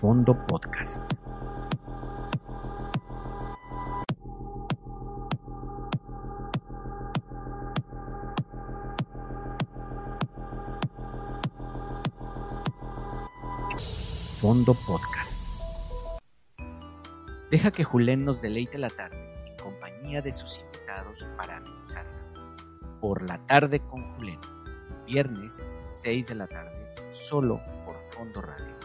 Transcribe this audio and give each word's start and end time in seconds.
Fondo 0.00 0.32
Podcast. 0.46 1.12
Fondo 14.36 14.74
Podcast. 14.86 15.42
Deja 17.50 17.72
que 17.72 17.82
Julen 17.82 18.24
nos 18.24 18.40
deleite 18.40 18.78
la 18.78 18.90
tarde 18.90 19.16
en 19.48 19.56
compañía 19.56 20.22
de 20.22 20.30
sus 20.30 20.60
invitados 20.60 21.26
para 21.36 21.60
pensar. 21.60 22.06
Por 23.00 23.28
la 23.28 23.44
tarde 23.48 23.80
con 23.80 24.14
Julen. 24.14 24.38
Viernes, 25.06 25.66
6 25.80 26.28
de 26.28 26.34
la 26.36 26.46
tarde, 26.46 26.94
solo 27.10 27.60
por 27.84 27.96
Fondo 28.12 28.40
Radio. 28.40 28.77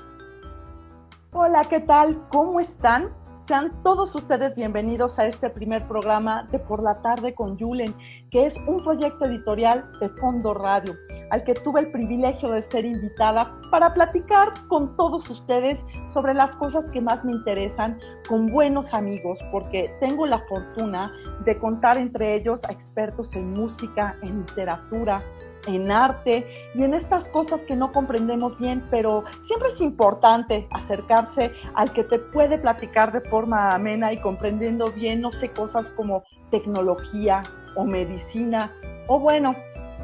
Hola, 1.35 1.63
¿qué 1.67 1.79
tal? 1.79 2.15
¿Cómo 2.29 2.59
están? 2.59 3.09
Sean 3.47 3.71
todos 3.81 4.13
ustedes 4.13 4.53
bienvenidos 4.55 5.17
a 5.17 5.25
este 5.25 5.49
primer 5.49 5.87
programa 5.87 6.47
de 6.51 6.59
Por 6.59 6.83
la 6.83 7.01
tarde 7.01 7.33
con 7.33 7.57
Julen, 7.57 7.91
que 8.29 8.45
es 8.45 8.55
un 8.67 8.83
proyecto 8.83 9.25
editorial 9.25 9.83
de 9.99 10.09
Fondo 10.09 10.53
Radio, 10.53 10.93
al 11.31 11.43
que 11.43 11.55
tuve 11.55 11.79
el 11.79 11.91
privilegio 11.91 12.51
de 12.51 12.61
ser 12.61 12.85
invitada 12.85 13.51
para 13.71 13.95
platicar 13.95 14.53
con 14.67 14.95
todos 14.95 15.27
ustedes 15.27 15.83
sobre 16.13 16.35
las 16.35 16.55
cosas 16.57 16.87
que 16.91 17.01
más 17.01 17.25
me 17.25 17.31
interesan, 17.31 17.99
con 18.29 18.45
buenos 18.45 18.93
amigos, 18.93 19.39
porque 19.51 19.89
tengo 19.99 20.27
la 20.27 20.37
fortuna 20.47 21.11
de 21.45 21.57
contar 21.57 21.97
entre 21.97 22.35
ellos 22.35 22.61
a 22.69 22.71
expertos 22.71 23.35
en 23.35 23.53
música, 23.53 24.15
en 24.21 24.41
literatura, 24.41 25.23
en 25.67 25.91
arte 25.91 26.45
y 26.73 26.83
en 26.83 26.93
estas 26.93 27.25
cosas 27.29 27.61
que 27.61 27.75
no 27.75 27.91
comprendemos 27.91 28.57
bien, 28.59 28.83
pero 28.89 29.23
siempre 29.43 29.69
es 29.69 29.81
importante 29.81 30.67
acercarse 30.71 31.51
al 31.75 31.91
que 31.91 32.03
te 32.03 32.19
puede 32.19 32.57
platicar 32.57 33.11
de 33.11 33.21
forma 33.21 33.69
amena 33.69 34.13
y 34.13 34.17
comprendiendo 34.17 34.85
bien, 34.91 35.21
no 35.21 35.31
sé, 35.31 35.49
cosas 35.49 35.89
como 35.91 36.23
tecnología 36.51 37.43
o 37.75 37.83
medicina 37.85 38.71
o 39.07 39.19
bueno, 39.19 39.55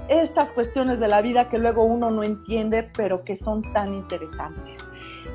estas 0.10 0.52
cuestiones 0.52 1.00
de 1.00 1.08
la 1.08 1.22
vida 1.22 1.50
que 1.50 1.58
luego 1.58 1.84
uno 1.84 2.10
no 2.10 2.24
entiende, 2.24 2.90
pero 2.98 3.24
que 3.24 3.38
son 3.38 3.62
tan 3.74 3.94
interesantes. 3.94 4.84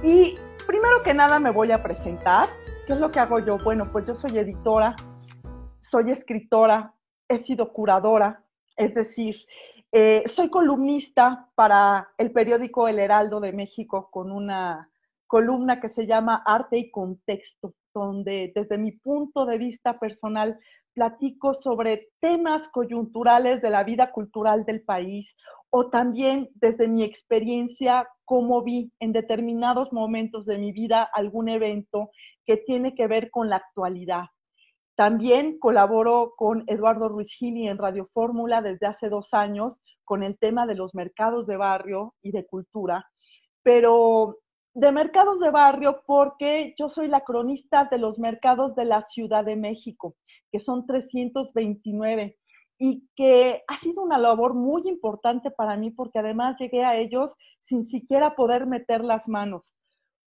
Y 0.03 0.37
primero 0.67 1.03
que 1.03 1.15
nada 1.15 1.39
me 1.39 1.51
voy 1.51 1.73
a 1.73 1.83
presentar. 1.83 2.47
¿Qué 2.87 2.93
es 2.93 2.99
lo 2.99 3.11
que 3.11 3.21
hago 3.21 3.39
yo? 3.39 3.57
Bueno, 3.59 3.91
pues 3.91 4.07
yo 4.07 4.15
soy 4.15 4.37
editora, 4.37 4.95
soy 5.81 6.11
escritora, 6.11 6.93
he 7.29 7.39
sido 7.39 7.73
curadora, 7.73 8.43
es 8.77 8.95
decir, 8.95 9.37
eh, 9.97 10.25
soy 10.27 10.51
columnista 10.51 11.49
para 11.55 12.09
el 12.19 12.33
periódico 12.33 12.89
El 12.89 12.99
Heraldo 12.99 13.39
de 13.39 13.53
México 13.53 14.09
con 14.11 14.33
una 14.33 14.91
columna 15.29 15.81
que 15.81 15.89
se 15.89 16.05
llama 16.05 16.43
Arte 16.45 16.79
y 16.79 16.91
Contexto, 16.91 17.75
donde 17.95 18.51
desde 18.57 18.77
mi 18.77 18.91
punto 18.91 19.47
de 19.47 19.57
vista 19.57 20.01
personal 20.01 20.59
platico 20.95 21.55
sobre 21.55 22.09
temas 22.19 22.67
coyunturales 22.67 23.63
de 23.63 23.71
la 23.71 23.85
vida 23.85 24.11
cultural 24.11 24.65
del 24.65 24.83
país 24.83 25.33
o 25.71 25.91
también 25.91 26.51
desde 26.55 26.89
mi 26.89 27.05
experiencia 27.05 28.09
cómo 28.25 28.63
vi 28.63 28.91
en 28.99 29.13
determinados 29.13 29.93
momentos 29.93 30.45
de 30.45 30.59
mi 30.59 30.73
vida 30.73 31.05
algún 31.05 31.49
evento 31.49 32.11
que 32.45 32.57
tiene 32.57 32.97
que 32.97 33.07
ver 33.07 33.31
con 33.31 33.49
la 33.49 33.57
actualidad. 33.57 34.25
También 34.97 35.59
colaboro 35.59 36.35
con 36.37 36.63
Eduardo 36.69 37.09
Ruiz 37.09 37.33
Gili 37.37 37.67
en 37.67 37.79
Radio 37.79 38.09
Fórmula 38.13 38.63
desde 38.63 38.87
hace 38.87 39.09
dos 39.09 39.35
años 39.35 39.75
con 40.05 40.23
el 40.23 40.39
tema 40.39 40.67
de 40.67 40.77
los 40.77 40.95
mercados 40.95 41.47
de 41.47 41.57
barrio 41.57 42.15
y 42.23 42.31
de 42.31 42.47
cultura, 42.47 43.05
pero 43.63 44.39
de 44.75 44.93
mercados 44.93 45.41
de 45.41 45.51
barrio 45.51 46.03
porque 46.07 46.75
yo 46.79 46.89
soy 46.89 47.09
la 47.09 47.23
cronista 47.23 47.89
de 47.91 47.99
los 47.99 48.19
mercados 48.19 48.75
de 48.75 48.85
la 48.85 49.03
Ciudad 49.09 49.45
de 49.45 49.57
México, 49.57 50.17
que 50.53 50.61
son 50.61 50.87
329 50.87 52.37
y 52.79 53.09
que 53.17 53.63
ha 53.69 53.79
sido 53.79 54.03
una 54.03 54.19
labor 54.19 54.55
muy 54.55 54.83
importante 54.87 55.51
para 55.51 55.77
mí 55.77 55.91
porque 55.91 56.19
además 56.19 56.57
llegué 56.59 56.85
a 56.85 56.97
ellos 56.97 57.35
sin 57.63 57.85
siquiera 57.85 58.35
poder 58.35 58.67
meter 58.67 59.05
las 59.05 59.29
manos, 59.29 59.73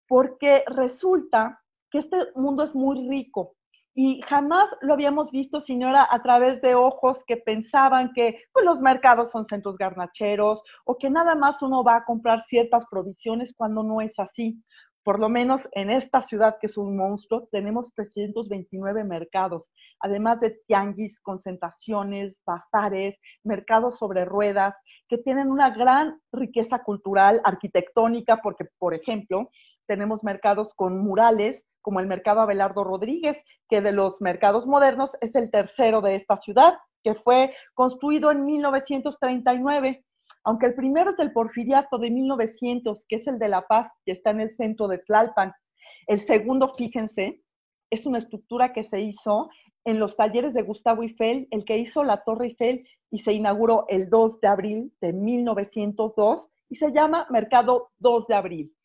porque 0.07 0.63
resulta 0.67 1.61
que 1.91 2.00
este 2.00 2.17
mundo 2.35 2.63
es 2.63 2.73
muy 2.73 3.07
rico, 3.07 3.56
y 4.00 4.22
jamás 4.28 4.69
lo 4.81 4.94
habíamos 4.94 5.31
visto, 5.31 5.59
señora, 5.59 6.08
a 6.12 6.22
través 6.22 6.62
de 6.62 6.75
ojos 6.75 7.24
que 7.25 7.35
pensaban 7.35 8.13
que 8.13 8.44
pues, 8.53 8.63
los 8.63 8.80
mercados 8.80 9.31
son 9.31 9.47
centros 9.47 9.75
garnacheros 9.75 10.62
o 10.85 11.00
que 11.00 11.09
nada 11.09 11.34
más 11.34 11.63
uno 11.63 11.84
va 11.84 11.96
a 11.96 12.06
comprar 12.06 12.41
ciertas 12.41 12.86
provisiones 12.91 13.56
cuando 13.57 13.81
no 13.81 14.00
es 14.00 14.12
así. 14.19 14.62
Por 15.02 15.19
lo 15.19 15.30
menos 15.30 15.68
en 15.72 15.90
esta 15.90 16.22
ciudad 16.22 16.57
que 16.62 16.68
es 16.68 16.78
un 16.78 16.96
monstruo, 16.96 17.47
tenemos 17.52 17.91
329 17.96 19.03
mercados, 19.03 19.63
además 20.00 20.41
de 20.41 20.59
tianguis, 20.68 21.19
concentraciones, 21.22 22.40
bazares, 22.46 23.18
mercados 23.44 23.97
sobre 23.97 24.25
ruedas, 24.25 24.75
que 25.07 25.18
tienen 25.18 25.50
una 25.50 25.72
gran 25.72 26.22
riqueza 26.31 26.84
cultural, 26.84 27.41
arquitectónica, 27.44 28.41
porque, 28.44 28.66
por 28.78 28.94
ejemplo, 28.94 29.50
tenemos 29.88 30.24
mercados 30.24 30.74
con 30.75 31.00
murales, 31.00 31.66
como 31.81 32.00
el 32.00 32.08
mercado 32.08 32.42
Abelardo 32.42 32.84
Rodríguez, 32.84 33.38
que 33.70 33.81
de 33.81 33.92
los 33.92 34.22
mercados 34.22 34.68
modernos 34.68 35.12
es 35.22 35.34
el 35.36 35.50
tercero 35.50 36.02
de 36.02 36.16
esta 36.16 36.38
ciudad, 36.38 36.74
que 37.03 37.16
fue 37.16 37.53
construido 37.74 38.31
en 38.31 38.46
1939. 38.46 40.03
Aunque 40.44 40.66
el 40.66 40.75
primero 40.75 41.12
es 41.12 41.18
del 41.18 41.31
Porfiriato 41.31 41.98
de 41.98 42.12
1900, 42.12 43.06
que 43.08 43.18
es 43.18 43.28
el 43.28 43.40
de 43.40 43.50
La 43.50 43.62
Paz, 43.62 43.88
que 44.06 44.12
está 44.12 44.31
en 44.31 44.42
el 44.42 44.56
centro 44.56 44.88
de 44.88 45.00
Tlalpan. 45.00 45.53
El 46.08 46.22
segundo, 46.22 46.74
fíjense, 46.74 47.42
es 47.90 48.06
una 48.06 48.18
estructura 48.18 48.74
que 48.74 48.84
se 48.84 49.02
hizo 49.02 49.50
en 49.86 50.00
los 50.00 50.18
talleres 50.18 50.54
de 50.54 50.64
Gustavo 50.64 51.04
Eiffel, 51.04 51.48
el 51.52 51.64
que 51.64 51.78
hizo 51.78 52.04
la 52.04 52.24
Torre 52.24 52.48
Eiffel 52.48 52.86
y 53.09 53.19
se 53.19 53.31
inauguró 53.31 53.86
el 53.88 54.09
2 54.09 54.42
de 54.42 54.48
abril 54.48 54.94
de 55.00 55.14
1902 55.14 56.50
y 56.69 56.75
se 56.75 56.92
llama 56.92 57.25
Mercado 57.30 57.92
2 58.00 58.28
de 58.28 58.36
abril. 58.36 58.76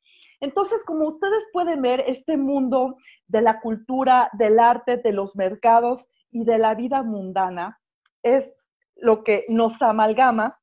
Entonces, 0.43 0.83
como 0.83 1.07
ustedes 1.07 1.47
pueden 1.53 1.81
ver, 1.83 2.03
este 2.09 2.37
mundo 2.37 2.97
de 3.29 3.43
la 3.43 3.61
cultura, 3.61 4.29
del 4.33 4.59
arte, 4.59 4.97
de 4.97 5.13
los 5.13 5.37
mercados 5.37 6.09
y 6.33 6.45
de 6.45 6.59
la 6.59 6.75
vida 6.75 7.05
mundana 7.05 7.79
es 8.25 8.51
lo 8.97 9.23
que 9.23 9.45
nos 9.49 9.81
amalgama 9.81 10.59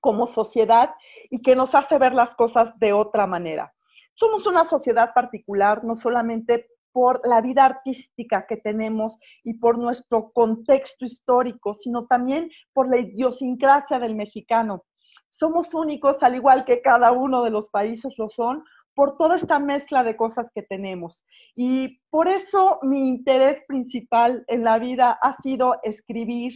como 0.00 0.26
sociedad 0.26 0.94
y 1.28 1.42
que 1.42 1.54
nos 1.54 1.74
hace 1.74 1.98
ver 1.98 2.14
las 2.14 2.34
cosas 2.34 2.72
de 2.78 2.94
otra 2.94 3.26
manera. 3.26 3.74
Somos 4.14 4.46
una 4.46 4.64
sociedad 4.64 5.12
particular, 5.12 5.84
no 5.84 5.94
solamente 5.94 6.70
por 6.90 7.20
la 7.28 7.42
vida 7.42 7.66
artística 7.66 8.46
que 8.46 8.56
tenemos 8.56 9.18
y 9.44 9.54
por 9.54 9.76
nuestro 9.76 10.32
contexto 10.32 11.04
histórico, 11.04 11.74
sino 11.74 12.06
también 12.06 12.50
por 12.72 12.88
la 12.88 12.96
idiosincrasia 12.98 13.98
del 13.98 14.14
mexicano. 14.14 14.84
Somos 15.30 15.72
únicos, 15.74 16.22
al 16.22 16.34
igual 16.34 16.64
que 16.64 16.82
cada 16.82 17.12
uno 17.12 17.42
de 17.42 17.50
los 17.50 17.68
países 17.68 18.12
lo 18.18 18.28
son, 18.28 18.64
por 18.94 19.16
toda 19.16 19.36
esta 19.36 19.58
mezcla 19.58 20.04
de 20.04 20.16
cosas 20.16 20.50
que 20.54 20.62
tenemos. 20.62 21.24
Y 21.54 22.00
por 22.10 22.28
eso 22.28 22.78
mi 22.82 23.08
interés 23.08 23.62
principal 23.66 24.44
en 24.48 24.64
la 24.64 24.78
vida 24.78 25.18
ha 25.20 25.32
sido 25.34 25.76
escribir, 25.82 26.52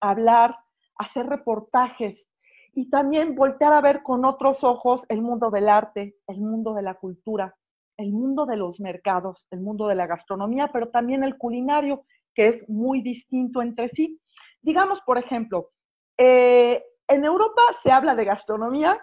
hablar, 0.00 0.56
hacer 0.96 1.26
reportajes 1.26 2.28
y 2.74 2.88
también 2.90 3.34
voltear 3.34 3.72
a 3.72 3.80
ver 3.80 4.02
con 4.02 4.24
otros 4.24 4.62
ojos 4.62 5.04
el 5.08 5.22
mundo 5.22 5.50
del 5.50 5.68
arte, 5.68 6.16
el 6.26 6.40
mundo 6.40 6.74
de 6.74 6.82
la 6.82 6.94
cultura, 6.94 7.54
el 7.96 8.12
mundo 8.12 8.46
de 8.46 8.56
los 8.56 8.80
mercados, 8.80 9.46
el 9.50 9.60
mundo 9.60 9.86
de 9.86 9.94
la 9.94 10.06
gastronomía, 10.06 10.70
pero 10.72 10.90
también 10.90 11.24
el 11.24 11.36
culinario, 11.36 12.04
que 12.34 12.48
es 12.48 12.68
muy 12.68 13.02
distinto 13.02 13.60
entre 13.62 13.88
sí. 13.88 14.20
Digamos, 14.62 15.00
por 15.02 15.18
ejemplo, 15.18 15.70
eh, 16.16 16.82
en 17.08 17.24
Europa 17.24 17.62
se 17.82 17.90
habla 17.90 18.14
de 18.14 18.24
gastronomía 18.24 19.00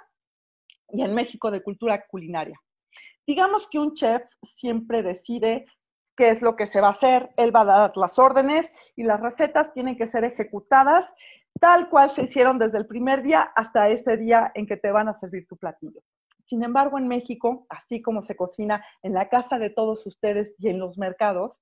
y 0.89 1.01
en 1.01 1.13
México 1.13 1.51
de 1.51 1.61
cultura 1.61 2.05
culinaria. 2.07 2.59
Digamos 3.27 3.67
que 3.67 3.77
un 3.77 3.93
chef 3.93 4.23
siempre 4.41 5.03
decide 5.03 5.65
qué 6.15 6.29
es 6.29 6.41
lo 6.41 6.55
que 6.55 6.65
se 6.65 6.79
va 6.79 6.87
a 6.87 6.91
hacer, 6.91 7.29
él 7.35 7.53
va 7.53 7.61
a 7.61 7.65
dar 7.65 7.97
las 7.97 8.17
órdenes 8.17 8.71
y 8.95 9.03
las 9.03 9.19
recetas 9.19 9.73
tienen 9.73 9.97
que 9.97 10.07
ser 10.07 10.23
ejecutadas 10.23 11.13
tal 11.59 11.89
cual 11.89 12.09
se 12.11 12.23
hicieron 12.23 12.57
desde 12.57 12.77
el 12.77 12.87
primer 12.87 13.23
día 13.23 13.41
hasta 13.55 13.89
ese 13.89 14.15
día 14.17 14.51
en 14.55 14.65
que 14.65 14.77
te 14.77 14.91
van 14.91 15.09
a 15.09 15.19
servir 15.19 15.45
tu 15.47 15.57
platillo. 15.57 16.01
Sin 16.45 16.63
embargo, 16.63 16.97
en 16.97 17.07
México, 17.07 17.65
así 17.69 18.01
como 18.01 18.21
se 18.21 18.35
cocina 18.35 18.85
en 19.03 19.13
la 19.13 19.27
casa 19.27 19.59
de 19.59 19.69
todos 19.69 20.05
ustedes 20.05 20.55
y 20.59 20.69
en 20.69 20.79
los 20.79 20.97
mercados, 20.97 21.61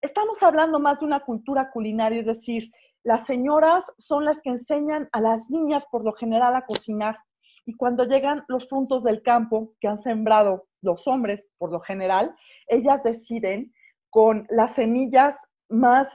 estamos 0.00 0.42
hablando 0.42 0.80
más 0.80 1.00
de 1.00 1.06
una 1.06 1.20
cultura 1.20 1.70
culinaria, 1.70 2.20
es 2.20 2.26
decir, 2.26 2.70
las 3.04 3.26
señoras 3.26 3.84
son 3.98 4.24
las 4.24 4.40
que 4.40 4.50
enseñan 4.50 5.08
a 5.12 5.20
las 5.20 5.50
niñas 5.50 5.84
por 5.90 6.04
lo 6.04 6.12
general 6.12 6.56
a 6.56 6.64
cocinar 6.64 7.16
y 7.68 7.76
cuando 7.76 8.04
llegan 8.04 8.46
los 8.48 8.66
frutos 8.66 9.04
del 9.04 9.22
campo 9.22 9.74
que 9.78 9.88
han 9.88 9.98
sembrado 9.98 10.68
los 10.80 11.06
hombres, 11.06 11.44
por 11.58 11.70
lo 11.70 11.80
general, 11.80 12.34
ellas 12.66 13.02
deciden 13.02 13.74
con 14.08 14.46
las 14.48 14.74
semillas 14.74 15.36
más 15.68 16.08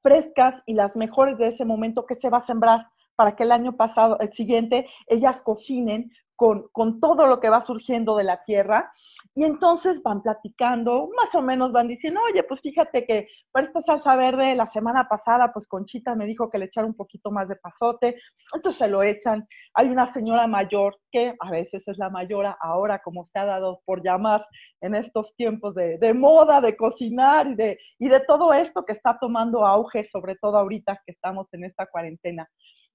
frescas 0.00 0.54
y 0.64 0.72
las 0.72 0.96
mejores 0.96 1.36
de 1.36 1.48
ese 1.48 1.66
momento 1.66 2.06
que 2.06 2.16
se 2.16 2.30
va 2.30 2.38
a 2.38 2.46
sembrar 2.46 2.86
para 3.14 3.36
que 3.36 3.42
el 3.42 3.52
año 3.52 3.76
pasado, 3.76 4.18
el 4.20 4.32
siguiente, 4.32 4.86
ellas 5.06 5.42
cocinen 5.42 6.10
con, 6.34 6.68
con 6.72 6.98
todo 6.98 7.26
lo 7.26 7.40
que 7.40 7.50
va 7.50 7.60
surgiendo 7.60 8.16
de 8.16 8.24
la 8.24 8.42
tierra 8.44 8.90
Y 9.38 9.44
entonces 9.44 10.02
van 10.02 10.22
platicando, 10.22 11.10
más 11.14 11.34
o 11.34 11.42
menos 11.42 11.70
van 11.70 11.88
diciendo, 11.88 12.22
oye, 12.26 12.42
pues 12.42 12.62
fíjate 12.62 13.04
que 13.04 13.28
para 13.52 13.66
esta 13.66 13.82
salsa 13.82 14.16
verde 14.16 14.54
la 14.54 14.64
semana 14.64 15.06
pasada, 15.10 15.52
pues 15.52 15.68
Conchita 15.68 16.14
me 16.14 16.24
dijo 16.24 16.48
que 16.48 16.56
le 16.56 16.64
echara 16.64 16.86
un 16.86 16.96
poquito 16.96 17.30
más 17.30 17.46
de 17.46 17.56
pasote, 17.56 18.16
entonces 18.54 18.78
se 18.78 18.88
lo 18.88 19.02
echan. 19.02 19.46
Hay 19.74 19.88
una 19.88 20.10
señora 20.10 20.46
mayor 20.46 20.96
que 21.12 21.34
a 21.38 21.50
veces 21.50 21.86
es 21.86 21.98
la 21.98 22.08
mayora, 22.08 22.56
ahora 22.62 23.02
como 23.02 23.26
se 23.26 23.38
ha 23.38 23.44
dado 23.44 23.82
por 23.84 24.02
llamar 24.02 24.46
en 24.80 24.94
estos 24.94 25.36
tiempos 25.36 25.74
de, 25.74 25.98
de 25.98 26.14
moda, 26.14 26.62
de 26.62 26.74
cocinar 26.74 27.46
y 27.48 27.56
de, 27.56 27.78
y 27.98 28.08
de 28.08 28.20
todo 28.20 28.54
esto 28.54 28.86
que 28.86 28.94
está 28.94 29.18
tomando 29.20 29.66
auge, 29.66 30.04
sobre 30.04 30.36
todo 30.36 30.56
ahorita 30.56 31.02
que 31.04 31.12
estamos 31.12 31.46
en 31.52 31.64
esta 31.64 31.84
cuarentena. 31.84 32.48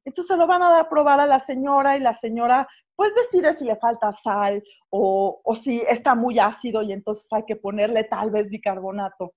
Entonces 0.05 0.33
se 0.33 0.37
lo 0.37 0.47
van 0.47 0.63
a 0.63 0.69
dar 0.69 0.81
a 0.81 0.89
probar 0.89 1.19
a 1.19 1.27
la 1.27 1.39
señora 1.39 1.97
y 1.97 1.99
la 1.99 2.13
señora 2.13 2.67
pues 2.95 3.13
decide 3.15 3.53
si 3.53 3.65
le 3.65 3.75
falta 3.77 4.11
sal 4.11 4.63
o, 4.89 5.41
si 5.63 5.81
está 5.89 6.13
muy 6.13 6.39
ácido 6.39 6.81
y 6.81 6.91
entonces 6.91 7.27
hay 7.31 7.43
que 7.45 7.55
ponerle 7.55 8.03
tal 8.03 8.29
vez 8.31 8.49
bicarbonato. 8.49 9.33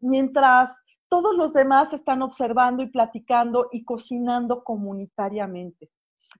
Mientras 0.00 0.70
todos 1.08 1.36
los 1.36 1.52
demás 1.52 1.92
están 1.92 2.22
observando 2.22 2.82
y 2.82 2.90
platicando 2.90 3.68
y 3.72 3.84
cocinando 3.84 4.62
comunitariamente. 4.62 5.90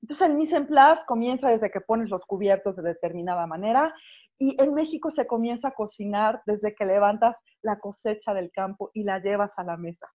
Entonces 0.02 0.28
el 0.28 0.34
mise 0.34 0.56
en 0.56 0.66
place 0.66 1.02
comienza 1.06 1.48
desde 1.48 1.70
que 1.70 1.80
pones 1.80 2.10
los 2.10 2.24
cubiertos 2.26 2.76
de 2.76 2.82
determinada 2.82 3.46
manera 3.46 3.92
y 4.38 4.60
en 4.62 4.72
México 4.74 5.10
se 5.10 5.26
comienza 5.26 5.68
a 5.68 5.74
cocinar 5.74 6.42
desde 6.46 6.74
que 6.74 6.84
levantas 6.84 7.36
la 7.62 7.80
cosecha 7.80 8.34
del 8.34 8.52
campo 8.52 8.90
y 8.94 9.02
la 9.02 9.18
llevas 9.18 9.58
a 9.58 9.64
la 9.64 9.76
mesa. 9.76 10.06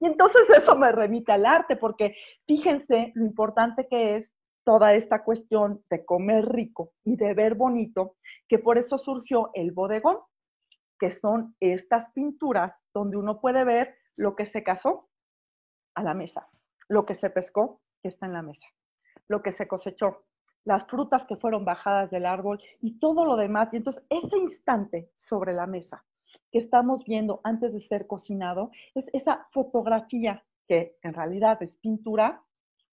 Y 0.00 0.06
entonces 0.06 0.42
eso 0.50 0.76
me 0.76 0.92
remite 0.92 1.32
al 1.32 1.46
arte, 1.46 1.76
porque 1.76 2.16
fíjense 2.46 3.12
lo 3.14 3.24
importante 3.24 3.86
que 3.88 4.16
es 4.16 4.30
toda 4.64 4.94
esta 4.94 5.22
cuestión 5.22 5.84
de 5.90 6.04
comer 6.04 6.46
rico 6.46 6.92
y 7.04 7.16
de 7.16 7.34
ver 7.34 7.54
bonito, 7.54 8.16
que 8.48 8.58
por 8.58 8.78
eso 8.78 8.98
surgió 8.98 9.50
el 9.54 9.72
bodegón, 9.72 10.18
que 10.98 11.10
son 11.10 11.54
estas 11.60 12.10
pinturas 12.12 12.74
donde 12.92 13.16
uno 13.16 13.40
puede 13.40 13.64
ver 13.64 13.94
lo 14.16 14.34
que 14.36 14.46
se 14.46 14.62
cazó 14.62 15.08
a 15.94 16.02
la 16.02 16.14
mesa, 16.14 16.48
lo 16.88 17.04
que 17.04 17.14
se 17.14 17.30
pescó, 17.30 17.80
que 18.02 18.08
está 18.08 18.26
en 18.26 18.32
la 18.32 18.42
mesa, 18.42 18.66
lo 19.28 19.42
que 19.42 19.52
se 19.52 19.68
cosechó, 19.68 20.24
las 20.64 20.84
frutas 20.86 21.26
que 21.26 21.36
fueron 21.36 21.64
bajadas 21.64 22.10
del 22.10 22.26
árbol 22.26 22.62
y 22.80 22.98
todo 22.98 23.24
lo 23.24 23.36
demás. 23.36 23.68
Y 23.72 23.76
entonces 23.76 24.02
ese 24.08 24.38
instante 24.38 25.10
sobre 25.14 25.52
la 25.52 25.66
mesa 25.66 26.04
que 26.54 26.58
estamos 26.58 27.04
viendo 27.04 27.40
antes 27.42 27.72
de 27.72 27.80
ser 27.80 28.06
cocinado 28.06 28.70
es 28.94 29.04
esa 29.12 29.48
fotografía 29.50 30.44
que 30.68 30.94
en 31.02 31.12
realidad 31.12 31.60
es 31.64 31.76
pintura, 31.78 32.44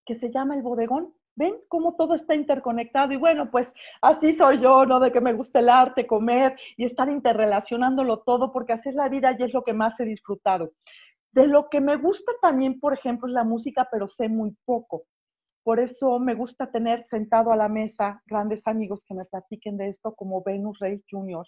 que 0.03 0.15
se 0.15 0.31
llama 0.31 0.55
el 0.55 0.63
bodegón. 0.63 1.13
¿Ven 1.35 1.53
cómo 1.67 1.95
todo 1.95 2.15
está 2.15 2.33
interconectado? 2.33 3.13
Y 3.13 3.17
bueno, 3.17 3.51
pues 3.51 3.71
así 4.01 4.33
soy 4.33 4.61
yo, 4.61 4.87
¿no? 4.87 4.99
De 4.99 5.11
que 5.11 5.21
me 5.21 5.33
gusta 5.33 5.59
el 5.59 5.69
arte, 5.69 6.07
comer 6.07 6.57
y 6.75 6.85
estar 6.85 7.07
interrelacionándolo 7.07 8.21
todo, 8.21 8.51
porque 8.51 8.73
así 8.73 8.89
es 8.89 8.95
la 8.95 9.09
vida 9.09 9.35
y 9.37 9.43
es 9.43 9.53
lo 9.53 9.63
que 9.63 9.73
más 9.73 9.99
he 9.99 10.05
disfrutado. 10.05 10.71
De 11.31 11.45
lo 11.45 11.69
que 11.69 11.81
me 11.81 11.97
gusta 11.97 12.31
también, 12.41 12.79
por 12.79 12.95
ejemplo, 12.95 13.27
es 13.27 13.33
la 13.35 13.43
música, 13.43 13.87
pero 13.91 14.07
sé 14.07 14.27
muy 14.27 14.57
poco. 14.65 15.03
Por 15.63 15.79
eso 15.79 16.17
me 16.17 16.33
gusta 16.33 16.71
tener 16.71 17.03
sentado 17.03 17.51
a 17.51 17.55
la 17.55 17.69
mesa 17.69 18.23
grandes 18.25 18.65
amigos 18.65 19.05
que 19.05 19.13
me 19.13 19.25
platiquen 19.25 19.77
de 19.77 19.89
esto, 19.89 20.15
como 20.15 20.41
Venus 20.41 20.79
Rey 20.79 21.03
Jr., 21.07 21.45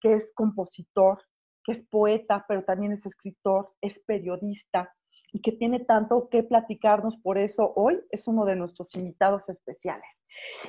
que 0.00 0.14
es 0.14 0.32
compositor, 0.34 1.22
que 1.64 1.72
es 1.72 1.82
poeta, 1.82 2.44
pero 2.48 2.64
también 2.64 2.92
es 2.92 3.06
escritor, 3.06 3.72
es 3.80 3.98
periodista, 4.00 4.92
y 5.32 5.40
que 5.40 5.52
tiene 5.52 5.80
tanto 5.80 6.28
que 6.28 6.42
platicarnos. 6.42 7.16
Por 7.16 7.38
eso 7.38 7.72
hoy 7.74 8.00
es 8.10 8.26
uno 8.28 8.44
de 8.44 8.56
nuestros 8.56 8.94
invitados 8.94 9.48
especiales. 9.48 10.20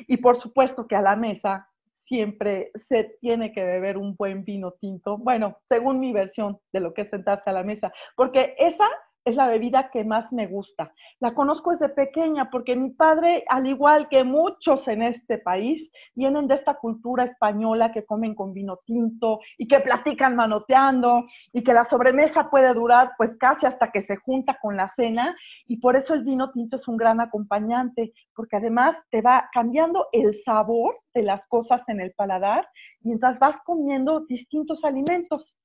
Y 0.08 0.18
por 0.18 0.40
supuesto 0.40 0.88
que 0.88 0.96
a 0.96 1.02
la 1.02 1.16
mesa 1.16 1.68
siempre 2.06 2.72
se 2.76 3.16
tiene 3.22 3.52
que 3.52 3.64
beber 3.64 3.98
un 3.98 4.16
buen 4.16 4.44
vino 4.44 4.72
tinto. 4.72 5.18
Bueno, 5.18 5.58
según 5.70 6.00
mi 6.00 6.14
versión 6.14 6.60
de 6.72 6.80
lo 6.80 6.94
que 6.94 7.04
es 7.04 7.10
sentarse 7.10 7.50
a 7.50 7.54
la 7.54 7.64
mesa, 7.64 7.92
porque 8.16 8.56
esa 8.58 8.88
es 9.26 9.36
la 9.36 9.48
bebida 9.48 9.90
que 9.90 10.04
más 10.04 10.32
me 10.34 10.48
gusta. 10.48 10.94
La 11.20 11.34
conozco 11.34 11.72
desde 11.72 11.90
pequeña 11.90 12.50
porque 12.50 12.76
mi 12.76 12.90
padre, 12.90 13.44
al 13.48 13.68
igual 13.68 14.10
que 14.10 14.24
muchos 14.24 14.88
en 14.88 15.02
este 15.02 15.38
país, 15.38 15.90
vienen 16.14 16.48
de 16.48 16.56
esta 16.56 16.76
cultura 16.76 17.24
española 17.24 17.92
que 17.92 18.06
comen 18.06 18.36
con 18.36 18.54
vino 18.54 18.78
tinto 18.86 19.40
y 19.58 19.68
que 19.68 19.80
platican 19.80 20.36
manoteando 20.36 21.26
y 21.52 21.64
que 21.64 21.74
la 21.74 21.86
sobremesa 21.86 22.50
puede 22.50 22.74
durar 22.74 23.12
pues 23.18 23.36
casi 23.38 23.66
hasta 23.66 23.92
que 23.92 24.02
se 24.02 24.18
junta 24.18 24.58
con 24.62 24.76
la 24.76 24.90
cena 24.90 25.36
y 25.68 25.78
por 25.78 25.96
eso 25.96 26.14
el 26.14 26.24
vino 26.24 26.52
tinto 26.52 26.76
es 26.76 26.88
un 26.88 26.98
gran 26.98 27.22
acompañante 27.22 28.14
porque 28.36 28.58
además 28.58 29.02
te 29.10 29.22
va 29.22 29.50
cambiando 29.54 30.08
el 30.12 30.42
sabor 30.44 31.00
de 31.14 31.24
las 31.24 31.48
cosas 31.48 31.82
en 31.88 32.02
el 32.02 32.12
paladar 32.14 32.68
mientras 33.02 33.40
vas 33.40 33.60
comiendo 33.66 34.22
distintos 34.22 34.84
alimentos. 34.84 35.56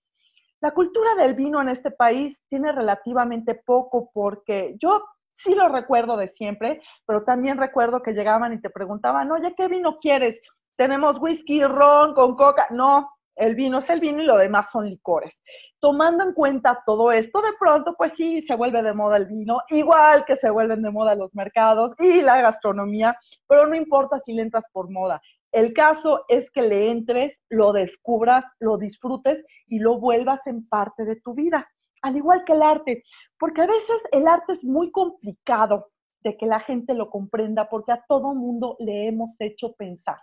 La 0.61 0.73
cultura 0.73 1.15
del 1.15 1.35
vino 1.35 1.61
en 1.63 1.69
este 1.69 1.91
país 1.91 2.41
tiene 2.49 2.73
relativamente 2.73 3.55
poco 3.55 4.11
porque 4.13 4.77
yo 4.81 5.05
sí 5.37 5.55
lo 5.55 5.69
recuerdo 5.69 6.17
de 6.17 6.29
siempre, 6.29 6.83
pero 7.07 7.23
también 7.23 7.59
recuerdo 7.59 8.03
que 8.03 8.13
llegaban 8.13 8.53
y 8.53 8.61
te 8.61 8.71
preguntaban, 8.71 9.31
oye, 9.31 9.55
¿qué 9.57 9.69
vino 9.69 9.99
quieres? 10.01 10.41
Tenemos 10.77 11.19
whisky, 11.21 11.65
ron, 11.65 12.13
con 12.13 12.35
coca. 12.35 12.67
No, 12.71 13.09
el 13.37 13.55
vino 13.55 13.79
es 13.79 13.89
el 13.89 14.01
vino 14.01 14.21
y 14.21 14.27
lo 14.27 14.37
demás 14.37 14.69
son 14.71 14.91
licores. 14.91 15.43
Tomando 15.81 16.25
en 16.25 16.33
cuenta 16.33 16.83
todo 16.85 17.13
esto, 17.13 17.41
de 17.41 17.53
pronto, 17.59 17.95
pues 17.97 18.13
sí, 18.17 18.43
se 18.43 18.57
vuelve 18.57 18.83
de 18.83 18.93
moda 18.93 19.17
el 19.17 19.27
vino, 19.27 19.61
igual 19.69 20.25
que 20.25 20.37
se 20.37 20.51
vuelven 20.51 20.83
de 20.83 20.91
moda 20.91 21.15
los 21.15 21.33
mercados 21.35 21.93
y 22.01 22.21
la 22.21 22.41
gastronomía, 22.41 23.17
pero 23.47 23.67
no 23.67 23.77
importa 23.77 24.21
si 24.25 24.33
le 24.33 24.43
entras 24.43 24.65
por 24.73 24.91
moda. 24.91 25.21
El 25.53 25.73
caso 25.73 26.25
es 26.29 26.51
que 26.51 26.63
le 26.63 26.91
entres, 26.91 27.39
lo 27.49 27.73
descubras, 27.73 28.45
lo 28.61 28.77
disfrutes 28.77 29.45
y 29.67 29.79
lo 29.79 29.99
vuelvas 29.99 30.47
en 30.47 30.69
parte 30.69 31.05
de 31.05 31.17
tu 31.17 31.35
vida, 31.35 31.67
al 32.03 32.17
igual 32.17 32.45
que 32.45 32.53
el 32.53 32.63
arte, 32.63 33.03
porque 33.39 33.63
a 33.63 33.67
veces 33.67 34.03
el 34.13 34.29
arte 34.29 34.53
es 34.53 34.65
muy 34.65 34.91
complicado 34.91 35.89
de 36.21 36.37
que 36.37 36.47
la 36.47 36.61
gente 36.61 36.95
lo 36.95 37.11
comprenda 37.11 37.69
porque 37.69 37.93
a 37.93 38.05
todo 38.09 38.35
mundo 38.35 38.77
le 38.81 39.07
hemos 39.07 39.31
hecho 39.39 39.73
pensar 39.75 40.19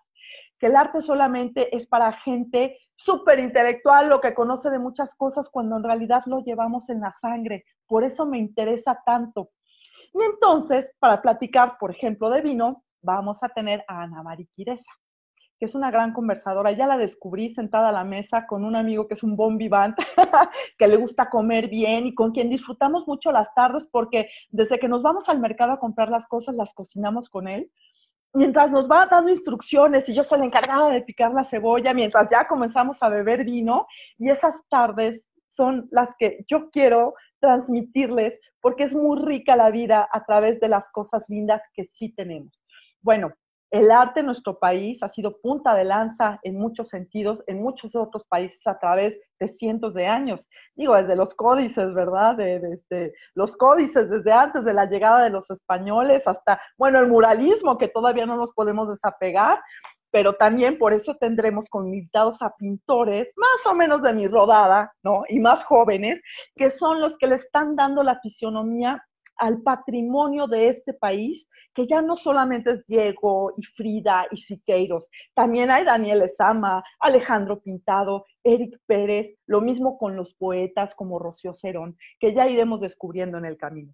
que 0.60 0.68
el 0.68 0.76
arte 0.76 1.02
solamente 1.02 1.76
es 1.76 1.88
para 1.88 2.12
gente 2.14 2.78
súper 2.96 3.40
intelectual 3.40 4.12
o 4.12 4.22
que 4.22 4.34
conoce 4.34 4.70
de 4.70 4.80
muchas 4.80 5.16
cosas 5.16 5.50
cuando 5.50 5.78
en 5.78 5.84
realidad 5.84 6.24
lo 6.28 6.44
llevamos 6.44 6.90
en 6.90 7.02
la 7.02 7.14
sangre. 7.22 7.66
Por 7.88 8.04
eso 8.04 8.26
me 8.26 8.38
interesa 8.38 9.02
tanto. 9.06 9.50
Y 10.14 10.24
entonces, 10.24 10.90
para 11.00 11.22
platicar, 11.22 11.78
por 11.78 11.92
ejemplo, 11.92 12.30
de 12.30 12.42
vino, 12.42 12.84
vamos 13.02 13.44
a 13.44 13.50
tener 13.50 13.84
a 13.88 14.04
Ana 14.04 14.24
Mariquireza 14.24 14.90
que 15.58 15.66
es 15.66 15.76
una 15.76 15.92
gran 15.92 16.14
conversadora. 16.14 16.72
Ya 16.72 16.88
la 16.88 16.98
descubrí 16.98 17.54
sentada 17.54 17.90
a 17.90 17.92
la 17.92 18.04
mesa 18.04 18.46
con 18.48 18.64
un 18.64 18.76
amigo 18.76 19.08
que 19.08 19.14
es 19.14 19.24
un 19.24 19.36
bon 19.36 19.58
vivant, 19.58 19.96
que 20.78 20.88
le 20.88 20.98
gusta 20.98 21.30
comer 21.30 21.68
bien 21.68 22.08
y 22.08 22.14
con 22.14 22.32
quien 22.32 22.50
disfrutamos 22.50 23.08
mucho 23.08 23.32
las 23.32 23.54
tardes 23.54 23.88
porque 23.92 24.30
desde 24.50 24.80
que 24.80 24.88
nos 24.88 25.02
vamos 25.02 25.30
al 25.30 25.40
mercado 25.40 25.74
a 25.74 25.80
comprar 25.80 26.10
las 26.10 26.28
cosas, 26.28 26.56
las 26.56 26.74
cocinamos 26.74 27.30
con 27.30 27.48
él. 27.48 27.72
Mientras 28.34 28.70
nos 28.70 28.90
va 28.92 29.06
dando 29.06 29.32
instrucciones 29.32 30.10
y 30.10 30.14
yo 30.14 30.24
soy 30.24 30.40
la 30.40 30.46
encargada 30.46 30.90
de 30.90 31.02
picar 31.02 31.34
la 31.34 31.46
cebolla, 31.46 31.94
mientras 31.94 32.30
ya 32.30 32.48
comenzamos 32.48 33.02
a 33.02 33.08
beber 33.08 33.46
vino 33.46 33.88
y 34.18 34.30
esas 34.30 34.62
tardes 34.68 35.26
son 35.48 35.88
las 35.90 36.10
que 36.20 36.44
yo 36.50 36.70
quiero 36.70 37.14
transmitirles 37.40 38.38
porque 38.60 38.84
es 38.84 38.94
muy 38.94 39.22
rica 39.22 39.56
la 39.56 39.70
vida 39.70 40.10
a 40.12 40.26
través 40.26 40.60
de 40.60 40.68
las 40.68 40.90
cosas 40.90 41.24
lindas 41.30 41.62
que 41.74 41.86
sí 41.94 42.14
tenemos. 42.14 42.66
Bueno, 43.02 43.32
el 43.72 43.92
arte 43.92 44.22
en 44.22 44.28
nuestro 44.28 44.60
país 44.60 45.02
ha 45.04 45.10
sido 45.10 45.40
punta 45.42 45.74
de 45.74 45.84
lanza 45.84 46.40
en 46.44 46.58
muchos 46.58 46.90
sentidos, 46.90 47.44
en 47.48 47.62
muchos 47.62 47.96
otros 47.96 48.28
países 48.28 48.66
a 48.68 48.78
través 48.80 49.20
de 49.40 49.48
cientos 49.48 49.94
de 49.94 50.08
años. 50.08 50.48
Digo, 50.76 50.96
desde 50.96 51.16
los 51.16 51.34
códices, 51.34 51.94
¿verdad? 51.94 52.36
Desde 52.36 52.74
este, 52.74 53.14
los 53.34 53.58
códices, 53.58 54.10
desde 54.10 54.32
antes 54.32 54.64
de 54.64 54.74
la 54.74 54.86
llegada 54.86 55.24
de 55.24 55.30
los 55.30 55.50
españoles 55.50 56.24
hasta, 56.26 56.62
bueno, 56.78 57.00
el 57.00 57.08
muralismo, 57.08 57.78
que 57.78 57.88
todavía 57.88 58.26
no 58.26 58.38
nos 58.38 58.54
podemos 58.54 58.88
desapegar, 58.90 59.60
pero 60.12 60.32
también 60.34 60.78
por 60.78 60.94
eso 60.94 61.16
tendremos 61.16 61.66
invitados 61.74 62.42
a 62.42 62.56
pintores 62.56 63.34
más 63.36 63.66
o 63.66 63.76
menos 63.76 64.02
de 64.02 64.14
mi 64.14 64.28
rodada, 64.30 64.94
¿no? 65.04 65.24
Y 65.28 65.40
más 65.40 65.66
jóvenes, 65.66 66.22
que 66.56 66.70
son 66.70 67.02
los 67.02 67.18
que 67.18 67.28
le 67.28 67.36
están 67.36 67.76
dando 67.76 68.02
la 68.02 68.20
fisionomía 68.22 69.04
al 69.38 69.62
patrimonio 69.62 70.48
de 70.48 70.70
este 70.70 70.94
país, 70.94 71.48
que 71.74 71.88
ya 71.88 72.02
no 72.02 72.16
solamente 72.16 72.72
es 72.72 72.86
Diego 72.88 73.54
y 73.58 73.64
Frida 73.64 74.28
y 74.32 74.38
Siqueiros, 74.38 75.08
también 75.34 75.72
hay 75.72 75.84
Daniel 75.84 76.22
Esama, 76.22 76.84
Alejandro 77.00 77.60
Pintado, 77.60 78.26
Eric 78.44 78.80
Pérez, 78.86 79.38
lo 79.46 79.62
mismo 79.62 79.98
con 79.98 80.16
los 80.16 80.34
poetas 80.36 80.96
como 80.96 81.20
Rocío 81.20 81.54
Cerón, 81.54 81.98
que 82.20 82.34
ya 82.34 82.48
iremos 82.48 82.80
descubriendo 82.82 83.38
en 83.38 83.46
el 83.46 83.58
camino. 83.58 83.94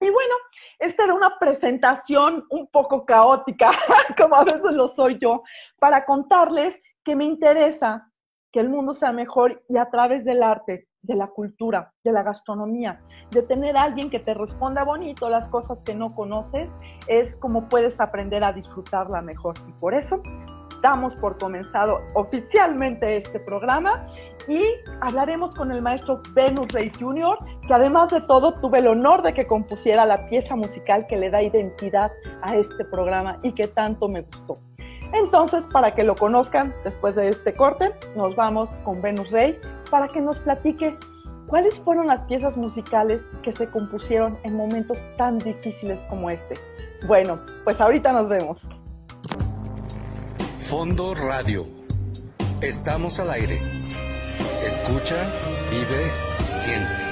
Y 0.00 0.10
bueno, 0.10 0.34
esta 0.78 1.04
era 1.04 1.14
una 1.14 1.38
presentación 1.38 2.44
un 2.50 2.68
poco 2.68 3.04
caótica, 3.04 3.72
como 4.16 4.36
a 4.36 4.44
veces 4.44 4.72
lo 4.72 4.88
soy 4.94 5.18
yo, 5.18 5.42
para 5.78 6.04
contarles 6.04 6.80
que 7.04 7.16
me 7.16 7.24
interesa 7.24 8.08
que 8.52 8.60
el 8.60 8.68
mundo 8.68 8.94
sea 8.94 9.12
mejor 9.12 9.62
y 9.68 9.76
a 9.76 9.90
través 9.90 10.24
del 10.24 10.42
arte 10.42 10.87
de 11.02 11.14
la 11.14 11.28
cultura, 11.28 11.92
de 12.04 12.12
la 12.12 12.22
gastronomía, 12.22 13.00
de 13.30 13.42
tener 13.42 13.76
alguien 13.76 14.10
que 14.10 14.20
te 14.20 14.34
responda 14.34 14.84
bonito 14.84 15.28
las 15.28 15.48
cosas 15.48 15.78
que 15.84 15.94
no 15.94 16.14
conoces, 16.14 16.70
es 17.06 17.36
como 17.36 17.68
puedes 17.68 17.98
aprender 18.00 18.44
a 18.44 18.52
disfrutarla 18.52 19.22
mejor. 19.22 19.54
Y 19.68 19.72
por 19.80 19.94
eso 19.94 20.20
damos 20.82 21.14
por 21.16 21.38
comenzado 21.38 22.00
oficialmente 22.14 23.16
este 23.16 23.40
programa 23.40 24.06
y 24.46 24.62
hablaremos 25.00 25.54
con 25.54 25.70
el 25.72 25.82
maestro 25.82 26.22
Venus 26.34 26.68
Rey 26.68 26.90
Jr., 26.98 27.38
que 27.66 27.74
además 27.74 28.10
de 28.10 28.20
todo 28.22 28.54
tuve 28.54 28.78
el 28.78 28.86
honor 28.86 29.22
de 29.22 29.34
que 29.34 29.46
compusiera 29.46 30.06
la 30.06 30.28
pieza 30.28 30.56
musical 30.56 31.06
que 31.06 31.16
le 31.16 31.30
da 31.30 31.42
identidad 31.42 32.10
a 32.42 32.56
este 32.56 32.84
programa 32.84 33.38
y 33.42 33.52
que 33.52 33.66
tanto 33.66 34.08
me 34.08 34.22
gustó. 34.22 34.58
Entonces, 35.12 35.62
para 35.72 35.94
que 35.94 36.04
lo 36.04 36.14
conozcan 36.14 36.74
después 36.84 37.16
de 37.16 37.28
este 37.28 37.54
corte, 37.54 37.90
nos 38.14 38.36
vamos 38.36 38.68
con 38.84 39.00
Venus 39.00 39.30
Rey 39.30 39.58
para 39.90 40.08
que 40.08 40.20
nos 40.20 40.38
platique 40.38 40.96
cuáles 41.46 41.74
fueron 41.80 42.06
las 42.06 42.20
piezas 42.26 42.56
musicales 42.56 43.20
que 43.42 43.52
se 43.52 43.68
compusieron 43.70 44.38
en 44.44 44.56
momentos 44.56 44.98
tan 45.16 45.38
difíciles 45.38 45.98
como 46.08 46.30
este. 46.30 46.54
Bueno, 47.06 47.40
pues 47.64 47.80
ahorita 47.80 48.12
nos 48.12 48.28
vemos. 48.28 48.58
Fondo 50.60 51.14
Radio. 51.14 51.64
Estamos 52.60 53.18
al 53.20 53.30
aire. 53.30 53.60
Escucha, 54.64 55.16
vive 55.70 56.10
siente. 56.46 57.07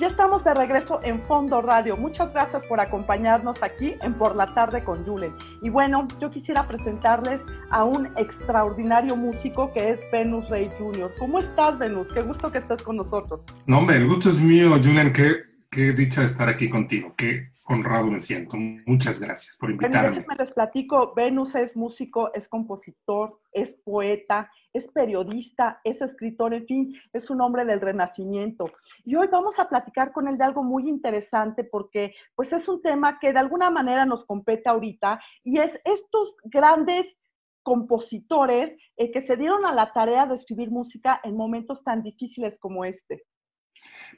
Ya 0.00 0.06
estamos 0.06 0.42
de 0.44 0.54
regreso 0.54 0.98
en 1.02 1.20
Fondo 1.24 1.60
Radio. 1.60 1.94
Muchas 1.94 2.32
gracias 2.32 2.62
por 2.64 2.80
acompañarnos 2.80 3.62
aquí 3.62 3.96
en 4.00 4.14
Por 4.14 4.34
la 4.34 4.46
Tarde 4.54 4.82
con 4.82 5.04
Julen. 5.04 5.34
Y 5.60 5.68
bueno, 5.68 6.08
yo 6.18 6.30
quisiera 6.30 6.66
presentarles 6.66 7.42
a 7.70 7.84
un 7.84 8.06
extraordinario 8.16 9.14
músico 9.14 9.70
que 9.74 9.90
es 9.90 10.00
Venus 10.10 10.48
Rey 10.48 10.70
Jr. 10.78 11.12
¿Cómo 11.18 11.38
estás, 11.38 11.78
Venus? 11.78 12.10
Qué 12.14 12.22
gusto 12.22 12.50
que 12.50 12.58
estés 12.58 12.82
con 12.82 12.96
nosotros. 12.96 13.42
No, 13.66 13.80
hombre, 13.80 13.98
el 13.98 14.08
gusto 14.08 14.30
es 14.30 14.40
mío, 14.40 14.70
Julen. 14.82 15.12
Qué, 15.12 15.49
qué 15.70 15.92
dicha 15.92 16.24
estar 16.24 16.48
aquí 16.48 16.68
contigo. 16.68 17.14
Qué 17.16 17.48
honrado 17.68 18.06
me 18.06 18.20
siento. 18.20 18.56
Muchas 18.56 19.20
gracias 19.20 19.56
por 19.56 19.70
invitarme. 19.70 20.24
me 20.26 20.34
les 20.34 20.50
platico, 20.50 21.14
Venus 21.14 21.54
es 21.54 21.76
músico, 21.76 22.32
es 22.34 22.48
compositor, 22.48 23.40
es 23.52 23.74
poeta, 23.84 24.50
es 24.72 24.88
periodista, 24.88 25.80
es 25.84 26.02
escritor, 26.02 26.54
en 26.54 26.66
fin, 26.66 26.94
es 27.12 27.30
un 27.30 27.40
hombre 27.40 27.64
del 27.64 27.80
renacimiento. 27.80 28.64
Y 29.04 29.14
hoy 29.14 29.28
vamos 29.28 29.58
a 29.58 29.68
platicar 29.68 30.12
con 30.12 30.26
él 30.26 30.36
de 30.36 30.44
algo 30.44 30.64
muy 30.64 30.88
interesante 30.88 31.62
porque 31.62 32.14
pues 32.34 32.52
es 32.52 32.66
un 32.68 32.82
tema 32.82 33.18
que 33.20 33.32
de 33.32 33.38
alguna 33.38 33.70
manera 33.70 34.04
nos 34.04 34.24
compete 34.24 34.68
ahorita 34.68 35.20
y 35.44 35.58
es 35.58 35.80
estos 35.84 36.34
grandes 36.44 37.16
compositores 37.62 38.76
eh, 38.96 39.12
que 39.12 39.22
se 39.22 39.36
dieron 39.36 39.64
a 39.66 39.72
la 39.72 39.92
tarea 39.92 40.26
de 40.26 40.34
escribir 40.34 40.70
música 40.70 41.20
en 41.22 41.36
momentos 41.36 41.84
tan 41.84 42.02
difíciles 42.02 42.58
como 42.58 42.84
este. 42.84 43.22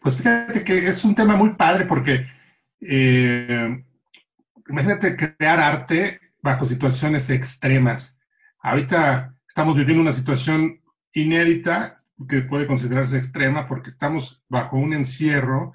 Pues 0.00 0.16
fíjate 0.16 0.64
que 0.64 0.76
es 0.78 1.04
un 1.04 1.14
tema 1.14 1.37
muy 1.37 1.54
padre 1.54 1.87
porque 1.87 2.26
eh, 2.81 3.85
imagínate 4.69 5.16
crear 5.16 5.61
arte 5.61 6.21
bajo 6.40 6.64
situaciones 6.64 7.31
extremas. 7.31 8.19
Ahorita 8.61 9.35
estamos 9.49 9.76
viviendo 9.76 10.02
una 10.02 10.12
situación 10.12 10.81
inédita 11.12 11.99
que 12.28 12.42
puede 12.42 12.66
considerarse 12.66 13.16
extrema 13.16 13.66
porque 13.69 13.90
estamos 13.90 14.45
bajo 14.49 14.76
un 14.76 14.92
encierro 14.95 15.73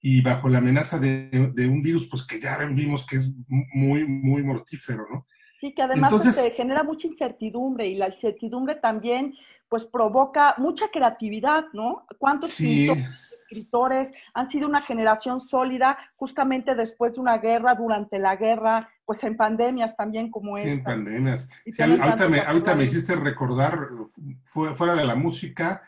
y 0.00 0.22
bajo 0.22 0.48
la 0.48 0.58
amenaza 0.58 0.98
de, 0.98 1.30
un 1.68 1.82
virus, 1.82 2.08
pues 2.08 2.26
que 2.26 2.40
ya 2.40 2.56
vimos 2.58 3.06
que 3.06 3.16
es 3.16 3.32
muy, 3.48 4.06
muy 4.06 4.42
mortífero, 4.42 5.06
¿no? 5.10 5.26
Sí, 5.60 5.74
que 5.74 5.82
además 5.82 6.12
se 6.34 6.50
genera 6.52 6.82
mucha 6.82 7.06
incertidumbre 7.06 7.86
y 7.86 7.94
la 7.94 8.08
incertidumbre 8.08 8.76
también 8.76 9.34
pues 9.68 9.84
provoca 9.84 10.54
mucha 10.58 10.88
creatividad, 10.88 11.66
¿no? 11.72 12.04
¿Cuántos 12.18 12.58
escritores 12.60 14.10
han 14.34 14.50
sido 14.50 14.66
una 14.66 14.82
generación 14.82 15.40
sólida 15.40 15.96
justamente 16.16 16.74
después 16.74 17.14
de 17.14 17.20
una 17.20 17.38
guerra, 17.38 17.76
durante 17.76 18.18
la 18.18 18.34
guerra, 18.34 18.88
pues 19.04 19.22
en 19.22 19.36
pandemias 19.36 19.96
también 19.96 20.28
como 20.28 20.56
esta? 20.56 20.68
Sí, 20.68 20.72
en 20.72 20.82
pandemias. 20.82 21.48
ahorita, 21.78 22.74
me, 22.74 22.84
hiciste 22.84 23.14
recordar, 23.14 23.90
fuera 24.44 24.96
de 24.96 25.04
la 25.04 25.14
música, 25.14 25.82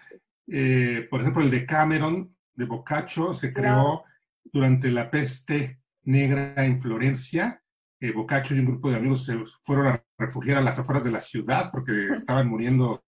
eh, 0.47 1.09
por 1.11 1.21
ejemplo, 1.21 1.43
el 1.43 1.51
de 1.51 1.67
Cameron, 1.67 2.37
de 2.55 2.67
Boccaccio, 2.67 3.35
se 3.35 3.53
creó 3.53 4.05
durante 4.45 4.93
la 4.93 5.11
peste 5.11 5.81
negra 6.05 6.55
en 6.65 6.81
Florencia. 6.81 7.62
Eh, 8.03 8.13
y 8.51 8.55
un 8.59 8.67
grupo 8.67 8.91
de 8.91 8.97
amigos 8.97 9.25
se 9.25 9.39
fueron 9.63 9.87
a 9.87 10.05
refugiar 10.19 10.59
a 10.59 10.61
las 10.61 10.77
afueras 10.77 11.05
de 11.05 11.13
la 11.13 11.21
ciudad 11.21 11.71
porque 11.71 12.09
estaban 12.13 12.49
muriendo 12.49 13.05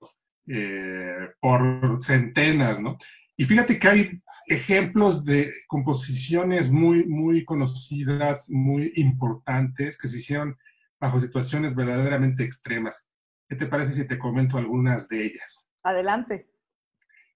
eh, 0.46 1.30
por 1.40 2.00
centenas, 2.00 2.80
¿no? 2.80 2.96
Y 3.36 3.44
fíjate 3.44 3.76
que 3.80 3.88
hay 3.88 4.22
ejemplos 4.46 5.24
de 5.24 5.52
composiciones 5.66 6.70
muy, 6.70 7.04
muy 7.06 7.44
conocidas, 7.44 8.48
muy 8.50 8.92
importantes, 8.94 9.98
que 9.98 10.06
se 10.06 10.18
hicieron 10.18 10.56
bajo 11.00 11.20
situaciones 11.20 11.74
verdaderamente 11.74 12.44
extremas. 12.44 13.08
¿Qué 13.48 13.56
te 13.56 13.66
parece 13.66 13.94
si 13.94 14.06
te 14.06 14.16
comento 14.16 14.58
algunas 14.58 15.08
de 15.08 15.24
ellas? 15.24 15.68
Adelante. 15.82 16.48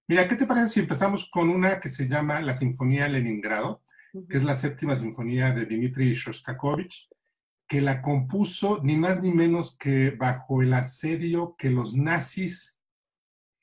Mira, 0.07 0.29
¿qué 0.29 0.37
te 0.37 0.45
parece 0.45 0.69
si 0.69 0.79
empezamos 0.79 1.29
con 1.29 1.49
una 1.49 1.81
que 1.81 1.89
se 1.89 2.07
llama 2.07 2.39
la 2.39 2.55
Sinfonía 2.55 3.09
Leningrado, 3.09 3.83
que 4.29 4.37
es 4.37 4.43
la 4.43 4.55
séptima 4.55 4.95
sinfonía 4.95 5.51
de 5.51 5.65
Dmitri 5.65 6.13
Shostakovich, 6.13 7.09
que 7.69 7.81
la 7.81 8.01
compuso 8.01 8.81
ni 8.83 8.97
más 8.97 9.21
ni 9.21 9.31
menos 9.31 9.77
que 9.77 10.09
bajo 10.09 10.63
el 10.63 10.73
asedio 10.73 11.55
que 11.55 11.69
los 11.69 11.95
nazis 11.95 12.81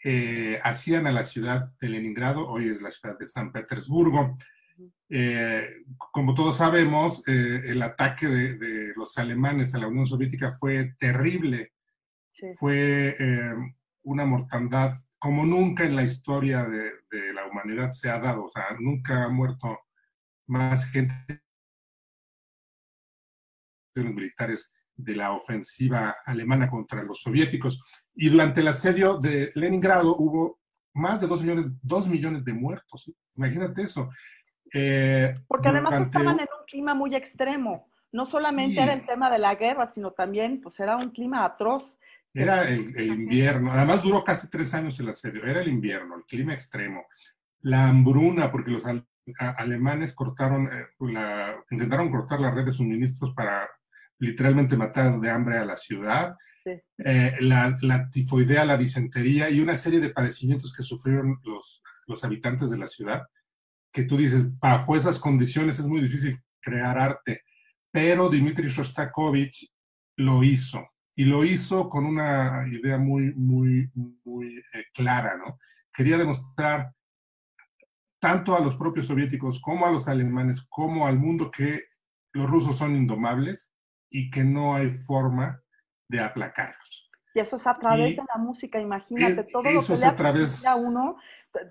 eh, 0.04 0.60
hacían 0.62 1.08
a 1.08 1.12
la 1.12 1.24
ciudad 1.24 1.72
de 1.80 1.88
Leningrado, 1.88 2.48
hoy 2.48 2.68
es 2.68 2.80
la 2.80 2.92
ciudad 2.92 3.18
de 3.18 3.26
San 3.26 3.50
Petersburgo. 3.50 4.38
Eh, 5.08 5.82
como 6.12 6.34
todos 6.34 6.58
sabemos, 6.58 7.26
eh, 7.26 7.62
el 7.64 7.82
ataque 7.82 8.28
de, 8.28 8.92
los 8.94 9.18
alemanes 9.18 9.74
a 9.74 9.78
la 9.78 9.88
Unión 9.88 10.06
Soviética 10.06 10.52
fue 10.52 10.94
terrible. 11.00 11.72
Fue 12.60 13.16
una 14.02 14.24
mortandad 14.24 14.92
como 15.18 15.44
nunca 15.44 15.84
en 15.84 15.96
la 15.96 16.04
historia 16.04 16.64
de, 16.64 16.92
de, 17.10 17.32
la 17.32 17.46
humanidad 17.46 17.90
se 17.90 18.10
ha 18.10 18.20
dado. 18.20 18.44
O 18.44 18.50
sea, 18.50 18.66
nunca 18.78 19.24
ha 19.24 19.28
muerto 19.30 19.80
más 20.46 20.88
gente 20.92 21.42
militares 24.04 24.74
de 24.96 25.14
la 25.14 25.32
ofensiva 25.32 26.16
alemana 26.24 26.70
contra 26.70 27.02
los 27.02 27.20
soviéticos. 27.20 27.82
Y 28.14 28.28
durante 28.28 28.60
el 28.60 28.68
asedio 28.68 29.18
de 29.18 29.52
Leningrado 29.54 30.16
hubo 30.16 30.58
más 30.94 31.20
de 31.20 31.26
dos 31.26 31.42
millones, 31.42 31.66
dos 31.82 32.08
millones 32.08 32.44
de 32.44 32.54
muertos. 32.54 33.12
Imagínate 33.34 33.82
eso. 33.82 34.10
Eh, 34.72 35.34
Porque 35.46 35.68
además 35.68 36.00
estaban 36.00 36.40
en 36.40 36.48
un 36.58 36.66
clima 36.66 36.94
muy 36.94 37.14
extremo. 37.14 37.88
No 38.12 38.24
solamente 38.24 38.80
era 38.80 38.94
el 38.94 39.04
tema 39.04 39.30
de 39.30 39.38
la 39.38 39.54
guerra, 39.54 39.92
sino 39.92 40.12
también 40.12 40.60
pues 40.62 40.80
era 40.80 40.96
un 40.96 41.10
clima 41.10 41.44
atroz. 41.44 41.98
Era 42.32 42.68
el, 42.68 42.94
invierno. 42.98 43.72
Además 43.72 44.02
duró 44.02 44.24
casi 44.24 44.48
tres 44.48 44.72
años 44.74 44.98
el 45.00 45.08
asedio. 45.08 45.44
Era 45.44 45.60
el 45.60 45.68
invierno, 45.68 46.16
el 46.16 46.24
clima 46.24 46.54
extremo. 46.54 47.06
La 47.60 47.88
hambruna, 47.88 48.50
porque 48.50 48.70
los 48.70 48.84
alemanes 49.38 50.14
cortaron, 50.14 50.66
eh, 50.66 50.86
la, 51.00 51.56
intentaron 51.70 52.10
cortar 52.10 52.40
la 52.40 52.50
red 52.50 52.64
de 52.64 52.72
suministros 52.72 53.34
para 53.34 53.68
literalmente 54.18 54.76
matar 54.76 55.20
de 55.20 55.30
hambre 55.30 55.58
a 55.58 55.64
la 55.64 55.76
ciudad, 55.76 56.36
eh, 56.98 57.32
la, 57.40 57.74
la, 57.82 58.10
tifoidea, 58.10 58.64
la 58.64 58.76
disentería 58.76 59.48
y 59.50 59.60
una 59.60 59.76
serie 59.76 60.00
de 60.00 60.10
padecimientos 60.10 60.72
que 60.72 60.82
sufrieron 60.82 61.38
los, 61.44 61.82
los 62.06 62.24
habitantes 62.24 62.70
de 62.70 62.78
la 62.78 62.88
ciudad, 62.88 63.22
que 63.92 64.02
tú 64.02 64.16
dices, 64.16 64.58
bajo 64.58 64.96
esas 64.96 65.20
condiciones 65.20 65.78
es 65.78 65.86
muy 65.86 66.00
difícil 66.00 66.40
crear 66.60 66.98
arte, 66.98 67.42
pero 67.90 68.28
Dmitri 68.28 68.68
Shostakovich 68.68 69.70
lo 70.16 70.42
hizo 70.42 70.88
y 71.14 71.24
lo 71.24 71.44
hizo 71.44 71.88
con 71.88 72.04
una 72.04 72.66
idea 72.70 72.98
muy, 72.98 73.32
muy, 73.34 73.90
muy 74.24 74.58
eh, 74.58 74.84
clara, 74.92 75.36
¿no? 75.36 75.58
Quería 75.92 76.18
demostrar 76.18 76.92
tanto 78.18 78.56
a 78.56 78.60
los 78.60 78.76
propios 78.76 79.06
soviéticos 79.06 79.60
como 79.60 79.86
a 79.86 79.90
los 79.90 80.08
alemanes, 80.08 80.62
como 80.68 81.06
al 81.06 81.18
mundo 81.18 81.50
que 81.50 81.84
los 82.32 82.50
rusos 82.50 82.76
son 82.76 82.96
indomables 82.96 83.72
y 84.16 84.30
que 84.30 84.42
no 84.42 84.74
hay 84.74 84.90
forma 85.04 85.62
de 86.08 86.20
aplacarlos. 86.20 87.10
Y 87.34 87.40
eso 87.40 87.56
es 87.56 87.66
a 87.66 87.74
través 87.74 88.16
de 88.16 88.22
la 88.22 88.38
música, 88.38 88.80
imagínate, 88.80 89.44
todo 89.44 89.62
lo 89.62 89.82
que 89.82 89.94
le 89.94 90.06
a, 90.06 90.16
través... 90.16 90.64
a 90.64 90.74
uno, 90.74 91.18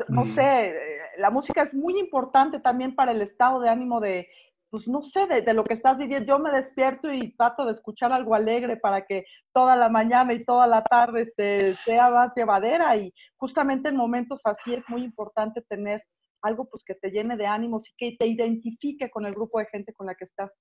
no 0.10 0.26
mm. 0.26 0.36
sé, 0.36 0.68
eh, 0.68 0.98
la 1.18 1.32
música 1.32 1.64
es 1.64 1.74
muy 1.74 1.98
importante 2.00 2.60
también 2.60 2.94
para 2.94 3.14
el 3.14 3.24
estado 3.24 3.60
de 3.60 3.70
ánimo 3.70 4.00
de, 4.00 4.28
pues 4.70 4.88
no 4.88 5.02
sé, 5.02 5.26
de, 5.26 5.54
lo 5.56 5.64
que 5.64 5.74
estás 5.74 5.98
viviendo. 5.98 6.28
Yo 6.28 6.38
me 6.38 6.52
despierto 6.52 7.12
y 7.12 7.36
trato 7.36 7.66
de 7.66 7.72
escuchar 7.72 8.12
algo 8.12 8.36
alegre 8.36 8.78
para 8.78 9.08
que 9.08 9.26
toda 9.52 9.76
la 9.76 9.90
mañana 9.90 10.34
y 10.34 10.46
toda 10.46 10.68
la 10.68 10.84
tarde 10.84 11.22
este, 11.22 11.74
sea 11.74 12.12
más 12.12 12.32
llevadera 12.36 12.96
y 12.96 13.12
justamente 13.36 13.90
en 13.90 13.96
momentos 13.96 14.40
así 14.44 14.76
es 14.76 14.84
muy 14.88 15.04
importante 15.04 15.64
tener 15.64 16.04
algo 16.44 16.70
pues 16.70 16.84
que 16.86 16.94
te 16.94 17.10
llene 17.10 17.38
de 17.38 17.48
ánimos 17.48 17.90
y 17.90 17.94
que 17.98 18.16
te 18.20 18.28
identifique 18.28 19.10
con 19.10 19.26
el 19.26 19.34
grupo 19.34 19.58
de 19.58 19.66
gente 19.66 19.94
con 19.94 20.06
la 20.06 20.14
que 20.14 20.26
estás. 20.26 20.52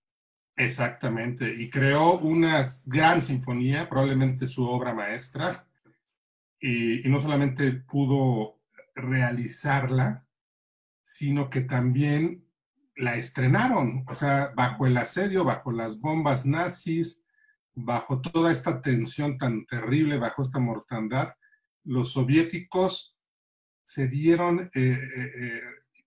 Exactamente, 0.57 1.53
y 1.53 1.69
creó 1.69 2.19
una 2.19 2.67
gran 2.87 3.21
sinfonía, 3.23 3.89
probablemente 3.89 4.47
su 4.47 4.65
obra 4.65 4.95
maestra, 4.95 5.67
y, 6.61 7.03
no 7.09 7.21
solamente 7.21 7.73
pudo 7.73 8.61
realizarla, 8.95 10.25
sino 11.03 11.51
que 11.51 11.63
también 11.63 12.45
la 12.97 13.17
estrenaron, 13.17 14.05
o 14.09 14.15
sea, 14.15 14.53
bajo 14.55 14.87
el 14.87 14.97
asedio, 14.97 15.45
bajo 15.45 15.73
las 15.73 16.01
bombas 16.01 16.47
nazis, 16.47 17.25
bajo 17.75 18.21
toda 18.21 18.53
esta 18.53 18.81
tensión 18.81 19.37
tan 19.37 19.67
terrible, 19.67 20.19
bajo 20.19 20.43
esta 20.43 20.61
mortandad, 20.61 21.35
los 21.83 22.13
soviéticos 22.13 23.17
se 23.83 24.09
dieron, 24.09 24.71
eh, 24.75 24.99
eh, 25.17 25.33
eh, 25.37 25.61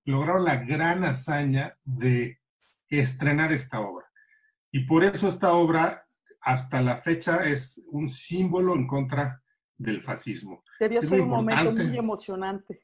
lograron 0.06 0.46
la 0.46 0.58
gran 0.63 1.04
hazaña 1.04 1.77
de 1.84 2.39
estrenar 2.89 3.51
esta 3.51 3.82
obra. 3.82 4.06
Y 4.77 4.81
por 4.81 5.03
eso 5.03 5.27
esta 5.27 5.53
obra, 5.53 6.05
hasta 6.39 6.84
la 6.84 6.98
fecha, 6.98 7.43
es 7.43 7.81
un 7.89 8.12
símbolo 8.12 8.75
en 8.75 8.86
contra 8.86 9.41
del 9.75 10.03
fascismo. 10.03 10.63
Debió 10.79 11.01
ser 11.01 11.22
un 11.22 11.29
momento 11.29 11.72
muy 11.72 11.98
emocionante. 11.98 12.81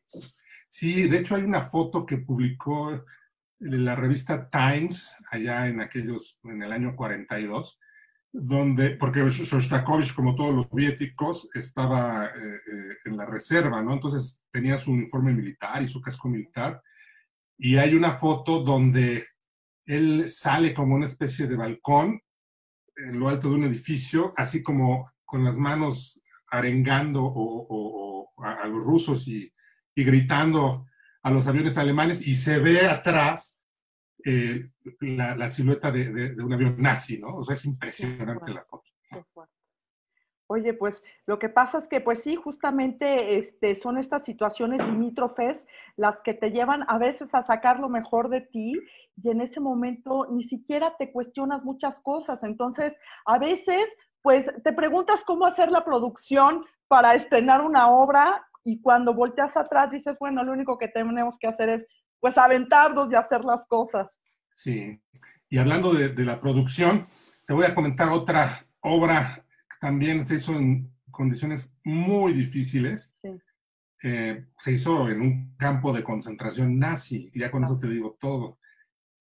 Sí, 0.68 1.08
de 1.08 1.20
hecho 1.20 1.36
hay 1.36 1.44
una 1.44 1.62
foto 1.62 2.04
que 2.04 2.18
publicó 2.18 3.06
la 3.60 3.96
revista 3.96 4.50
Times 4.50 5.16
allá 5.30 5.68
en 5.68 5.82
aquellos, 5.82 6.40
en 6.46 6.64
el 6.64 6.72
año 6.72 6.96
42, 6.96 7.80
donde, 8.32 8.98
porque 8.98 9.20
Shostakovich, 9.30 10.16
como 10.16 10.34
todos 10.34 10.56
los 10.56 10.66
soviéticos, 10.70 11.48
estaba 11.54 12.26
eh, 12.26 12.56
eh, 12.56 12.98
en 13.06 13.18
la 13.18 13.28
reserva, 13.28 13.84
¿no? 13.84 13.94
Entonces 13.94 14.44
tenía 14.50 14.80
su 14.80 14.94
uniforme 14.94 15.32
militar 15.32 15.84
y 15.84 15.88
su 15.88 16.02
casco 16.02 16.28
militar, 16.28 16.82
y 17.56 17.78
hay 17.78 17.94
una 17.94 18.18
foto 18.18 18.64
donde 18.64 19.28
él 19.86 20.30
sale 20.30 20.74
como 20.74 20.96
una 20.96 21.06
especie 21.06 21.48
de 21.48 21.56
balcón 21.56 22.22
en 22.96 23.20
lo 23.20 23.30
alto 23.30 23.50
de 23.50 23.56
un 23.56 23.64
edificio, 23.66 24.34
así 24.36 24.62
como 24.62 25.10
con 25.26 25.44
las 25.44 25.58
manos 25.58 26.22
arengando 26.52 27.24
o, 27.24 28.32
a, 28.44 28.68
los 28.68 28.84
rusos 28.86 29.28
y, 29.28 29.52
gritando 29.96 30.86
a 31.24 31.32
los 31.32 31.48
aviones 31.48 31.78
alemanes, 31.78 32.28
y 32.28 32.36
se 32.36 32.60
ve 32.60 32.88
atrás 32.88 33.60
eh, 34.26 34.62
la, 35.00 35.50
silueta 35.52 35.92
de, 35.92 36.36
un 36.42 36.54
avión 36.54 36.76
nazi, 36.78 37.20
¿no? 37.20 37.38
O 37.38 37.44
sea, 37.44 37.56
es 37.56 37.66
impresionante 37.66 38.54
la 38.54 38.64
foto. 38.64 38.90
Oye, 40.48 40.74
pues 40.74 41.02
lo 41.26 41.40
que 41.40 41.50
pasa 41.50 41.80
es 41.80 41.88
que, 41.88 42.02
pues 42.02 42.20
sí, 42.20 42.36
justamente 42.36 43.38
este, 43.38 43.76
son 43.76 43.98
estas 43.98 44.24
situaciones 44.24 44.86
limítrofes 44.86 45.66
las 45.96 46.20
que 46.22 46.34
te 46.34 46.52
llevan 46.52 46.84
a 46.88 46.98
veces 46.98 47.34
a 47.34 47.44
sacar 47.44 47.80
lo 47.80 47.90
mejor 47.90 48.30
de 48.30 48.42
ti 48.42 48.74
y 49.22 49.30
en 49.30 49.42
ese 49.42 49.60
momento 49.60 50.28
ni 50.32 50.44
siquiera 50.44 50.96
te 50.98 51.12
cuestionas 51.12 51.64
muchas 51.64 52.00
cosas. 52.02 52.44
Entonces, 52.44 52.94
a 53.26 53.40
veces, 53.40 53.90
pues 54.22 54.46
te 54.64 54.74
preguntas 54.74 55.24
cómo 55.24 55.46
hacer 55.46 55.72
la 55.72 55.86
producción 55.86 56.66
para 56.88 57.16
estrenar 57.16 57.62
una 57.62 57.90
obra 57.90 58.46
y 58.64 58.82
cuando 58.82 59.14
volteas 59.14 59.56
atrás 59.58 59.92
dices, 59.92 60.18
bueno, 60.20 60.44
lo 60.44 60.52
único 60.52 60.78
que 60.78 60.88
tenemos 60.88 61.38
que 61.38 61.48
hacer 61.48 61.70
es 61.70 61.88
pues 62.20 62.38
aventarnos 62.38 63.12
y 63.12 63.16
hacer 63.16 63.44
las 63.44 63.66
cosas. 63.68 64.18
Sí, 64.56 64.98
y 65.50 65.58
hablando 65.58 65.94
de, 65.94 66.14
la 66.24 66.40
producción, 66.40 67.06
te 67.46 67.54
voy 67.54 67.66
a 67.66 67.76
comentar 67.76 68.10
otra 68.10 68.66
obra 68.80 69.43
también 69.84 70.26
se 70.26 70.36
hizo 70.36 70.54
en 70.56 70.90
condiciones 71.12 71.78
muy 71.84 72.32
difíciles. 72.32 73.14
Eh, 74.02 74.46
se 74.58 74.72
hizo 74.72 75.10
en 75.10 75.20
un 75.20 75.58
campo 75.58 75.92
de 75.92 76.06
concentración 76.06 76.80
nazi, 76.80 77.30
y 77.34 77.42
ya 77.42 77.52
con 77.52 77.66
eso 77.66 77.78
te 77.78 77.90
digo 77.90 78.16
todo. 78.18 78.60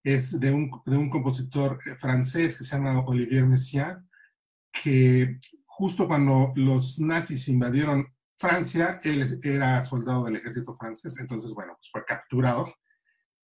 Es 0.04 0.38
de 0.38 0.52
un, 0.52 0.70
de 0.86 0.96
un 0.96 1.10
compositor 1.10 1.80
eh, 1.84 1.96
francés 1.96 2.56
que 2.56 2.62
se 2.62 2.76
llama 2.76 3.04
Olivier 3.04 3.44
Messiaen, 3.44 4.08
que 4.72 5.40
justo 5.66 6.06
cuando 6.06 6.52
los 6.54 7.00
nazis 7.00 7.48
invadieron 7.48 8.06
Francia, 8.38 9.00
él 9.02 9.40
era 9.42 9.82
soldado 9.82 10.26
del 10.26 10.36
ejército 10.36 10.76
francés, 10.76 11.18
entonces, 11.18 11.52
bueno, 11.54 11.74
pues 11.74 11.90
fue 11.90 12.04
capturado 12.04 12.72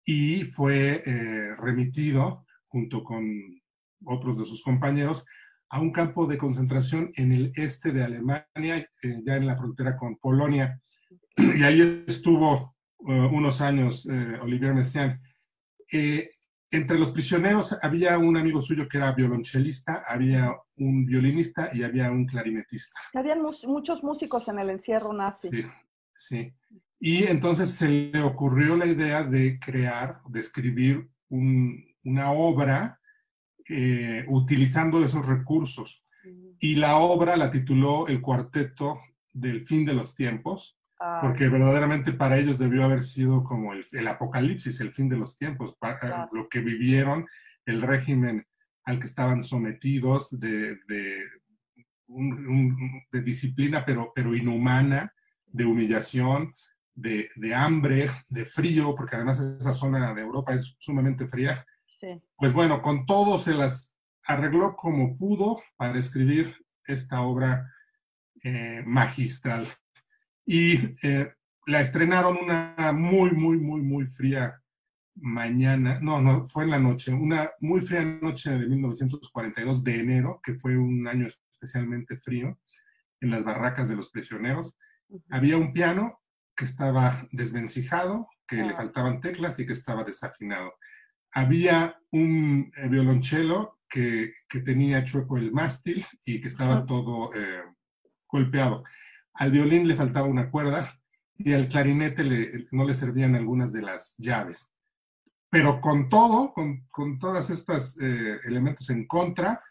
y 0.04 0.46
fue 0.46 1.04
eh, 1.06 1.56
remitido 1.56 2.48
junto 2.68 3.04
con 3.04 3.24
otros 4.06 4.40
de 4.40 4.46
sus 4.46 4.64
compañeros 4.64 5.24
a 5.76 5.82
un 5.82 5.92
campo 5.92 6.26
de 6.26 6.38
concentración 6.38 7.12
en 7.16 7.34
el 7.34 7.52
este 7.54 7.92
de 7.92 8.02
Alemania, 8.02 8.78
eh, 8.78 9.22
ya 9.26 9.36
en 9.36 9.46
la 9.46 9.58
frontera 9.58 9.98
con 9.98 10.16
Polonia. 10.16 10.80
Y 11.36 11.64
ahí 11.64 12.06
estuvo 12.08 12.78
uh, 13.00 13.12
unos 13.12 13.60
años 13.60 14.06
uh, 14.06 14.42
Olivier 14.42 14.74
Messiaen. 14.74 15.20
Eh, 15.92 16.30
entre 16.72 16.98
los 16.98 17.10
prisioneros 17.10 17.78
había 17.82 18.18
un 18.18 18.38
amigo 18.38 18.62
suyo 18.62 18.88
que 18.88 19.00
era 19.00 19.12
violonchelista, 19.12 20.04
había 20.08 20.56
un 20.78 21.06
violinista 21.06 21.70
y 21.74 21.84
había 21.84 22.10
un 22.10 22.26
clarinetista. 22.26 22.98
Habían 23.14 23.42
muchos 23.42 24.02
músicos 24.02 24.48
en 24.48 24.60
el 24.60 24.70
encierro 24.70 25.12
nazi. 25.12 25.50
Sí, 25.50 25.66
sí. 26.16 26.54
Y 27.02 27.26
entonces 27.26 27.70
se 27.70 27.90
le 27.90 28.22
ocurrió 28.22 28.78
la 28.78 28.86
idea 28.86 29.24
de 29.24 29.60
crear, 29.60 30.22
de 30.30 30.40
escribir 30.40 31.10
una 31.28 32.32
obra 32.32 32.98
eh, 33.70 34.26
utilizando 34.28 35.04
esos 35.04 35.26
recursos. 35.26 36.04
Y 36.60 36.76
la 36.76 36.98
obra 36.98 37.38
la 37.38 37.52
tituló 37.52 38.08
El 38.08 38.22
Cuarteto 38.22 39.00
del 39.32 39.66
Fin 39.66 39.86
de 39.86 39.94
los 39.94 40.16
Tiempos, 40.16 40.78
ah. 41.00 41.20
porque 41.22 41.50
verdaderamente 41.50 42.14
para 42.14 42.38
ellos 42.38 42.58
debió 42.58 42.84
haber 42.84 43.04
sido 43.04 43.44
como 43.44 43.74
el, 43.74 44.08
apocalipsis, 44.08 44.80
el 44.82 44.94
fin 44.94 45.10
de 45.10 45.18
los 45.18 45.38
tiempos, 45.38 45.76
para, 45.76 46.30
lo 46.32 46.48
que 46.50 46.62
vivieron, 46.62 47.28
el 47.66 47.82
régimen 47.82 48.46
al 48.86 49.00
que 49.00 49.08
estaban 49.08 49.44
sometidos 49.44 50.40
de, 50.40 50.78
de, 50.88 51.24
de 53.12 53.22
disciplina, 53.22 53.84
pero, 53.86 54.12
pero 54.16 54.36
inhumana, 54.36 55.12
de 55.46 55.66
humillación, 55.66 56.54
de, 56.96 57.56
hambre, 57.56 58.10
de 58.30 58.46
frío, 58.46 58.96
porque 58.96 59.16
además 59.16 59.40
esa 59.40 59.74
zona 59.74 60.14
de 60.14 60.22
Europa 60.22 60.54
es 60.54 60.76
sumamente 60.80 61.28
fría. 61.28 61.66
Pues 62.38 62.54
bueno, 62.54 62.82
con 62.82 63.06
todo 63.06 63.40
se 63.40 63.54
las 63.54 63.96
arregló 64.26 64.76
como 64.76 65.18
pudo 65.18 65.62
para 65.78 65.98
escribir 65.98 66.56
esta 66.86 67.22
obra 67.22 67.72
eh, 68.44 68.84
magistral. 68.86 69.68
Y 70.46 70.94
eh, 71.06 71.34
la 71.66 71.82
estrenaron 71.82 72.38
una 72.38 72.92
muy, 72.94 73.32
muy, 73.32 73.58
muy, 73.58 73.82
muy 73.82 74.08
fría 74.08 74.62
mañana, 75.16 76.00
no, 76.02 76.22
no, 76.22 76.48
fue 76.48 76.66
en 76.66 76.72
la 76.72 76.80
noche, 76.80 77.14
una 77.14 77.50
muy 77.62 77.80
fría 77.82 78.04
noche 78.04 78.52
de 78.52 78.68
1942 78.68 79.84
de 79.84 80.00
enero, 80.00 80.42
que 80.44 80.56
fue 80.56 80.78
un 80.78 81.08
año 81.08 81.28
especialmente 81.28 82.18
frío, 82.18 82.60
en 83.22 83.32
las 83.32 83.44
barracas 83.44 83.90
de 83.90 83.96
los 83.96 84.10
prisioneros. 84.10 84.76
Había 85.30 85.58
un 85.58 85.72
piano 85.72 86.20
que 86.56 86.66
estaba 86.66 87.28
desvencijado, 87.32 88.28
que 88.48 88.58
le 88.58 88.74
ah. 88.74 88.76
faltaban 88.76 89.22
teclas 89.22 89.58
y 89.60 89.66
que 89.66 89.74
estaba 89.74 90.04
desafinado. 90.04 90.74
Había 91.36 92.00
un 92.12 92.72
eh, 92.78 92.88
violonchelo 92.88 93.80
que, 93.90 94.32
que, 94.48 94.62
tenía 94.62 95.04
chueco 95.04 95.38
el 95.38 95.52
mástil 95.52 96.04
y 96.26 96.40
que 96.40 96.48
estaba 96.48 96.86
todo 96.86 97.34
eh, 97.36 97.62
golpeado. 98.28 98.84
Al 99.34 99.52
violín 99.52 99.88
le 99.88 99.98
faltaba 99.98 100.28
una 100.28 100.50
cuerda 100.50 100.98
y 101.38 101.52
al 101.52 101.68
clarinete 101.68 102.24
le, 102.24 102.68
no 102.72 102.86
le 102.86 102.94
servían 102.94 103.36
algunas 103.36 103.74
de 103.74 103.82
las 103.82 104.16
llaves. 104.18 104.74
Pero 105.50 105.82
con 105.82 106.08
todo, 106.08 106.54
con, 106.54 106.88
con 106.90 107.20
todos 107.20 107.50
estos 107.50 108.00
eh, 108.02 108.40
elementos 108.46 108.90
en 108.90 109.06
contra, 109.06 109.62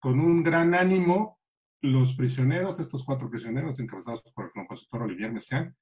con 0.00 0.18
un 0.18 0.42
gran 0.42 0.74
ánimo, 0.74 1.38
los 1.80 2.16
prisioneros, 2.16 2.80
estos 2.80 3.04
cuatro 3.04 3.30
prisioneros 3.30 3.78
encabezados 3.78 4.22
por 4.34 4.46
el 4.46 4.50
compositor 4.50 5.02
Olivier 5.02 5.32
Messiaen, 5.32 5.76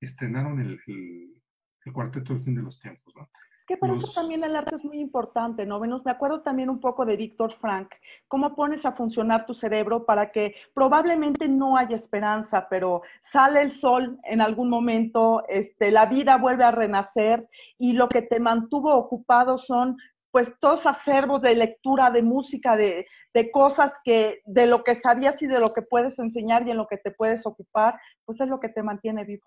estrenaron 0.00 0.60
el, 0.60 0.80
el, 0.86 1.92
cuarteto 1.92 2.32
del 2.32 2.42
fin 2.42 2.54
de 2.54 2.62
los 2.62 2.78
tiempos. 2.78 3.12
¿no? 3.16 3.28
Que 3.70 3.76
por 3.76 3.90
eso 3.92 4.10
también 4.12 4.42
el 4.42 4.56
arte 4.56 4.74
es 4.74 4.84
muy 4.84 4.98
importante, 4.98 5.64
¿no? 5.64 5.78
Me 5.78 6.10
acuerdo 6.10 6.40
también 6.40 6.68
un 6.68 6.80
poco 6.80 7.06
de 7.06 7.14
Víctor 7.14 7.52
Frank, 7.52 7.88
cómo 8.26 8.56
pones 8.56 8.84
a 8.84 8.90
funcionar 8.90 9.46
tu 9.46 9.54
cerebro 9.54 10.04
para 10.04 10.32
que 10.32 10.56
probablemente 10.74 11.46
no 11.46 11.76
haya 11.76 11.94
esperanza, 11.94 12.66
pero 12.68 13.02
sale 13.30 13.62
el 13.62 13.70
sol 13.70 14.18
en 14.24 14.40
algún 14.40 14.68
momento, 14.68 15.44
este, 15.48 15.92
la 15.92 16.06
vida 16.06 16.36
vuelve 16.36 16.64
a 16.64 16.72
renacer 16.72 17.48
y 17.78 17.92
lo 17.92 18.08
que 18.08 18.22
te 18.22 18.40
mantuvo 18.40 18.92
ocupado 18.92 19.56
son 19.56 19.96
pues 20.32 20.52
todos 20.58 20.84
acervos 20.86 21.40
de 21.40 21.54
lectura, 21.54 22.10
de 22.10 22.22
música, 22.22 22.76
de, 22.76 23.06
de, 23.32 23.50
cosas 23.52 23.92
que, 24.02 24.40
de 24.46 24.66
lo 24.66 24.82
que 24.82 24.96
sabías 24.96 25.40
y 25.42 25.46
de 25.46 25.60
lo 25.60 25.72
que 25.72 25.82
puedes 25.82 26.18
enseñar 26.18 26.66
y 26.66 26.72
en 26.72 26.76
lo 26.76 26.88
que 26.88 26.98
te 26.98 27.12
puedes 27.12 27.46
ocupar, 27.46 28.00
pues 28.24 28.40
es 28.40 28.48
lo 28.48 28.58
que 28.58 28.68
te 28.68 28.82
mantiene 28.82 29.22
vivo. 29.22 29.46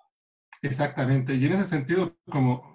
Exactamente, 0.62 1.36
y 1.36 1.46
en 1.46 1.54
ese 1.54 1.66
sentido, 1.66 2.16
como 2.32 2.74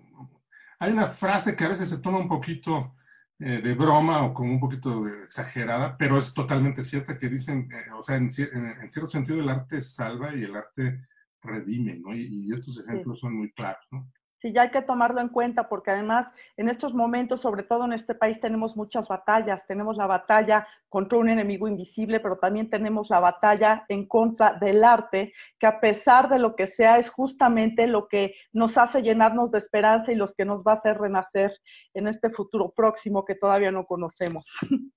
hay 0.78 0.92
una 0.92 1.06
frase 1.06 1.56
que 1.56 1.64
a 1.64 1.68
veces 1.68 1.88
se 1.88 1.98
toma 1.98 2.18
un 2.18 2.28
poquito 2.28 2.94
eh, 3.40 3.60
de 3.62 3.74
broma 3.74 4.24
o 4.24 4.34
como 4.34 4.52
un 4.52 4.60
poquito 4.60 5.06
exagerada, 5.06 5.96
pero 5.96 6.18
es 6.18 6.34
totalmente 6.34 6.82
cierta, 6.84 7.18
que 7.18 7.28
dicen, 7.28 7.68
eh, 7.72 7.92
o 7.96 8.02
sea, 8.02 8.16
en, 8.16 8.30
cierto 8.30 9.06
sentido 9.06 9.40
el 9.40 9.48
arte 9.48 9.80
salva 9.82 10.34
y 10.34 10.42
el 10.42 10.56
arte 10.56 11.06
redime, 11.42 11.96
¿no? 11.96 12.14
Y, 12.14 12.50
estos 12.52 12.80
ejemplos 12.80 13.20
son 13.20 13.34
muy 13.36 13.52
claros, 13.52 13.84
¿no? 13.92 14.10
Sí, 14.40 14.52
ya 14.52 14.62
hay 14.62 14.70
que 14.70 14.82
tomarlo 14.82 15.20
en 15.20 15.30
cuenta 15.30 15.68
porque 15.68 15.90
además 15.90 16.32
en 16.56 16.68
estos 16.68 16.94
momentos, 16.94 17.40
sobre 17.40 17.64
todo 17.64 17.84
en 17.84 17.92
este 17.92 18.14
país, 18.14 18.38
tenemos 18.40 18.76
muchas 18.76 19.08
batallas. 19.08 19.66
Tenemos 19.66 19.96
la 19.96 20.06
batalla 20.06 20.66
contra 20.88 21.18
un 21.18 21.28
enemigo 21.28 21.66
invisible, 21.66 22.20
pero 22.20 22.38
también 22.38 22.70
tenemos 22.70 23.10
la 23.10 23.18
batalla 23.18 23.84
en 23.88 24.06
contra 24.06 24.52
del 24.52 24.84
arte, 24.84 25.32
que 25.58 25.66
a 25.66 25.80
pesar 25.80 26.28
de 26.28 26.38
lo 26.38 26.54
que 26.54 26.68
sea, 26.68 26.98
es 26.98 27.10
justamente 27.10 27.88
lo 27.88 28.06
que 28.06 28.34
nos 28.52 28.78
hace 28.78 29.02
llenarnos 29.02 29.50
de 29.50 29.58
esperanza 29.58 30.12
y 30.12 30.14
los 30.14 30.34
que 30.34 30.44
nos 30.44 30.62
va 30.62 30.72
a 30.72 30.74
hacer 30.74 30.98
renacer 30.98 31.52
en 31.92 32.06
este 32.06 32.30
futuro 32.30 32.70
próximo 32.70 33.24
que 33.24 33.34
todavía 33.34 33.72
no 33.72 33.84
conocemos. 33.84 34.56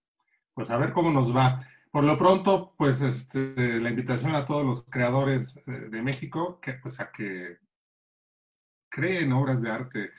Pues 0.53 0.69
a 0.69 0.77
ver 0.77 0.91
cómo 0.91 1.09
nos 1.11 1.33
va. 1.33 1.65
Por 1.91 2.03
lo 2.03 2.17
pronto, 2.17 2.75
pues 2.77 3.01
este, 3.01 3.79
la 3.79 3.89
invitación 3.89 4.35
a 4.35 4.45
todos 4.45 4.65
los 4.65 4.83
creadores 4.83 5.57
de 5.65 6.01
México, 6.01 6.59
que 6.61 6.73
pues 6.73 6.99
a 6.99 7.09
que 7.09 7.57
creen 8.91 9.31
obras 9.31 9.61
de 9.61 9.71
arte 9.71 10.11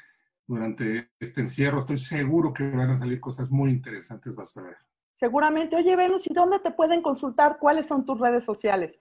durante 0.46 1.10
este 1.20 1.42
encierro. 1.42 1.80
Estoy 1.80 1.98
seguro 1.98 2.52
que 2.52 2.68
van 2.68 2.90
a 2.90 2.98
salir 2.98 3.20
cosas 3.20 3.50
muy 3.50 3.70
interesantes, 3.70 4.34
vas 4.34 4.56
a 4.56 4.62
ver. 4.62 4.76
Seguramente. 5.20 5.76
Oye, 5.76 5.94
Venus, 5.94 6.28
¿y 6.28 6.34
dónde 6.34 6.58
te 6.58 6.72
pueden 6.72 7.02
consultar? 7.02 7.58
¿Cuáles 7.60 7.86
son 7.86 8.04
tus 8.04 8.18
redes 8.18 8.42
sociales? 8.42 8.98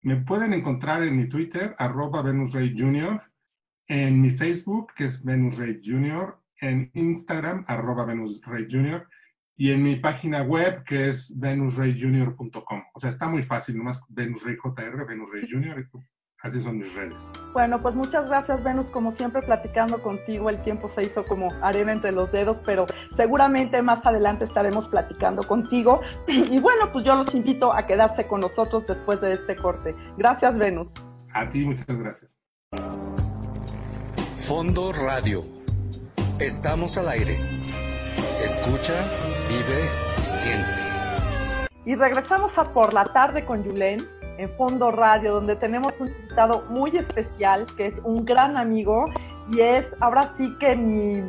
Me 0.00 0.16
pueden 0.16 0.52
encontrar 0.54 1.02
en 1.02 1.16
mi 1.16 1.28
Twitter, 1.28 1.74
arroba 1.78 2.22
Venus 2.22 2.54
Rey 2.54 2.72
Jr., 2.74 3.20
en 3.88 4.20
mi 4.20 4.30
Facebook, 4.30 4.92
que 4.94 5.06
es 5.06 5.22
Venus 5.22 5.58
Rey 5.58 5.80
Jr., 5.84 6.38
en 6.60 6.90
Instagram, 6.94 7.64
arroba 7.66 8.04
Venus 8.04 8.44
Rey 8.46 8.66
Jr., 8.70 9.06
y 9.56 9.72
en 9.72 9.82
mi 9.82 9.96
página 9.96 10.42
web, 10.42 10.84
que 10.84 11.08
es 11.08 11.36
venusrayjr.com. 11.36 12.82
O 12.94 13.00
sea, 13.00 13.10
está 13.10 13.28
muy 13.28 13.42
fácil, 13.42 13.76
nomás 13.76 14.00
Venus 14.08 14.44
Rey 14.44 14.56
JR, 14.56 15.04
Venus 15.04 15.30
Rey 15.32 15.48
Jr., 15.50 15.88
Así 16.40 16.62
son 16.62 16.78
mis 16.78 16.94
redes. 16.94 17.28
Bueno, 17.52 17.80
pues 17.80 17.96
muchas 17.96 18.28
gracias, 18.28 18.62
Venus. 18.62 18.86
Como 18.86 19.10
siempre, 19.12 19.42
platicando 19.42 20.00
contigo, 20.00 20.48
el 20.50 20.62
tiempo 20.62 20.88
se 20.88 21.02
hizo 21.02 21.24
como 21.24 21.52
arena 21.62 21.92
entre 21.92 22.12
los 22.12 22.30
dedos, 22.30 22.58
pero 22.64 22.86
seguramente 23.16 23.82
más 23.82 24.06
adelante 24.06 24.44
estaremos 24.44 24.86
platicando 24.88 25.42
contigo. 25.42 26.00
Y 26.28 26.60
bueno, 26.60 26.90
pues 26.92 27.04
yo 27.04 27.14
los 27.16 27.34
invito 27.34 27.72
a 27.72 27.86
quedarse 27.86 28.26
con 28.26 28.40
nosotros 28.40 28.86
después 28.86 29.20
de 29.20 29.32
este 29.32 29.56
corte. 29.56 29.94
Gracias, 30.16 30.56
Venus. 30.56 30.92
A 31.34 31.48
ti, 31.48 31.64
muchas 31.64 31.98
gracias. 31.98 32.40
Fondo 34.38 34.92
Radio. 34.92 35.44
Estamos 36.38 36.96
al 36.96 37.08
aire. 37.08 37.38
Escucha, 38.42 38.94
vive 39.48 39.90
y 40.16 40.28
siente. 40.28 40.70
Y 41.84 41.96
regresamos 41.96 42.56
a 42.56 42.72
por 42.72 42.94
la 42.94 43.04
tarde 43.06 43.44
con 43.44 43.64
Yulén 43.64 44.17
en 44.38 44.48
Fondo 44.50 44.90
Radio, 44.90 45.34
donde 45.34 45.56
tenemos 45.56 46.00
un 46.00 46.08
invitado 46.08 46.64
muy 46.70 46.96
especial, 46.96 47.66
que 47.76 47.88
es 47.88 47.94
un 48.04 48.24
gran 48.24 48.56
amigo 48.56 49.04
y 49.52 49.60
es 49.60 49.84
ahora 50.00 50.32
sí 50.36 50.56
que 50.58 50.76
mi, 50.76 51.22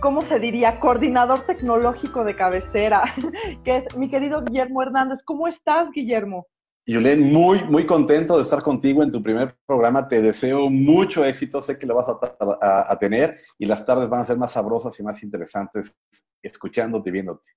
¿cómo 0.00 0.20
se 0.20 0.38
diría? 0.38 0.78
Coordinador 0.78 1.40
tecnológico 1.40 2.24
de 2.24 2.36
cabecera, 2.36 3.14
que 3.64 3.78
es 3.78 3.96
mi 3.96 4.08
querido 4.08 4.42
Guillermo 4.42 4.82
Hernández. 4.82 5.22
¿Cómo 5.24 5.48
estás, 5.48 5.90
Guillermo? 5.90 6.46
Yulén, 6.84 7.32
muy, 7.32 7.62
muy 7.64 7.86
contento 7.86 8.36
de 8.36 8.42
estar 8.42 8.60
contigo 8.60 9.02
en 9.02 9.12
tu 9.12 9.22
primer 9.22 9.56
programa. 9.64 10.08
Te 10.08 10.20
deseo 10.20 10.68
mucho 10.68 11.24
éxito. 11.24 11.62
Sé 11.62 11.78
que 11.78 11.86
lo 11.86 11.94
vas 11.94 12.08
a, 12.08 12.92
a 12.92 12.98
tener 12.98 13.36
y 13.56 13.66
las 13.66 13.86
tardes 13.86 14.08
van 14.08 14.22
a 14.22 14.24
ser 14.24 14.36
más 14.36 14.50
sabrosas 14.50 14.98
y 14.98 15.02
más 15.04 15.22
interesantes 15.22 15.96
escuchándote 16.42 17.08
y 17.08 17.12
viéndote. 17.12 17.50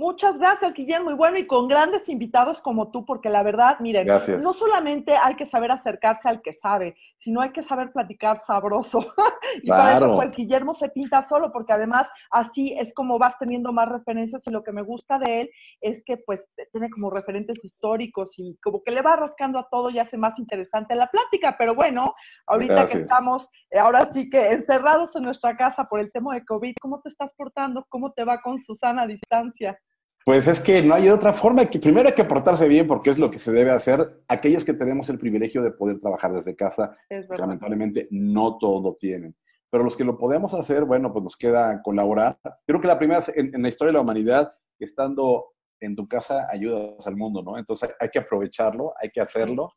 Muchas 0.00 0.38
gracias, 0.38 0.72
Guillermo. 0.72 1.10
Y 1.10 1.14
bueno, 1.14 1.36
y 1.36 1.46
con 1.46 1.68
grandes 1.68 2.08
invitados 2.08 2.62
como 2.62 2.90
tú, 2.90 3.04
porque 3.04 3.28
la 3.28 3.42
verdad, 3.42 3.78
miren, 3.80 4.08
no 4.40 4.54
solamente 4.54 5.14
hay 5.14 5.34
que 5.36 5.44
saber 5.44 5.70
acercarse 5.70 6.26
al 6.26 6.40
que 6.40 6.54
sabe, 6.54 6.96
sino 7.18 7.42
hay 7.42 7.50
que 7.50 7.62
saber 7.62 7.92
platicar 7.92 8.40
sabroso. 8.46 9.00
y 9.62 9.68
para 9.68 9.98
eso, 9.98 10.16
pues, 10.16 10.34
Guillermo 10.34 10.72
se 10.72 10.88
pinta 10.88 11.22
solo, 11.28 11.52
porque 11.52 11.74
además 11.74 12.08
así 12.30 12.74
es 12.78 12.94
como 12.94 13.18
vas 13.18 13.38
teniendo 13.38 13.74
más 13.74 13.90
referencias 13.90 14.40
y 14.46 14.50
lo 14.50 14.64
que 14.64 14.72
me 14.72 14.80
gusta 14.80 15.18
de 15.18 15.42
él 15.42 15.50
es 15.82 16.02
que, 16.02 16.16
pues, 16.16 16.42
tiene 16.72 16.88
como 16.88 17.10
referentes 17.10 17.62
históricos 17.62 18.30
y 18.38 18.56
como 18.62 18.82
que 18.82 18.92
le 18.92 19.02
va 19.02 19.16
rascando 19.16 19.58
a 19.58 19.68
todo 19.68 19.90
y 19.90 19.98
hace 19.98 20.16
más 20.16 20.38
interesante 20.38 20.94
la 20.94 21.10
plática. 21.10 21.56
Pero 21.58 21.74
bueno, 21.74 22.14
ahorita 22.46 22.86
que 22.86 23.00
estamos, 23.00 23.50
eh, 23.70 23.78
ahora 23.78 24.10
sí 24.12 24.30
que 24.30 24.52
encerrados 24.52 25.14
en 25.14 25.24
nuestra 25.24 25.58
casa 25.58 25.84
por 25.84 26.00
el 26.00 26.10
tema 26.10 26.32
de 26.32 26.46
COVID, 26.46 26.76
¿cómo 26.80 27.02
te 27.02 27.10
estás 27.10 27.30
portando? 27.36 27.84
¿Cómo 27.90 28.12
te 28.12 28.24
va 28.24 28.40
con 28.40 28.58
Susana 28.60 29.02
a 29.02 29.06
distancia? 29.06 29.78
Pues 30.24 30.46
es 30.46 30.60
que 30.60 30.82
no 30.82 30.94
hay 30.94 31.08
otra 31.08 31.32
forma. 31.32 31.68
Que 31.68 31.78
primero 31.78 32.08
hay 32.08 32.14
que 32.14 32.24
portarse 32.24 32.68
bien 32.68 32.86
porque 32.86 33.10
es 33.10 33.18
lo 33.18 33.30
que 33.30 33.38
se 33.38 33.52
debe 33.52 33.70
hacer. 33.70 34.22
Aquellos 34.28 34.64
que 34.64 34.74
tenemos 34.74 35.08
el 35.08 35.18
privilegio 35.18 35.62
de 35.62 35.72
poder 35.72 36.00
trabajar 36.00 36.32
desde 36.32 36.54
casa, 36.54 36.96
lamentablemente 37.08 38.06
no 38.10 38.58
todo 38.58 38.96
tienen. 38.96 39.34
Pero 39.70 39.84
los 39.84 39.96
que 39.96 40.04
lo 40.04 40.18
podemos 40.18 40.52
hacer, 40.54 40.84
bueno, 40.84 41.12
pues 41.12 41.22
nos 41.22 41.36
queda 41.36 41.80
colaborar. 41.82 42.38
Creo 42.66 42.80
que 42.80 42.88
la 42.88 42.98
primera 42.98 43.22
en, 43.34 43.54
en 43.54 43.62
la 43.62 43.68
historia 43.68 43.90
de 43.90 43.94
la 43.94 44.02
humanidad, 44.02 44.50
estando 44.78 45.52
en 45.80 45.96
tu 45.96 46.06
casa, 46.06 46.46
ayudas 46.50 47.06
al 47.06 47.16
mundo, 47.16 47.42
¿no? 47.42 47.56
Entonces 47.56 47.90
hay, 47.98 48.08
que 48.10 48.18
aprovecharlo, 48.18 48.92
hay 49.00 49.10
que 49.10 49.20
hacerlo. 49.20 49.72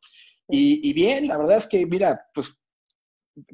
Y, 0.48 0.92
bien, 0.92 1.26
la 1.26 1.38
verdad 1.38 1.56
es 1.56 1.66
que, 1.66 1.86
mira, 1.86 2.26
pues 2.34 2.54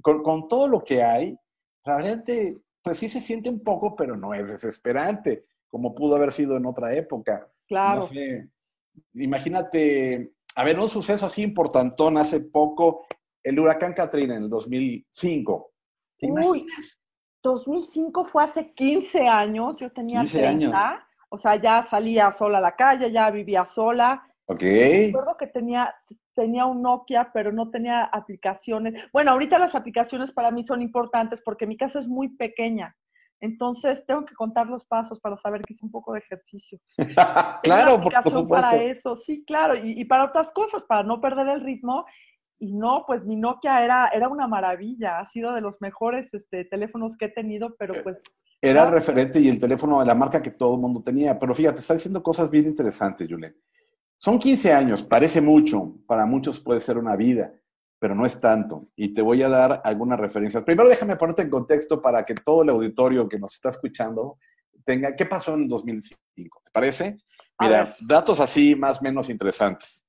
con, 0.03 0.22
con 0.22 0.48
todo 0.48 0.66
lo 0.66 0.83
que 0.83 1.03
hay, 1.03 1.37
realmente, 1.85 2.59
pues 2.83 2.98
sí 2.98 3.09
se 3.09 3.20
siente 3.20 3.48
un 3.48 3.62
poco, 3.62 3.94
pero 3.94 4.16
no 4.16 4.35
es 4.35 4.48
desesperante 4.48 5.44
como 5.70 5.94
pudo 5.94 6.16
haber 6.16 6.33
sido 6.33 6.56
en 6.56 6.66
otra 6.66 6.94
época. 6.94 7.48
Claro. 7.66 8.09
imagínate, 9.14 10.33
a 10.56 10.64
ver, 10.64 10.78
un 10.78 10.88
suceso 10.88 11.26
así 11.26 11.42
importantón 11.42 12.18
hace 12.18 12.40
poco, 12.40 13.06
el 13.42 13.59
huracán 13.59 13.94
Katrina 13.94 14.37
en 14.37 14.44
el 14.44 14.50
2005. 14.50 15.72
Uy, 16.22 16.66
2005 17.42 18.24
fue 18.26 18.44
hace 18.44 18.72
15 18.74 19.20
años, 19.26 19.76
yo 19.78 19.90
tenía 19.92 20.20
15 20.20 20.46
años. 20.46 20.72
o 21.30 21.38
sea, 21.38 21.56
ya 21.56 21.83
salía 21.85 22.30
sola 22.33 22.59
a 22.59 22.62
la 22.62 22.76
calle, 22.76 23.11
ya 23.11 23.30
vivía 23.30 23.64
sola. 23.64 24.26
Ok. 24.46 24.62
Recuerdo 24.62 25.37
que 25.38 25.46
tenía, 25.46 25.94
tenía 26.35 26.66
un 26.66 26.83
Nokia, 26.83 27.30
pero 27.33 27.52
no 27.52 27.70
tenía 27.70 28.04
aplicaciones. 28.04 28.94
Bueno, 29.12 29.30
ahorita 29.30 29.59
las 29.59 29.74
aplicaciones 29.74 30.33
para 30.33 30.50
mí 30.50 30.66
son 30.66 30.83
importantes 30.83 31.40
porque 31.44 31.66
mi 31.66 31.76
casa 31.76 32.00
es 32.00 32.09
muy 32.09 32.28
pequeña. 32.37 32.96
Entonces 33.40 34.05
tengo 34.07 34.24
que 34.24 34.35
contar 34.35 34.66
los 34.66 34.85
pasos 34.85 35.18
para 35.18 35.37
saber 35.37 35.62
que 35.62 35.72
hice 35.72 35.85
un 35.85 35.90
poco 35.90 36.12
de 36.12 36.20
ejercicio. 36.20 36.79
claro, 37.62 38.00
por 38.00 38.12
supuesto. 38.14 38.48
para 38.48 38.76
eso, 38.76 39.16
sí, 39.16 39.44
claro, 39.46 39.74
y, 39.83 40.05
para 40.05 40.24
otras 40.24 40.50
cosas, 40.53 40.85
para 40.85 41.03
no 41.03 41.20
perder 41.20 41.48
el 41.48 41.61
ritmo. 41.62 42.05
Y 42.62 42.74
no, 42.74 43.05
pues 43.07 43.24
mi 43.24 43.37
Nokia 43.37 43.83
era, 43.83 44.09
era 44.09 44.29
una 44.29 44.46
maravilla, 44.46 45.18
ha 45.18 45.26
sido 45.26 45.55
de 45.55 45.62
los 45.62 45.81
mejores 45.81 46.35
este, 46.35 46.66
teléfonos 46.66 47.16
que 47.16 47.24
he 47.24 47.31
tenido, 47.31 47.74
pero 47.79 47.94
eh, 47.94 48.03
pues... 48.03 48.20
Era 48.61 48.85
el 48.85 48.92
referente 48.92 49.40
y 49.40 49.48
el 49.48 49.59
teléfono 49.59 50.00
de 50.00 50.05
la 50.05 50.14
marca 50.14 50.42
que 50.42 50.50
todo 50.50 50.74
el 50.74 50.81
mundo 50.83 51.03
tenía, 51.03 51.38
pero 51.38 51.55
fíjate, 51.55 51.81
está 51.81 51.94
diciendo 51.94 52.22
cosas 52.22 52.50
bien 52.50 52.66
interesantes, 52.66 53.26
Julen. 53.26 53.57
Son 54.18 54.38
15 54.38 54.74
años, 54.74 55.03
parece 55.03 55.40
mucho, 55.40 55.94
para 56.07 56.26
muchos 56.26 56.61
puede 56.61 56.81
ser 56.81 56.98
una 56.98 57.16
vida, 57.16 57.55
pero 58.00 58.14
no 58.14 58.24
es 58.24 58.40
tanto. 58.40 58.88
Y 58.96 59.12
te 59.12 59.20
voy 59.20 59.42
a 59.42 59.48
dar 59.48 59.82
algunas 59.84 60.18
referencias. 60.18 60.64
Primero 60.64 60.88
déjame 60.88 61.16
ponerte 61.16 61.42
en 61.42 61.50
contexto 61.50 62.00
para 62.00 62.24
que 62.24 62.34
todo 62.34 62.62
el 62.62 62.70
auditorio 62.70 63.28
que 63.28 63.38
nos 63.38 63.54
está 63.54 63.68
escuchando 63.68 64.38
tenga, 64.84 65.14
¿qué 65.14 65.26
pasó 65.26 65.54
en 65.54 65.68
2005? 65.68 66.62
¿Te 66.64 66.70
parece? 66.72 67.18
Mira, 67.60 67.94
datos 68.00 68.40
así 68.40 68.74
más 68.74 69.00
o 69.00 69.04
menos 69.04 69.28
interesantes. 69.28 70.04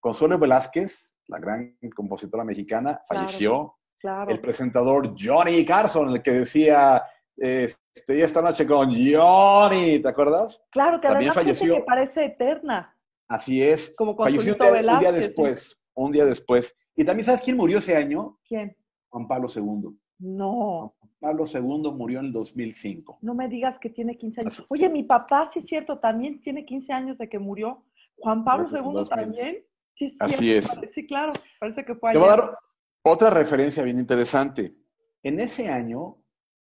Consuelo 0.00 0.38
Velázquez, 0.38 1.14
la 1.28 1.38
gran 1.38 1.76
compositora 1.94 2.44
mexicana, 2.44 3.02
falleció. 3.06 3.76
Claro. 3.98 4.30
El 4.30 4.40
presentador 4.40 5.14
Johnny 5.18 5.64
Carson, 5.66 6.10
el 6.10 6.22
que 6.22 6.30
decía, 6.30 7.02
este, 7.36 8.22
esta 8.22 8.40
noche 8.40 8.66
con 8.66 8.90
Johnny, 8.90 10.00
¿te 10.00 10.08
acuerdas? 10.08 10.60
Claro, 10.70 10.98
que 10.98 11.08
También 11.08 11.34
falleció. 11.34 11.76
que 11.76 11.82
parece 11.82 12.24
eterna. 12.24 12.96
Así 13.28 13.62
es. 13.62 13.94
Como 13.96 14.16
falleció 14.16 14.56
un 14.58 14.98
día 14.98 15.12
después, 15.12 15.82
un 15.94 16.10
día 16.10 16.24
después. 16.24 16.74
¿Y 16.96 17.04
también 17.04 17.24
sabes 17.24 17.40
quién 17.40 17.56
murió 17.56 17.78
ese 17.78 17.96
año? 17.96 18.38
¿Quién? 18.46 18.76
Juan 19.08 19.26
Pablo 19.26 19.48
II. 19.54 19.96
No. 20.18 20.94
Juan 20.98 21.12
Pablo 21.20 21.44
II 21.52 21.92
murió 21.92 22.20
en 22.20 22.26
el 22.26 22.32
2005. 22.32 23.18
No 23.22 23.34
me 23.34 23.48
digas 23.48 23.78
que 23.80 23.90
tiene 23.90 24.16
15 24.16 24.40
años. 24.42 24.66
Oye, 24.68 24.88
mi 24.88 25.02
papá, 25.02 25.48
sí 25.52 25.60
es 25.60 25.66
cierto, 25.66 25.98
también 25.98 26.40
tiene 26.40 26.64
15 26.64 26.92
años 26.92 27.18
de 27.18 27.28
que 27.28 27.38
murió. 27.38 27.84
Juan 28.18 28.44
Pablo 28.44 28.68
II 28.70 29.08
también. 29.08 29.64
Sí, 29.96 30.16
Así 30.18 30.52
es. 30.52 30.66
Sí, 30.94 31.06
claro, 31.06 31.32
parece 31.60 31.84
que 31.84 31.94
fue 31.94 32.10
ayer. 32.10 32.20
Te 32.20 32.26
voy 32.26 32.34
a 32.34 32.40
dar 32.40 32.58
otra 33.02 33.30
referencia 33.30 33.82
bien 33.82 33.98
interesante. 33.98 34.74
En 35.22 35.40
ese 35.40 35.68
año, 35.68 36.18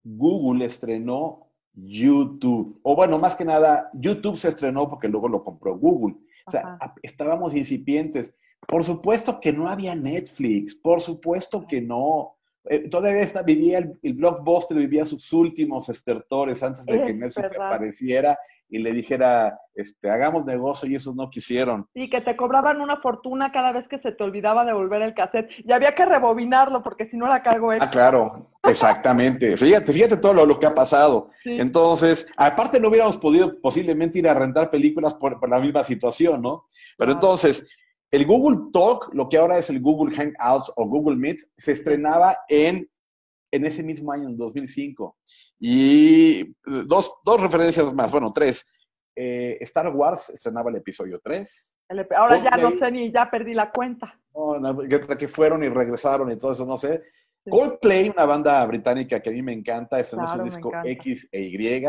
Google 0.02 0.64
estrenó 0.64 1.50
YouTube. 1.72 2.78
O 2.82 2.94
bueno, 2.94 3.18
más 3.18 3.36
que 3.36 3.44
nada, 3.44 3.90
YouTube 3.94 4.36
se 4.36 4.48
estrenó 4.48 4.88
porque 4.88 5.08
luego 5.08 5.28
lo 5.28 5.44
compró 5.44 5.76
Google. 5.76 6.16
O 6.46 6.50
sea, 6.50 6.78
estábamos 7.02 7.54
incipientes. 7.54 8.34
Por 8.66 8.84
supuesto 8.84 9.40
que 9.40 9.52
no 9.52 9.68
había 9.68 9.94
Netflix, 9.94 10.74
por 10.74 11.00
supuesto 11.00 11.66
que 11.66 11.80
no. 11.80 12.36
Eh, 12.68 12.88
todavía 12.88 13.22
está, 13.22 13.42
vivía 13.42 13.78
el, 13.78 14.14
blockbuster, 14.14 14.76
vivía 14.76 15.04
sus 15.04 15.32
últimos 15.32 15.88
estertores 15.88 16.62
antes 16.62 16.84
de 16.84 17.02
que 17.02 17.14
Netflix 17.14 17.58
apareciera 17.58 18.36
y 18.68 18.78
le 18.78 18.92
dijera, 18.92 19.60
este, 19.74 20.10
hagamos 20.10 20.44
negocio 20.44 20.88
y 20.88 20.96
esos 20.96 21.14
no 21.14 21.30
quisieron. 21.30 21.86
Y 21.94 22.10
que 22.10 22.20
te 22.20 22.36
cobraban 22.36 22.80
una 22.80 22.96
fortuna 22.96 23.52
cada 23.52 23.72
vez 23.72 23.86
que 23.86 23.98
se 23.98 24.12
te 24.12 24.24
olvidaba 24.24 24.64
devolver 24.64 25.02
el 25.02 25.14
cassette 25.14 25.50
y 25.58 25.72
había 25.72 25.94
que 25.94 26.04
rebobinarlo 26.04 26.82
porque 26.82 27.06
si 27.06 27.16
no 27.16 27.28
la 27.28 27.42
cargo 27.42 27.70
Ah, 27.72 27.90
claro, 27.90 28.50
exactamente. 28.64 29.56
fíjate, 29.56 29.92
fíjate 29.92 30.16
todo 30.16 30.32
lo, 30.44 30.58
que 30.58 30.66
ha 30.66 30.74
pasado. 30.74 31.30
Entonces, 31.44 32.26
aparte 32.36 32.80
no 32.80 32.88
hubiéramos 32.88 33.18
podido 33.18 33.60
posiblemente 33.60 34.18
ir 34.18 34.28
a 34.28 34.34
rentar 34.34 34.70
películas 34.70 35.14
por, 35.14 35.48
la 35.48 35.60
misma 35.60 35.84
situación, 35.84 36.42
¿no? 36.42 36.64
Pero 36.96 37.12
entonces, 37.12 37.64
el 38.10 38.26
Google 38.26 38.70
Talk, 38.72 39.12
lo 39.14 39.28
que 39.28 39.36
ahora 39.36 39.58
es 39.58 39.68
el 39.70 39.80
Google 39.80 40.14
Hangouts 40.14 40.72
o 40.76 40.86
Google 40.86 41.16
Meet, 41.16 41.38
se 41.56 41.72
estrenaba 41.72 42.38
en, 42.48 42.88
en 43.50 43.66
ese 43.66 43.82
mismo 43.82 44.12
año, 44.12 44.28
en 44.28 44.36
2005. 44.36 45.16
Y 45.58 46.54
dos, 46.86 47.14
dos 47.24 47.40
referencias 47.40 47.92
más, 47.92 48.10
bueno, 48.10 48.32
tres. 48.32 48.64
eh, 49.16 49.58
Star 49.60 49.88
Wars 49.94 50.30
estrenaba 50.30 50.70
el 50.70 50.76
episodio 50.76 51.20
3. 51.22 51.74
ahora 52.16 52.42
ya 52.42 52.56
no 52.56 52.76
sé 52.76 52.90
ni, 52.90 53.10
ya 53.10 53.30
perdí 53.30 53.54
la 53.54 53.70
cuenta. 53.70 54.18
No, 54.34 54.78
que, 55.18 55.28
fueron 55.28 55.64
y 55.64 55.68
regresaron 55.68 56.30
y 56.30 56.36
todo 56.36 56.52
eso, 56.52 56.66
no 56.66 56.76
sé. 56.76 57.02
Coldplay, 57.48 58.10
una 58.10 58.24
banda 58.24 58.64
británica 58.66 59.20
que 59.20 59.30
a 59.30 59.32
mí 59.32 59.40
me 59.40 59.52
encanta, 59.52 60.00
es 60.00 60.12
un 60.12 60.44
disco 60.44 60.70
X 60.84 61.28
e 61.30 61.42
Y. 61.42 61.86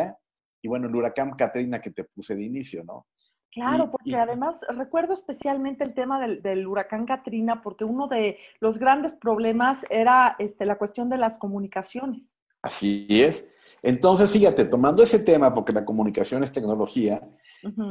Y 0.61 0.67
bueno, 0.67 0.87
el 0.87 0.95
huracán 0.95 1.31
Katrina 1.31 1.81
que 1.81 1.91
te 1.91 2.03
puse 2.05 2.35
de 2.35 2.43
inicio, 2.43 2.83
¿no? 2.83 3.07
Claro, 3.51 3.89
porque 3.89 4.15
además 4.15 4.55
recuerdo 4.69 5.13
especialmente 5.13 5.83
el 5.83 5.93
tema 5.93 6.19
del, 6.19 6.67
huracán 6.67 7.05
Katrina, 7.05 7.61
porque 7.63 7.83
uno 7.83 8.07
de 8.07 8.37
los 8.59 8.77
grandes 8.77 9.15
problemas 9.15 9.79
era 9.89 10.35
este, 10.37 10.65
la 10.65 10.77
cuestión 10.77 11.09
de 11.09 11.17
las 11.17 11.37
comunicaciones. 11.37 12.21
Así 12.61 13.07
es. 13.09 13.47
Entonces, 13.81 14.29
fíjate, 14.29 14.65
tomando 14.65 15.01
ese 15.01 15.19
tema, 15.19 15.53
porque 15.53 15.71
la 15.71 15.85
comunicación 15.85 16.43
es 16.43 16.51
tecnología, 16.51 17.21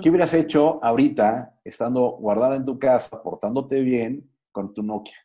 ¿qué 0.03 0.11
hubieras 0.11 0.35
hecho 0.35 0.79
ahorita, 0.85 1.55
estando 1.65 2.11
guardada 2.13 2.57
en 2.57 2.65
tu 2.65 2.79
casa, 2.79 3.23
portándote 3.23 3.81
bien 3.81 4.31
con 4.53 4.73
tu 4.73 4.83
Nokia? 4.83 5.17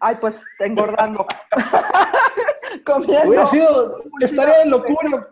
Ay, 0.00 0.16
pues 0.20 0.36
engordando. 0.58 1.26
Comiendo. 2.84 3.28
Hubiera 3.28 3.46
sido, 3.46 4.02
estaría 4.20 4.62
en 4.62 4.70
locura. 4.70 5.28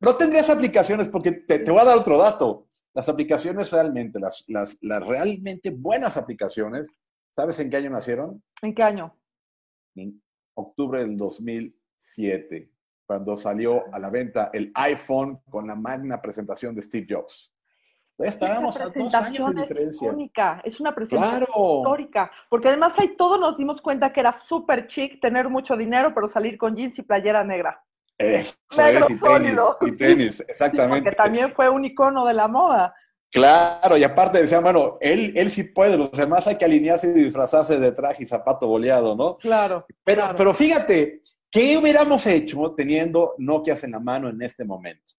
No 0.00 0.16
tendrías 0.16 0.48
aplicaciones, 0.50 1.08
porque 1.08 1.32
te, 1.32 1.58
te 1.60 1.70
voy 1.70 1.80
a 1.80 1.84
dar 1.84 1.98
otro 1.98 2.18
dato. 2.18 2.66
Las 2.94 3.08
aplicaciones 3.08 3.70
realmente, 3.70 4.20
las, 4.20 4.44
las, 4.48 4.78
las 4.82 5.06
realmente 5.06 5.70
buenas 5.70 6.16
aplicaciones, 6.16 6.92
¿sabes 7.34 7.58
en 7.60 7.70
qué 7.70 7.76
año 7.76 7.90
nacieron? 7.90 8.42
¿En 8.60 8.74
qué 8.74 8.82
año? 8.82 9.16
En 9.94 10.22
octubre 10.54 11.00
del 11.00 11.16
2007 11.16 12.72
cuando 13.12 13.36
salió 13.36 13.82
a 13.92 13.98
la 13.98 14.08
venta 14.08 14.48
el 14.54 14.70
iPhone 14.74 15.38
con 15.50 15.66
la 15.66 15.74
magna 15.74 16.22
presentación 16.22 16.74
de 16.74 16.80
Steve 16.80 17.06
Jobs. 17.10 17.52
estábamos 18.18 18.80
a 18.80 18.88
dos 18.88 19.14
años 19.14 19.54
de 19.54 19.60
diferencia. 19.60 20.08
Es 20.08 20.14
única, 20.14 20.62
es 20.64 20.80
una 20.80 20.94
presentación 20.94 21.42
histórica, 21.42 22.30
porque 22.48 22.68
además 22.68 22.98
ahí 22.98 23.14
todos 23.16 23.38
nos 23.38 23.58
dimos 23.58 23.82
cuenta 23.82 24.12
que 24.14 24.20
era 24.20 24.32
súper 24.40 24.86
chic 24.86 25.20
tener 25.20 25.50
mucho 25.50 25.76
dinero, 25.76 26.12
pero 26.14 26.26
salir 26.26 26.56
con 26.56 26.74
jeans 26.74 26.98
y 26.98 27.02
playera 27.02 27.44
negra. 27.44 27.84
Eso 28.22 28.56
es, 28.78 29.10
y 29.10 29.16
tenis, 29.16 29.60
y 29.80 29.92
tenis, 29.92 30.44
exactamente. 30.48 31.02
porque 31.02 31.16
también 31.16 31.52
fue 31.52 31.68
un 31.68 31.84
icono 31.84 32.24
de 32.24 32.34
la 32.34 32.48
moda. 32.48 32.94
Claro, 33.30 33.96
y 33.96 34.04
aparte 34.04 34.42
decían, 34.42 34.62
bueno, 34.62 34.98
él, 35.00 35.32
él 35.34 35.48
sí 35.48 35.64
puede, 35.64 35.96
los 35.96 36.12
demás 36.12 36.46
hay 36.46 36.56
que 36.56 36.66
alinearse 36.66 37.08
y 37.08 37.12
disfrazarse 37.12 37.78
de 37.78 37.92
traje 37.92 38.24
y 38.24 38.26
zapato 38.26 38.66
boleado, 38.66 39.16
¿no? 39.16 39.38
Claro. 39.38 39.86
Pero, 40.04 40.34
pero 40.36 40.52
fíjate, 40.52 41.22
¿qué 41.50 41.78
hubiéramos 41.78 42.26
hecho 42.26 42.74
teniendo 42.76 43.34
Nokias 43.38 43.84
en 43.84 43.92
la 43.92 44.00
mano 44.00 44.28
en 44.28 44.42
este 44.42 44.64
momento? 44.64 45.14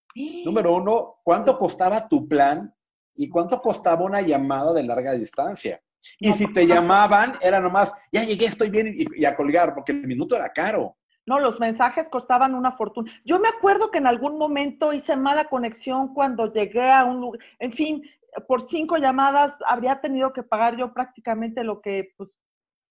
Número 0.45 0.75
uno, 0.75 1.15
¿cuánto 1.23 1.57
costaba 1.57 2.07
tu 2.07 2.27
plan 2.27 2.71
y 3.15 3.27
cuánto 3.29 3.59
costaba 3.59 4.05
una 4.05 4.21
llamada 4.21 4.73
de 4.73 4.83
larga 4.83 5.13
distancia? 5.13 5.81
Y 6.19 6.33
si 6.33 6.51
te 6.53 6.67
llamaban, 6.67 7.31
era 7.41 7.59
nomás, 7.59 7.91
ya 8.11 8.23
llegué, 8.23 8.45
estoy 8.45 8.69
bien, 8.69 8.93
y 8.95 9.25
a 9.25 9.35
colgar, 9.35 9.73
porque 9.73 9.93
el 9.93 10.05
minuto 10.05 10.35
era 10.35 10.51
caro. 10.51 10.95
No, 11.25 11.39
los 11.39 11.59
mensajes 11.59 12.09
costaban 12.09 12.53
una 12.53 12.73
fortuna. 12.73 13.11
Yo 13.23 13.39
me 13.39 13.47
acuerdo 13.47 13.91
que 13.91 13.99
en 13.99 14.07
algún 14.07 14.37
momento 14.37 14.91
hice 14.91 15.15
mala 15.15 15.45
conexión 15.45 16.13
cuando 16.13 16.51
llegué 16.51 16.91
a 16.91 17.05
un 17.05 17.21
lugar, 17.21 17.39
en 17.59 17.71
fin, 17.71 18.03
por 18.47 18.67
cinco 18.67 18.97
llamadas 18.97 19.57
habría 19.67 20.01
tenido 20.01 20.33
que 20.33 20.43
pagar 20.43 20.75
yo 20.75 20.93
prácticamente 20.93 21.63
lo 21.63 21.81
que, 21.81 22.13
pues, 22.17 22.29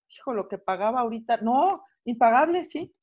hijo, 0.08 0.32
lo 0.32 0.48
que 0.48 0.58
pagaba 0.58 1.00
ahorita. 1.00 1.38
No, 1.38 1.82
impagable, 2.04 2.64
sí. 2.64 2.94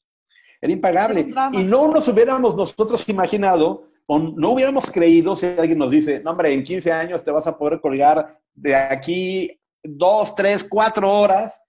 Era 0.61 0.73
impagable. 0.73 1.27
y 1.53 1.63
no 1.63 1.87
nos 1.87 2.07
hubiéramos 2.07 2.55
nosotros 2.55 3.07
imaginado, 3.07 3.83
o 4.07 4.17
no 4.17 4.49
hubiéramos 4.51 4.89
creído 4.89 5.35
si 5.35 5.45
alguien 5.45 5.77
nos 5.77 5.91
dice, 5.91 6.21
no, 6.21 6.31
hombre, 6.31 6.51
en 6.53 6.63
15 6.63 6.91
años 6.91 7.23
te 7.23 7.31
vas 7.31 7.45
a 7.45 7.57
poder 7.57 7.79
colgar 7.79 8.39
de 8.53 8.75
aquí 8.75 9.61
dos, 9.83 10.33
tres, 10.33 10.63
cuatro 10.63 11.11
horas 11.11 11.61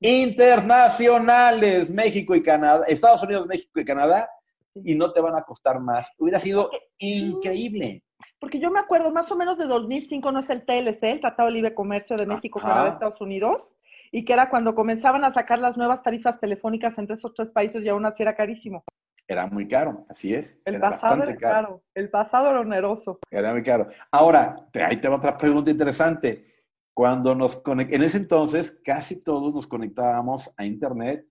internacionales, 0.00 1.90
México 1.90 2.34
y 2.34 2.42
Canadá, 2.42 2.84
Estados 2.86 3.22
Unidos, 3.22 3.46
México 3.46 3.80
y 3.80 3.84
Canadá, 3.84 4.28
y 4.74 4.94
no 4.94 5.12
te 5.12 5.20
van 5.20 5.36
a 5.36 5.42
costar 5.42 5.80
más. 5.80 6.10
Hubiera 6.18 6.38
sido 6.38 6.70
increíble. 6.98 8.02
Porque 8.40 8.60
yo 8.60 8.70
me 8.70 8.78
acuerdo, 8.78 9.10
más 9.10 9.30
o 9.32 9.36
menos 9.36 9.58
de 9.58 9.66
2005, 9.66 10.30
no 10.30 10.40
es 10.40 10.50
el 10.50 10.64
TLC, 10.64 11.02
el 11.04 11.20
Tratado 11.20 11.48
de 11.48 11.54
Libre 11.54 11.74
Comercio 11.74 12.16
de 12.16 12.26
México, 12.26 12.60
Canadá, 12.60 12.90
Estados 12.90 13.20
Unidos, 13.20 13.74
y 14.12 14.24
que 14.24 14.32
era 14.32 14.48
cuando 14.48 14.74
comenzaban 14.74 15.24
a 15.24 15.32
sacar 15.32 15.58
las 15.58 15.76
nuevas 15.76 16.02
tarifas 16.02 16.38
telefónicas 16.38 16.96
entre 16.98 17.16
esos 17.16 17.34
tres 17.34 17.50
países 17.50 17.84
y 17.84 17.88
aún 17.88 18.06
así 18.06 18.22
era 18.22 18.36
carísimo. 18.36 18.84
Era 19.26 19.46
muy 19.46 19.68
caro, 19.68 20.06
así 20.08 20.34
es. 20.34 20.58
El 20.64 20.80
pasado 20.80 21.22
era 21.22 21.36
caro. 21.36 21.82
El 21.94 22.08
pasado 22.08 22.48
era 22.48 22.60
oneroso. 22.60 23.18
Era 23.30 23.52
muy 23.52 23.62
caro. 23.62 23.88
Ahora, 24.10 24.68
ahí 24.72 24.96
te 24.96 25.08
va 25.08 25.16
otra 25.16 25.36
pregunta 25.36 25.70
interesante. 25.70 26.57
Cuando 26.98 27.32
nos 27.36 27.62
en 27.64 28.02
ese 28.02 28.16
entonces 28.16 28.76
casi 28.82 29.22
todos 29.22 29.54
nos 29.54 29.68
conectábamos 29.68 30.52
a 30.56 30.64
Internet, 30.64 31.24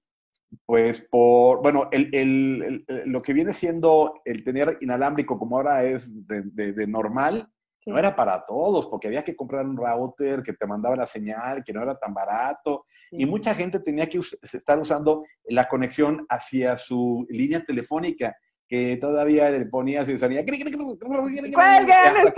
pues 0.65 1.05
por, 1.11 1.61
bueno, 1.61 1.89
el, 1.91 2.09
el, 2.15 2.85
lo 3.05 3.21
que 3.21 3.33
viene 3.33 3.51
siendo 3.51 4.21
el 4.23 4.45
tener 4.45 4.77
inalámbrico 4.79 5.37
como 5.37 5.57
ahora 5.57 5.83
es 5.83 6.09
de, 6.25 6.71
de, 6.71 6.87
normal, 6.87 7.51
no 7.85 7.99
era 7.99 8.15
para 8.15 8.45
todos, 8.45 8.87
porque 8.87 9.07
había 9.07 9.25
que 9.25 9.35
comprar 9.35 9.65
un 9.65 9.75
router 9.75 10.41
que 10.41 10.53
te 10.53 10.65
mandaba 10.65 10.95
la 10.95 11.05
señal, 11.05 11.65
que 11.65 11.73
no 11.73 11.83
era 11.83 11.99
tan 11.99 12.13
barato, 12.13 12.85
y 13.11 13.25
mucha 13.25 13.53
gente 13.53 13.81
tenía 13.81 14.07
que 14.07 14.21
estar 14.41 14.79
usando 14.79 15.25
la 15.49 15.67
conexión 15.67 16.25
hacia 16.29 16.77
su 16.77 17.25
línea 17.27 17.61
telefónica 17.61 18.37
que 18.67 18.97
todavía 18.97 19.49
le 19.49 19.65
ponías 19.65 20.07
y 20.09 20.17
salía. 20.17 20.43
¡Cuelguen! 20.45 22.33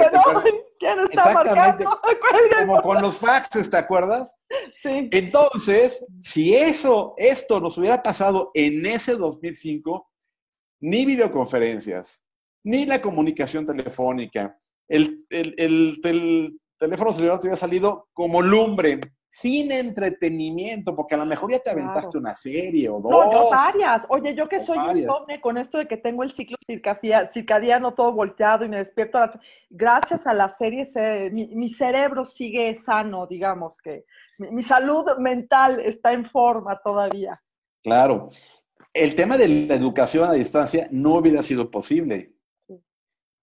¿Quién 0.78 1.00
está 1.12 1.30
Exactamente. 1.30 1.86
Como 2.66 2.82
con 2.82 3.02
los 3.02 3.18
faxes, 3.18 3.70
¿te 3.70 3.78
acuerdas? 3.78 4.34
Sí. 4.82 5.10
Entonces, 5.12 6.06
si 6.22 6.56
eso, 6.56 7.16
esto 7.18 7.60
nos 7.60 7.78
hubiera 7.78 8.02
pasado 8.02 8.52
en 8.54 8.86
ese 8.86 9.16
2005, 9.16 10.10
ni 10.82 11.06
videoconferencias, 11.06 12.24
ni 12.64 12.86
la 12.86 13.02
comunicación 13.02 13.66
telefónica, 13.66 14.58
el, 14.88 15.26
el, 15.30 15.54
el, 15.58 16.00
el 16.04 16.60
teléfono 16.78 17.12
celular 17.12 17.40
te 17.40 17.48
hubiera 17.48 17.60
salido 17.60 18.08
como 18.14 18.42
lumbre 18.42 19.00
sin 19.30 19.72
entretenimiento, 19.72 20.96
porque 20.96 21.14
a 21.14 21.20
lo 21.20 21.26
mejor 21.26 21.52
ya 21.52 21.60
te 21.60 21.70
aventaste 21.70 22.18
una 22.18 22.34
serie 22.34 22.90
o 22.90 23.00
dos. 23.00 23.12
No, 23.12 23.32
yo 23.32 23.50
varias. 23.52 24.06
Oye, 24.10 24.34
yo 24.34 24.50
que 24.50 24.60
soy 24.60 24.78
insomne 24.78 25.40
con 25.40 25.58
esto 25.58 25.78
de 25.78 25.88
que 25.88 25.98
tengo 25.98 26.24
el 26.24 26.32
ciclo 26.32 26.58
circadiano 26.68 27.94
todo 27.94 28.12
volteado 28.12 28.66
y 28.66 28.70
me 28.70 28.78
despierto. 28.78 29.20
Gracias 29.70 30.26
a 30.26 30.34
las 30.34 30.58
series, 30.58 30.90
mi, 31.32 31.70
cerebro 31.70 32.26
sigue 32.26 32.76
sano, 32.84 33.28
digamos 33.28 33.78
que 33.78 34.06
mi, 34.40 34.64
salud 34.64 35.06
mental 35.20 35.80
está 35.80 36.12
en 36.12 36.26
forma 36.30 36.82
todavía. 36.84 37.40
Claro. 37.84 38.30
El 38.92 39.14
tema 39.14 39.38
de 39.38 39.48
la 39.48 39.76
educación 39.76 40.26
a 40.26 40.34
distancia 40.34 40.88
no 40.92 41.16
hubiera 41.16 41.44
sido 41.44 41.70
posible. 41.70 42.34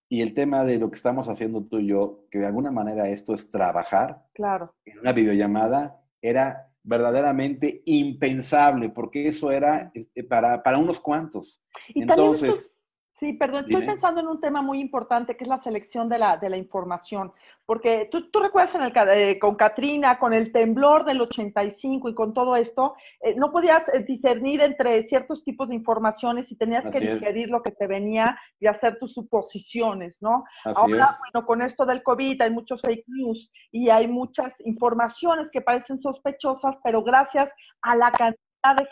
Y 0.08 0.22
el 0.22 0.34
tema 0.34 0.64
de 0.64 0.78
lo 0.78 0.90
que 0.90 0.96
estamos 0.96 1.28
haciendo 1.28 1.64
tú 1.64 1.78
y 1.78 1.88
yo, 1.88 2.26
que 2.30 2.38
de 2.38 2.46
alguna 2.46 2.70
manera 2.70 3.08
esto 3.08 3.34
es 3.34 3.50
trabajar 3.50 4.24
claro. 4.34 4.74
en 4.84 5.00
una 5.00 5.12
videollamada, 5.12 6.00
era 6.22 6.70
verdaderamente 6.82 7.82
impensable, 7.84 8.88
porque 8.90 9.28
eso 9.28 9.50
era 9.50 9.90
este, 9.94 10.22
para, 10.22 10.62
para 10.62 10.78
unos 10.78 11.00
cuantos. 11.00 11.60
Entonces, 11.94 12.72
Sí, 13.18 13.32
perdón, 13.32 13.64
estoy 13.66 13.86
pensando 13.86 14.20
en 14.20 14.26
un 14.26 14.42
tema 14.42 14.60
muy 14.60 14.78
importante 14.78 15.38
que 15.38 15.44
es 15.44 15.48
la 15.48 15.62
selección 15.62 16.06
de 16.06 16.18
la, 16.18 16.36
de 16.36 16.50
la 16.50 16.58
información, 16.58 17.32
porque 17.64 18.10
tú, 18.12 18.30
tú 18.30 18.40
recuerdas 18.40 18.74
en 18.74 18.82
el, 18.82 18.92
eh, 19.08 19.38
con 19.38 19.54
Katrina, 19.54 20.18
con 20.18 20.34
el 20.34 20.52
temblor 20.52 21.06
del 21.06 21.22
85 21.22 22.10
y 22.10 22.14
con 22.14 22.34
todo 22.34 22.56
esto, 22.56 22.94
eh, 23.22 23.34
no 23.34 23.50
podías 23.50 23.88
eh, 23.88 24.04
discernir 24.06 24.60
entre 24.60 25.02
ciertos 25.08 25.42
tipos 25.44 25.70
de 25.70 25.76
informaciones 25.76 26.52
y 26.52 26.56
tenías 26.56 26.86
que 26.90 27.00
digerir 27.00 27.48
lo 27.48 27.62
que 27.62 27.70
te 27.70 27.86
venía 27.86 28.38
y 28.60 28.66
hacer 28.66 28.98
tus 28.98 29.14
suposiciones, 29.14 30.20
¿no? 30.20 30.44
Ahora, 30.66 31.08
bueno, 31.32 31.46
con 31.46 31.62
esto 31.62 31.86
del 31.86 32.02
COVID 32.02 32.42
hay 32.42 32.50
muchos 32.50 32.82
fake 32.82 33.06
news 33.06 33.50
y 33.72 33.88
hay 33.88 34.08
muchas 34.08 34.52
informaciones 34.60 35.48
que 35.50 35.62
parecen 35.62 36.02
sospechosas, 36.02 36.76
pero 36.84 37.02
gracias 37.02 37.50
a 37.80 37.96
la 37.96 38.12
cantidad 38.12 38.76
de 38.76 38.86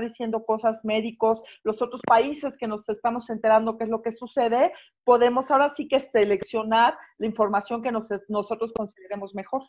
diciendo 0.00 0.44
cosas 0.44 0.84
médicos, 0.84 1.42
los 1.64 1.80
otros 1.82 2.00
países 2.06 2.56
que 2.56 2.66
nos 2.66 2.88
estamos 2.88 3.28
enterando 3.30 3.76
qué 3.76 3.84
es 3.84 3.90
lo 3.90 4.02
que 4.02 4.12
sucede, 4.12 4.72
podemos 5.04 5.50
ahora 5.50 5.72
sí 5.74 5.88
que 5.88 6.00
seleccionar 6.00 6.96
la 7.18 7.26
información 7.26 7.82
que 7.82 7.92
nosotros 7.92 8.72
consideremos 8.74 9.34
mejor. 9.34 9.62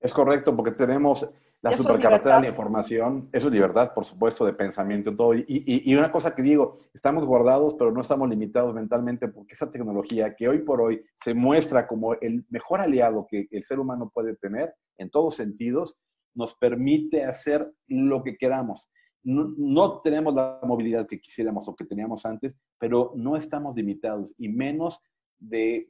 Es 0.00 0.12
correcto, 0.14 0.56
porque 0.56 0.70
tenemos 0.72 1.28
la 1.62 1.76
supercarretera 1.76 2.36
de 2.36 2.42
la 2.42 2.48
información, 2.48 3.28
eso 3.32 3.48
es 3.48 3.52
libertad, 3.52 3.92
por 3.92 4.06
supuesto, 4.06 4.46
de 4.46 4.54
pensamiento 4.54 5.10
y 5.10 5.16
todo. 5.16 5.34
Y, 5.34 5.44
y, 5.46 5.94
una 5.94 6.10
cosa 6.10 6.34
que 6.34 6.40
digo, 6.40 6.78
estamos 6.94 7.26
guardados, 7.26 7.74
pero 7.74 7.92
no 7.92 8.00
estamos 8.00 8.30
limitados 8.30 8.74
mentalmente, 8.74 9.28
porque 9.28 9.52
esa 9.52 9.70
tecnología 9.70 10.34
que 10.34 10.48
hoy 10.48 10.60
por 10.60 10.80
hoy 10.80 11.04
se 11.22 11.34
muestra 11.34 11.86
como 11.86 12.14
el 12.14 12.46
mejor 12.48 12.80
aliado 12.80 13.26
que 13.28 13.46
el 13.50 13.62
ser 13.64 13.78
humano 13.78 14.10
puede 14.12 14.36
tener 14.36 14.74
en 14.96 15.10
todos 15.10 15.34
sentidos, 15.34 15.98
nos 16.34 16.54
permite 16.54 17.24
hacer 17.24 17.70
lo 17.88 18.22
que 18.22 18.38
queramos 18.38 18.88
no, 19.22 20.00
tenemos 20.00 20.34
la 20.34 20.60
movilidad 20.62 21.06
que 21.06 21.20
quisiéramos 21.20 21.68
o 21.68 21.76
que 21.76 21.84
teníamos 21.84 22.24
antes, 22.24 22.54
pero 22.78 23.12
no 23.16 23.36
estamos 23.36 23.76
limitados 23.76 24.34
y 24.38 24.48
menos 24.48 25.00
de, 25.38 25.88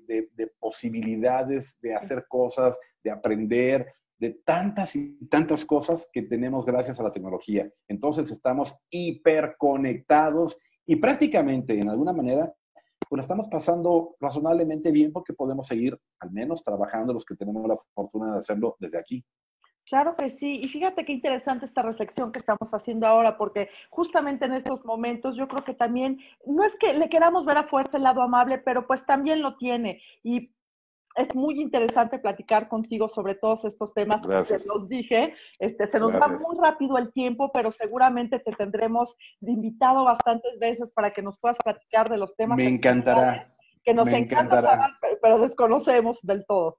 posibilidades 0.59 1.77
de 1.81 1.95
hacer 1.95 2.27
cosas, 2.29 2.79
de 3.03 3.11
aprender, 3.11 3.95
de 4.19 4.31
tantas 4.45 4.95
y 4.97 5.17
tantas 5.27 5.65
cosas 5.65 6.09
que 6.13 6.23
tenemos 6.23 6.65
gracias 6.67 7.01
a 7.01 7.03
la 7.03 7.13
tecnología. 7.13 7.71
Entonces 7.89 8.31
estamos 8.31 8.77
hiperconectados 8.91 10.57
y 10.87 10.97
prácticamente, 10.97 11.79
en 11.79 11.89
alguna 11.89 12.13
manera, 12.13 12.53
pues 13.09 13.19
la 13.19 13.23
estamos 13.23 13.49
pasando 13.49 14.17
razonablemente 14.21 14.93
bien 14.93 15.13
porque 15.13 15.33
podemos 15.33 15.67
seguir 15.67 15.99
al 16.21 16.31
menos 16.31 16.63
trabajando 16.63 17.13
los 17.13 17.25
que 17.25 17.35
tenemos 17.35 17.67
la 17.67 17.77
fortuna 17.95 18.33
de 18.33 18.39
hacerlo 18.39 18.77
desde 18.79 18.99
aquí. 18.99 19.25
Claro 19.91 20.15
que 20.15 20.31
sí, 20.31 20.61
y 20.63 20.69
fíjate 20.69 21.05
qué 21.05 21.13
interesante 21.13 21.65
esta 21.65 21.83
reflexión 21.83 22.31
que 22.31 22.39
estamos 22.39 22.73
haciendo 22.73 23.09
ahora, 23.09 23.37
porque 23.37 23.71
justamente 23.91 24.45
en 24.45 24.55
estos 24.55 24.85
momentos 24.85 25.35
yo 25.35 25.49
creo 25.49 25.65
que 25.65 25.75
también, 25.75 26.21
no 26.47 26.63
es 26.63 26.77
que 26.77 26.95
le 26.95 27.09
queramos 27.09 27.45
ver 27.45 27.59
a 27.59 27.65
fuerza 27.65 27.97
el 27.97 28.05
lado 28.05 28.23
amable, 28.23 28.59
pero 28.59 28.87
pues 28.87 29.05
también 29.05 29.43
lo 29.43 29.57
tiene. 29.57 30.01
Y 30.23 30.55
es 31.17 31.35
muy 31.35 31.61
interesante 31.61 32.21
platicar 32.21 32.69
contigo 32.69 33.09
sobre 33.09 33.35
todos 33.35 33.65
estos 33.65 33.93
temas 33.93 34.23
Gracias. 34.23 34.63
que 34.63 34.69
los 34.69 34.89
dije. 34.89 35.35
Este, 35.59 35.89
se 35.89 35.99
nos 35.99 36.13
va 36.13 36.29
muy 36.29 36.57
rápido 36.57 36.97
el 36.97 37.13
tiempo, 37.13 37.51
pero 37.53 37.73
seguramente 37.73 38.39
te 38.39 38.53
tendremos 38.53 39.17
invitado 39.41 40.05
bastantes 40.05 40.57
veces 40.61 40.93
para 40.93 41.11
que 41.11 41.21
nos 41.21 41.37
puedas 41.41 41.59
platicar 41.59 42.09
de 42.09 42.19
los 42.19 42.37
temas. 42.37 42.59
Me 42.59 42.69
encantará. 42.69 43.53
Que 43.83 43.93
nos 43.93 44.09
encanta, 44.09 44.97
pero 45.21 45.41
desconocemos 45.41 46.21
del 46.23 46.47
todo. 46.47 46.79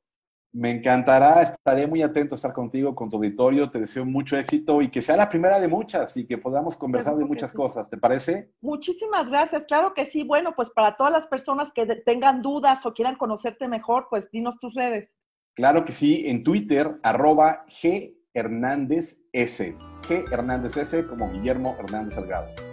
Me 0.54 0.70
encantará, 0.70 1.42
estaré 1.44 1.88
muy 1.88 2.02
atento 2.02 2.36
a 2.36 2.38
estar 2.38 2.52
contigo, 2.52 2.94
con 2.94 3.10
tu 3.10 3.16
auditorio, 3.16 3.70
te 3.70 3.80
deseo 3.80 4.06
mucho 4.06 4.38
éxito 4.38 4.82
y 4.82 4.90
que 4.90 5.02
sea 5.02 5.16
la 5.16 5.30
primera 5.30 5.60
de 5.60 5.70
muchas 5.70 6.18
y 6.18 6.26
que 6.26 6.38
podamos 6.38 6.76
conversar 6.76 7.16
de 7.16 7.24
muchas 7.24 7.54
cosas, 7.54 7.90
¿te 7.90 7.98
parece? 7.98 8.52
Muchísimas 8.60 9.30
gracias, 9.30 9.64
claro 9.66 9.94
que 9.94 10.06
sí. 10.06 10.24
Bueno, 10.24 10.54
pues 10.54 10.70
para 10.70 10.98
todas 10.98 11.14
las 11.14 11.26
personas 11.28 11.72
que 11.74 11.86
tengan 12.06 12.42
dudas 12.42 12.86
o 12.86 12.94
quieran 12.94 13.16
conocerte 13.16 13.70
mejor, 13.70 14.08
pues 14.10 14.30
dinos 14.30 14.60
tus 14.60 14.74
redes. 14.74 15.10
Claro 15.56 15.86
que 15.86 15.94
sí, 15.94 16.24
en 16.28 16.44
Twitter, 16.44 17.00
arroba 17.02 17.66
G 17.68 18.14
Hernández 18.34 19.22
S. 19.32 19.76
G 20.02 20.32
Hernández 20.32 20.76
S 20.76 21.06
como 21.08 21.32
Guillermo 21.32 21.76
Hernández 21.80 22.16
Salgado. 22.16 22.71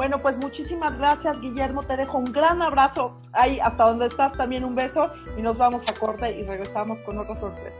Bueno, 0.00 0.18
pues 0.18 0.34
muchísimas 0.38 0.96
gracias, 0.96 1.38
Guillermo. 1.42 1.82
Te 1.82 1.94
dejo 1.94 2.16
un 2.16 2.32
gran 2.32 2.62
abrazo 2.62 3.18
ahí 3.34 3.60
hasta 3.60 3.84
donde 3.84 4.06
estás, 4.06 4.32
también 4.32 4.64
un 4.64 4.74
beso 4.74 5.12
y 5.36 5.42
nos 5.42 5.58
vamos 5.58 5.82
a 5.86 5.92
corte 5.92 6.38
y 6.38 6.42
regresamos 6.42 7.00
con 7.00 7.18
otra 7.18 7.38
sorpresa. 7.38 7.76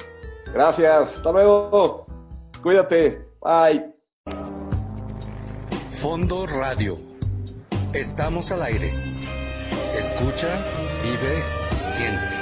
Gracias, 0.52 1.16
hasta 1.16 1.32
luego. 1.32 2.04
Cuídate. 2.62 3.26
Bye. 3.40 3.94
Fondo 5.92 6.46
Radio. 6.46 6.98
Estamos 7.94 8.52
al 8.52 8.64
aire. 8.64 8.92
Escucha, 9.96 10.62
vive 11.02 11.42
y 11.72 11.82
siente. 11.82 12.40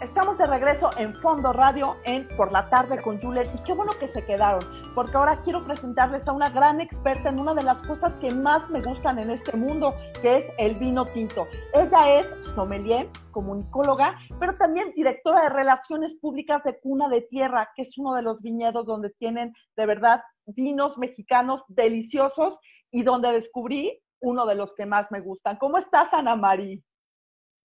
Estamos 0.00 0.36
de 0.36 0.46
regreso 0.46 0.90
en 0.96 1.14
Fondo 1.22 1.52
Radio 1.52 1.96
en 2.04 2.26
Por 2.36 2.50
la 2.50 2.68
Tarde 2.68 3.00
con 3.00 3.20
Juliet 3.20 3.48
y 3.54 3.58
qué 3.62 3.72
bueno 3.72 3.92
que 4.00 4.08
se 4.08 4.24
quedaron, 4.24 4.60
porque 4.94 5.16
ahora 5.16 5.40
quiero 5.42 5.64
presentarles 5.64 6.26
a 6.28 6.32
una 6.32 6.50
gran 6.50 6.80
experta 6.80 7.28
en 7.28 7.40
una 7.40 7.54
de 7.54 7.62
las 7.62 7.82
cosas 7.82 8.12
que 8.20 8.30
más 8.30 8.68
me 8.70 8.80
gustan 8.80 9.18
en 9.18 9.30
este 9.30 9.56
mundo, 9.56 9.94
que 10.22 10.38
es 10.38 10.46
el 10.58 10.74
vino 10.76 11.04
tinto. 11.06 11.46
Ella 11.72 12.20
es 12.20 12.26
sommelier, 12.54 13.08
comunicóloga, 13.32 14.18
pero 14.38 14.56
también 14.56 14.92
directora 14.94 15.42
de 15.42 15.48
Relaciones 15.48 16.12
Públicas 16.20 16.62
de 16.64 16.78
Cuna 16.78 17.08
de 17.08 17.22
Tierra, 17.22 17.70
que 17.74 17.82
es 17.82 17.98
uno 17.98 18.14
de 18.14 18.22
los 18.22 18.40
viñedos 18.40 18.86
donde 18.86 19.10
tienen 19.10 19.52
de 19.76 19.86
verdad 19.86 20.22
vinos 20.46 20.96
mexicanos 20.98 21.62
deliciosos 21.68 22.58
y 22.90 23.02
donde 23.02 23.32
descubrí 23.32 24.00
uno 24.20 24.46
de 24.46 24.54
los 24.54 24.72
que 24.74 24.86
más 24.86 25.10
me 25.10 25.20
gustan. 25.20 25.56
¿Cómo 25.56 25.78
estás, 25.78 26.12
Ana 26.12 26.36
María? 26.36 26.78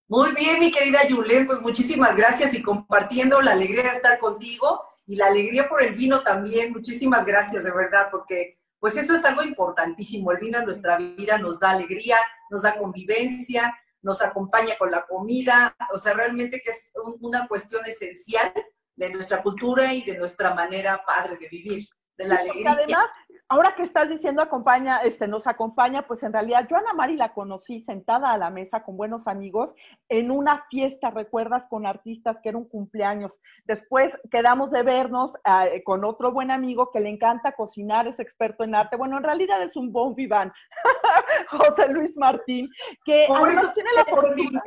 Muy 0.07 0.33
bien, 0.33 0.59
mi 0.59 0.71
querida 0.71 1.01
Julen, 1.07 1.45
pues 1.45 1.61
muchísimas 1.61 2.15
gracias 2.17 2.55
y 2.55 2.63
compartiendo 2.63 3.39
la 3.41 3.51
alegría 3.51 3.83
de 3.83 3.89
estar 3.89 4.17
contigo 4.17 4.88
y 5.09 5.15
la 5.15 5.25
alegría 5.25 5.67
por 5.67 5.81
el 5.81 5.95
vino 5.95 6.19
también. 6.19 6.71
Muchísimas 6.71 7.25
gracias, 7.25 7.63
de 7.63 7.71
verdad, 7.71 8.09
porque 8.11 8.59
pues 8.79 8.95
eso 8.95 9.15
es 9.15 9.25
algo 9.25 9.41
importantísimo. 9.41 10.31
El 10.31 10.37
vino 10.37 10.59
en 10.59 10.65
nuestra 10.65 10.97
vida 10.97 11.39
nos 11.39 11.59
da 11.59 11.71
alegría, 11.71 12.17
nos 12.51 12.61
da 12.61 12.77
convivencia, 12.77 13.75
nos 14.03 14.21
acompaña 14.21 14.77
con 14.77 14.91
la 14.91 15.07
comida, 15.07 15.75
o 15.91 15.97
sea, 15.97 16.13
realmente 16.13 16.61
que 16.63 16.69
es 16.69 16.91
una 17.21 17.47
cuestión 17.47 17.83
esencial 17.87 18.53
de 18.95 19.09
nuestra 19.09 19.41
cultura 19.41 19.91
y 19.95 20.03
de 20.03 20.15
nuestra 20.15 20.53
manera 20.53 21.01
padre 21.03 21.37
de 21.37 21.47
vivir, 21.47 21.87
de 22.15 22.25
la 22.25 22.35
alegría. 22.35 22.73
Además, 22.73 23.09
ahora 23.49 23.73
que 23.75 23.81
estás 23.81 24.07
diciendo 24.07 24.43
acompaña, 24.43 24.99
este, 24.99 25.27
nos 25.27 25.47
acompaña, 25.47 26.03
pues 26.07 26.21
en 26.21 26.31
realidad 26.31 26.67
yo 26.69 26.77
a 26.77 26.79
Ana 26.79 26.93
Mari 26.93 27.15
la 27.15 27.33
conocí 27.33 27.81
sentada 27.81 28.31
a 28.31 28.37
la 28.37 28.51
mesa 28.51 28.83
con 28.83 28.95
buenos 28.95 29.27
amigos 29.27 29.71
en 30.07 30.29
una 30.29 30.65
fiesta, 30.69 31.09
recuerdas, 31.09 31.65
con 31.67 31.87
artistas 31.87 32.37
que 32.41 32.49
era 32.49 32.59
un 32.59 32.69
cumpleaños. 32.69 33.39
Después 33.65 34.15
quedamos 34.29 34.69
de 34.69 34.83
vernos 34.83 35.33
eh, 35.45 35.81
con 35.83 36.05
otro 36.05 36.31
buen 36.31 36.51
amigo 36.51 36.91
que 36.91 36.99
le 36.99 37.09
encanta 37.09 37.53
cocinar, 37.53 38.07
es 38.07 38.19
experto 38.19 38.63
en 38.63 38.75
arte. 38.75 38.95
Bueno, 38.95 39.17
en 39.17 39.23
realidad 39.23 39.61
es 39.63 39.75
un 39.75 39.91
bon 39.91 40.13
vivant, 40.13 40.53
José 41.49 41.89
Luis 41.89 42.15
Martín, 42.15 42.69
que 43.03 43.27
tiene 43.73 43.89
la 43.95 44.05
fortuna, 44.05 44.63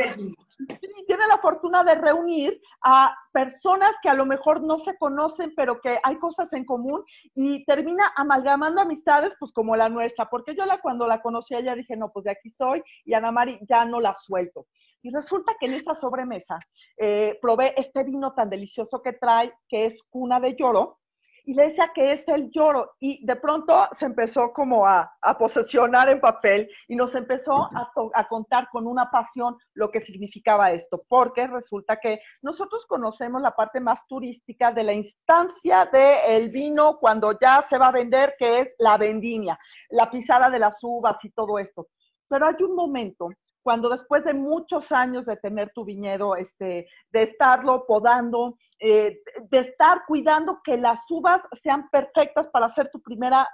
tiene 1.13 1.27
la 1.27 1.43
fortuna 1.43 1.85
de 1.85 1.95
reunir 1.95 2.59
a 2.83 3.15
personas 3.33 3.93
que 4.03 4.09
a 4.09 4.15
lo 4.15 4.25
mejor 4.25 4.63
no 4.63 4.79
se 4.79 4.97
conocen, 4.97 5.53
pero 5.55 5.79
que 5.79 5.99
hay 6.03 6.17
cosas 6.17 6.51
en 6.55 6.65
común 6.65 7.05
y 7.35 7.67
termina 7.67 8.11
amalgamando 8.17 8.81
amistades, 8.81 9.35
pues 9.39 9.53
como 9.53 9.77
la 9.77 9.91
nuestra, 9.91 10.31
porque 10.31 10.55
yo 10.57 10.65
la, 10.65 10.81
cuando 10.81 11.07
la 11.07 11.21
conocí 11.21 11.55
ella 11.55 11.75
dije, 11.75 11.99
no, 11.99 12.11
pues 12.11 12.25
de 12.25 12.31
aquí 12.31 12.49
soy, 12.49 12.83
y 13.05 13.13
Ana 13.13 13.31
Mari 13.31 13.59
ya 13.69 13.85
no 13.85 14.01
la 14.01 14.15
suelto. 14.15 14.69
Y 15.03 15.11
resulta 15.11 15.53
que 15.61 15.67
en 15.67 15.75
esa 15.75 15.95
sobremesa 15.95 16.59
eh, 16.97 17.39
probé 17.43 17.75
este 17.77 18.05
vino 18.05 18.33
tan 18.33 18.49
delicioso 18.49 19.03
que 19.03 19.13
trae, 19.13 19.53
que 19.69 19.85
es 19.85 19.99
cuna 20.09 20.41
de 20.41 20.57
lloro, 20.57 21.02
y 21.45 21.55
le 21.55 21.65
decía 21.65 21.91
que 21.95 22.13
es 22.13 22.27
el 22.29 22.51
lloro. 22.51 22.93
Y 23.01 23.25
de 23.25 23.37
pronto 23.37 23.89
se 23.99 24.07
empezó 24.07 24.53
como 24.53 24.87
a, 24.87 25.13
a 25.21 25.39
posesionar 25.39 26.09
en 26.09 26.21
papel 26.21 26.69
y 26.89 26.97
nos 26.97 27.15
empezó 27.15 27.69
a, 27.75 27.93
a, 28.15 28.27
contar 28.27 28.69
con 28.71 28.87
una 28.87 29.11
pasión 29.11 29.57
lo 29.75 29.91
que 29.91 30.01
significaba 30.01 30.73
esto, 30.73 31.03
porque 31.09 31.47
resulta 31.47 31.99
que 31.99 32.21
nosotros 32.43 32.87
conocemos 32.87 33.43
la 33.43 33.55
parte 33.55 33.81
más 33.81 34.07
turística 34.07 34.73
de 34.73 34.85
la 34.85 34.93
instancia 34.93 35.87
del 35.87 36.51
vino 36.51 36.99
cuando 36.99 37.39
ya 37.39 37.63
se 37.63 37.79
va 37.79 37.89
a 37.89 37.93
vender, 37.93 38.35
que 38.39 38.61
es 38.61 38.75
la 38.79 38.97
vendimia, 38.97 39.59
la 39.91 40.11
pisada 40.11 40.49
de 40.51 40.59
las 40.59 40.77
uvas 40.83 41.23
y 41.25 41.31
todo 41.31 41.59
esto. 41.59 41.89
Pero 42.29 42.47
hay 42.47 42.63
un 42.63 42.75
momento 42.75 43.31
cuando 43.63 43.89
después 43.89 44.25
de 44.25 44.35
muchos 44.35 44.91
años 44.93 45.25
de 45.27 45.37
tener 45.37 45.71
tu 45.73 45.85
viñedo, 45.85 46.37
este, 46.37 46.89
de 47.11 47.23
estarlo 47.23 47.85
podando, 47.87 48.57
eh, 48.79 49.21
de 49.51 49.59
estar 49.59 50.03
cuidando 50.07 50.61
que 50.63 50.77
las 50.77 51.01
uvas 51.11 51.41
sean 51.63 51.89
perfectas 51.91 52.49
para 52.49 52.67
hacer 52.67 52.91
tu 52.91 53.01
primera 53.01 53.49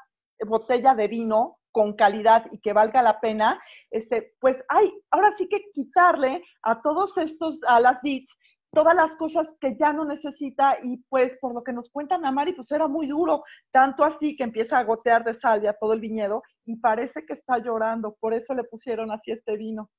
botella 0.46 0.94
de 0.94 1.08
vino 1.08 1.58
con 1.70 1.94
calidad 1.94 2.46
y 2.50 2.58
que 2.58 2.72
valga 2.72 3.02
la 3.02 3.20
pena, 3.20 3.62
este, 3.90 4.34
pues 4.40 4.56
hay, 4.68 4.92
ahora 5.10 5.32
sí 5.36 5.48
que 5.48 5.70
quitarle 5.72 6.42
a 6.62 6.80
todos 6.80 7.16
estos, 7.18 7.58
a 7.66 7.78
las 7.78 8.00
bits, 8.02 8.36
todas 8.72 8.94
las 8.94 9.16
cosas 9.16 9.46
que 9.60 9.76
ya 9.78 9.92
no 9.92 10.04
necesita 10.04 10.78
y 10.82 10.98
pues 11.08 11.36
por 11.40 11.54
lo 11.54 11.62
que 11.62 11.72
nos 11.72 11.90
cuentan 11.90 12.24
a 12.24 12.32
Mari, 12.32 12.52
pues 12.52 12.70
era 12.70 12.86
muy 12.86 13.06
duro, 13.06 13.42
tanto 13.72 14.04
así 14.04 14.36
que 14.36 14.44
empieza 14.44 14.78
a 14.78 14.84
gotear 14.84 15.24
de 15.24 15.34
salvia 15.34 15.76
todo 15.78 15.92
el 15.92 16.00
viñedo 16.00 16.42
y 16.64 16.76
parece 16.76 17.24
que 17.26 17.34
está 17.34 17.58
llorando, 17.58 18.16
por 18.20 18.34
eso 18.34 18.54
le 18.54 18.64
pusieron 18.64 19.10
así 19.10 19.32
este 19.32 19.56
vino. 19.56 19.90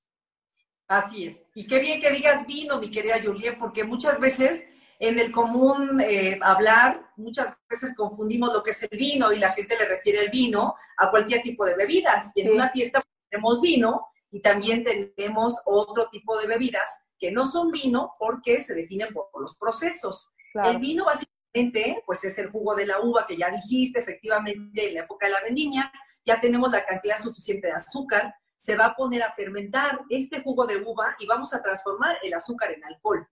Así 0.87 1.27
es. 1.27 1.45
Y 1.53 1.67
qué 1.67 1.79
bien 1.79 2.01
que 2.01 2.11
digas 2.11 2.45
vino, 2.47 2.79
mi 2.79 2.89
querida 2.89 3.21
Juliet, 3.23 3.57
porque 3.59 3.83
muchas 3.83 4.19
veces 4.19 4.63
en 4.97 5.19
el 5.19 5.31
común 5.31 6.01
eh, 6.01 6.39
hablar, 6.41 7.11
muchas 7.15 7.55
veces 7.69 7.95
confundimos 7.95 8.51
lo 8.51 8.63
que 8.63 8.71
es 8.71 8.83
el 8.83 8.97
vino 8.97 9.31
y 9.31 9.39
la 9.39 9.53
gente 9.53 9.77
le 9.77 9.85
refiere 9.85 10.23
el 10.23 10.29
vino 10.29 10.75
a 10.97 11.09
cualquier 11.09 11.41
tipo 11.41 11.65
de 11.65 11.75
bebidas. 11.75 12.31
Y 12.35 12.41
en 12.41 12.51
una 12.51 12.69
fiesta 12.69 13.01
tenemos 13.29 13.61
vino 13.61 14.07
y 14.31 14.41
también 14.41 14.83
tenemos 15.15 15.61
otro 15.65 16.09
tipo 16.09 16.37
de 16.39 16.47
bebidas 16.47 17.03
que 17.19 17.31
no 17.31 17.45
son 17.45 17.71
vino 17.71 18.13
porque 18.17 18.61
se 18.61 18.73
definen 18.73 19.09
por, 19.13 19.27
los 19.41 19.55
procesos. 19.57 20.31
El 20.63 20.77
vino 20.79 21.05
básicamente, 21.05 22.01
pues 22.05 22.23
es 22.23 22.37
el 22.37 22.49
jugo 22.49 22.75
de 22.75 22.85
la 22.85 22.99
uva 23.01 23.25
que 23.27 23.37
ya 23.37 23.49
dijiste, 23.49 23.99
efectivamente, 23.99 24.87
en 24.87 24.93
la 24.95 25.01
época 25.01 25.27
de 25.27 25.33
la 25.33 25.41
vendimia, 25.41 25.91
ya 26.25 26.39
tenemos 26.39 26.71
la 26.71 26.85
cantidad 26.85 27.17
suficiente 27.17 27.67
de 27.67 27.73
azúcar, 27.73 28.33
se 28.57 28.75
va 28.75 28.85
a 28.85 28.95
poner 28.95 29.23
a 29.23 29.33
fermentar 29.33 30.01
este 30.09 30.41
jugo 30.41 30.65
de 30.65 30.77
uva 30.77 31.15
y 31.19 31.27
vamos 31.27 31.53
a 31.53 31.61
transformar 31.61 32.17
el 32.23 32.33
azúcar 32.33 32.71
en 32.71 32.83
alcohol. 32.83 33.27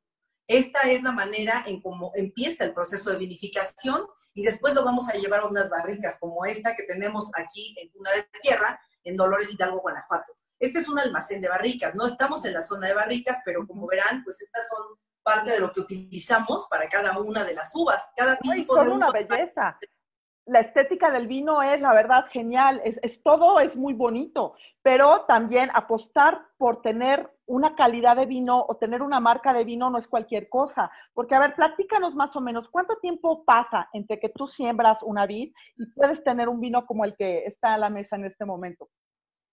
Esta 0.48 0.84
es 0.84 1.04
la 1.04 1.12
manera 1.12 1.66
en 1.68 1.82
cómo 1.82 2.12
empieza 2.16 2.64
el 2.64 2.74
proceso 2.74 3.12
de 3.12 3.18
vinificación 3.18 4.08
y 4.34 4.44
después 4.44 4.74
lo 4.74 4.86
vamos 4.86 5.10
a 5.10 5.14
llevar 5.14 5.42
a 5.42 5.46
unas 5.46 5.70
barricas 5.70 6.18
como 6.20 6.46
esta 6.46 6.74
que 6.74 6.84
tenemos 6.84 7.30
aquí 7.36 7.76
en 7.82 7.90
Cuna 7.90 8.12
de 8.12 8.26
Tierra, 8.42 8.80
en 9.04 9.18
Dolores 9.18 9.54
Hidalgo, 9.54 9.82
Guanajuato. 9.82 10.34
Este 10.60 10.80
es 10.80 10.90
un 10.90 11.00
almacén 11.00 11.40
de 11.40 11.50
barricas, 11.50 11.94
no 11.96 12.06
estamos 12.06 12.44
en 12.46 12.54
la 12.54 12.62
zona 12.62 12.88
de 12.88 12.94
barricas, 12.94 13.42
pero 13.46 13.66
como 13.68 13.86
verán, 13.88 14.24
pues 14.24 14.42
estas 14.42 14.68
son 14.68 14.98
parte 15.28 15.52
de 15.52 15.60
lo 15.60 15.72
que 15.72 15.82
utilizamos 15.82 16.68
para 16.70 16.88
cada 16.88 17.20
una 17.20 17.44
de 17.44 17.54
las 17.54 17.76
uvas. 17.76 18.12
Cada 18.16 18.38
tipo 18.38 18.76
son 18.76 18.94
una 18.94 19.12
belleza. 19.12 19.78
la 20.46 20.62
estética 20.62 21.12
del 21.12 21.28
vino 21.28 21.62
es, 21.62 21.82
la 21.82 21.94
verdad, 21.94 22.26
genial, 22.32 22.82
es, 22.86 23.22
todo 23.22 23.60
es 23.60 23.76
muy 23.76 23.94
bonito, 23.94 24.56
pero 24.82 25.26
también 25.28 25.70
apostar 25.74 26.42
por 26.58 26.82
tener 26.82 27.30
una 27.46 27.76
calidad 27.76 28.16
de 28.16 28.26
vino 28.26 28.66
o 28.68 28.78
tener 28.78 29.02
una 29.02 29.20
marca 29.20 29.52
de 29.52 29.66
vino 29.66 29.90
no 29.90 29.98
es 29.98 30.08
cualquier 30.08 30.48
cosa, 30.48 30.90
porque 31.14 31.36
a 31.36 31.40
ver, 31.40 31.56
platícanos 31.56 32.16
más 32.16 32.34
o 32.38 32.42
menos, 32.42 32.70
¿cuánto 32.70 32.96
tiempo 32.96 33.44
pasa 33.44 33.90
entre 33.92 34.20
que 34.20 34.30
tú 34.30 34.48
siembras 34.48 35.00
una 35.04 35.26
vid 35.26 35.54
y 35.78 35.86
puedes 35.88 36.24
tener 36.24 36.48
un 36.48 36.62
vino 36.62 36.86
como 36.86 37.04
el 37.04 37.16
que 37.18 37.46
está 37.46 37.74
a 37.74 37.78
la 37.78 37.90
mesa 37.90 38.16
en 38.16 38.26
este 38.26 38.46
momento? 38.46 38.88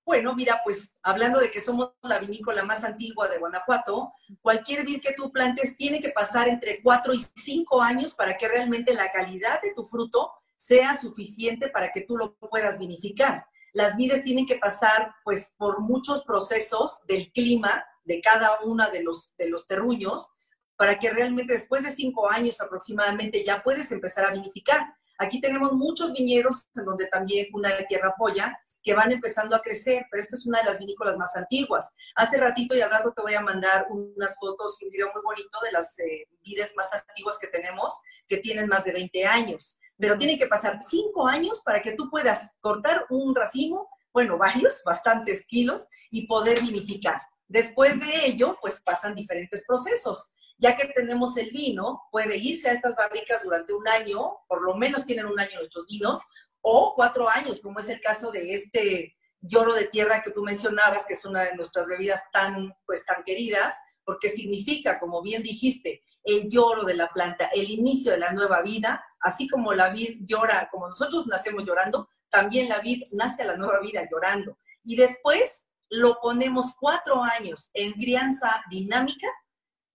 Bueno, 0.05 0.34
mira, 0.34 0.61
pues 0.62 0.94
hablando 1.02 1.38
de 1.38 1.50
que 1.50 1.62
somos 1.62 1.94
la 2.02 2.18
vinícola 2.18 2.62
más 2.62 2.84
antigua 2.84 3.26
de 3.28 3.38
Guanajuato, 3.38 4.12
cualquier 4.42 4.84
vid 4.84 5.00
que 5.00 5.14
tú 5.14 5.32
plantes 5.32 5.76
tiene 5.76 5.98
que 6.00 6.11
pasar 6.11 6.48
entre 6.48 6.82
cuatro 6.82 7.14
y 7.14 7.24
cinco 7.36 7.80
años 7.80 8.14
para 8.14 8.36
que 8.36 8.46
realmente 8.46 8.92
la 8.92 9.11
calidad 9.11 9.62
de 9.62 9.72
tu 9.72 9.84
fruto 9.84 10.30
sea 10.57 10.94
suficiente 10.94 11.68
para 11.68 11.90
que 11.90 12.02
tú 12.02 12.18
lo 12.18 12.34
puedas 12.34 12.78
vinificar. 12.78 13.46
Las 13.72 13.96
vides 13.96 14.22
tienen 14.22 14.46
que 14.46 14.57
pasar 14.57 15.14
pues 15.24 15.55
por 15.57 15.80
muchos 15.80 16.22
procesos 16.24 17.00
del 17.09 17.32
clima 17.32 17.84
de 18.05 18.20
cada 18.20 18.61
una 18.62 18.90
de 18.90 19.02
los, 19.02 19.34
de 19.36 19.48
los 19.48 19.66
terruños 19.66 20.28
para 20.76 20.98
que 20.98 21.11
realmente 21.11 21.55
después 21.55 21.82
de 21.82 21.90
cinco 21.90 22.30
años 22.30 22.61
aproximadamente 22.61 23.44
ya 23.44 23.59
puedes 23.59 23.90
empezar 23.90 24.26
a 24.26 24.32
vinificar. 24.32 24.94
Aquí 25.18 25.40
tenemos 25.40 25.72
muchos 25.72 26.12
viñedos 26.12 26.66
en 26.74 26.84
donde 26.84 27.06
también 27.06 27.46
una 27.52 27.74
de 27.74 27.84
tierra 27.84 28.08
apoya 28.08 28.58
que 28.84 28.94
van 28.94 29.10
empezando 29.10 29.56
a 29.56 29.62
crecer, 29.62 30.06
pero 30.10 30.20
esta 30.20 30.36
es 30.36 30.46
una 30.46 30.58
de 30.58 30.66
las 30.66 30.78
vinícolas 30.78 31.16
más 31.16 31.34
antiguas. 31.36 31.90
Hace 32.16 32.36
ratito 32.36 32.76
y 32.76 32.82
al 32.82 32.90
rato 32.90 33.12
te 33.12 33.22
voy 33.22 33.34
a 33.34 33.40
mandar 33.40 33.86
unas 33.90 34.36
fotos 34.36 34.76
y 34.80 34.84
un 34.84 34.90
video 34.90 35.10
muy 35.12 35.22
bonito 35.22 35.58
de 35.64 35.72
las 35.72 35.98
eh, 35.98 36.28
vides 36.42 36.74
más 36.76 36.92
antiguas 36.92 37.38
que 37.38 37.48
tenemos, 37.48 37.98
que 38.28 38.36
tienen 38.36 38.68
más 38.68 38.84
de 38.84 38.92
20 38.92 39.24
años. 39.24 39.78
Pero 39.96 40.18
tiene 40.18 40.36
que 40.36 40.46
pasar 40.46 40.78
5 40.82 41.26
años 41.26 41.62
para 41.64 41.80
que 41.80 41.92
tú 41.92 42.10
puedas 42.10 42.52
cortar 42.60 43.06
un 43.08 43.34
racimo, 43.34 43.88
bueno, 44.12 44.36
varios, 44.36 44.82
bastantes 44.84 45.44
kilos, 45.46 45.86
y 46.10 46.26
poder 46.26 46.60
vinificar. 46.60 47.22
Después 47.55 48.00
de 48.00 48.26
ello, 48.26 48.59
pues 48.61 48.80
pasan 48.80 49.14
diferentes 49.14 49.64
procesos. 49.64 50.32
Ya 50.59 50.76
que 50.76 50.88
tenemos 50.88 51.36
el 51.36 51.52
vino, 51.52 52.02
puede 52.11 52.36
irse 52.36 52.68
a 52.68 52.72
estas 52.72 52.96
barricas 52.96 53.44
durante 53.44 53.72
un 53.72 53.86
año, 53.86 54.38
por 54.48 54.61
lo 54.62 54.74
menos 54.74 55.07
tienen 55.07 55.26
un 55.26 55.38
año 55.38 55.61
nuestros 55.61 55.86
vinos, 55.86 56.18
o 56.62 56.94
cuatro 56.96 57.28
años, 57.28 57.61
como 57.61 57.78
es 57.78 57.88
el 57.88 58.00
caso 58.00 58.32
de 58.32 58.55
este 58.55 59.16
lloro 59.40 59.72
de 59.74 59.86
tierra 59.86 60.24
que 60.24 60.32
tú 60.32 60.42
mencionabas, 60.42 61.07
que 61.07 61.12
es 61.12 61.24
una 61.24 61.44
de 61.44 61.55
nuestras 61.55 61.86
bebidas 61.86 62.24
tan, 62.32 62.74
pues, 62.86 63.07
tan 63.07 63.22
queridas, 63.22 63.78
porque 64.05 64.30
significa, 64.30 64.98
como 64.98 65.22
bien 65.22 65.44
dijiste, 65.44 66.02
el 66.24 66.50
lloro 66.50 66.82
de 66.82 66.94
la 66.94 67.09
planta, 67.12 67.50
el 67.55 67.70
inicio 67.70 68.11
de 68.11 68.18
la 68.18 68.32
nueva 68.32 68.62
vida, 68.62 69.07
así 69.20 69.46
como 69.46 69.74
la 69.74 69.90
vid 69.90 70.22
llora, 70.24 70.68
como 70.72 70.88
nosotros 70.88 71.28
nacemos 71.28 71.64
llorando, 71.64 72.09
también 72.30 72.68
la 72.68 72.80
vid 72.80 73.05
nace 73.12 73.42
a 73.42 73.46
la 73.46 73.57
nueva 73.57 73.78
vida 73.78 74.09
llorando. 74.11 74.59
Y 74.82 74.96
después 74.96 75.66
lo 75.95 76.18
ponemos 76.20 76.74
cuatro 76.78 77.22
años 77.22 77.70
en 77.72 77.92
crianza 77.92 78.62
dinámica, 78.68 79.28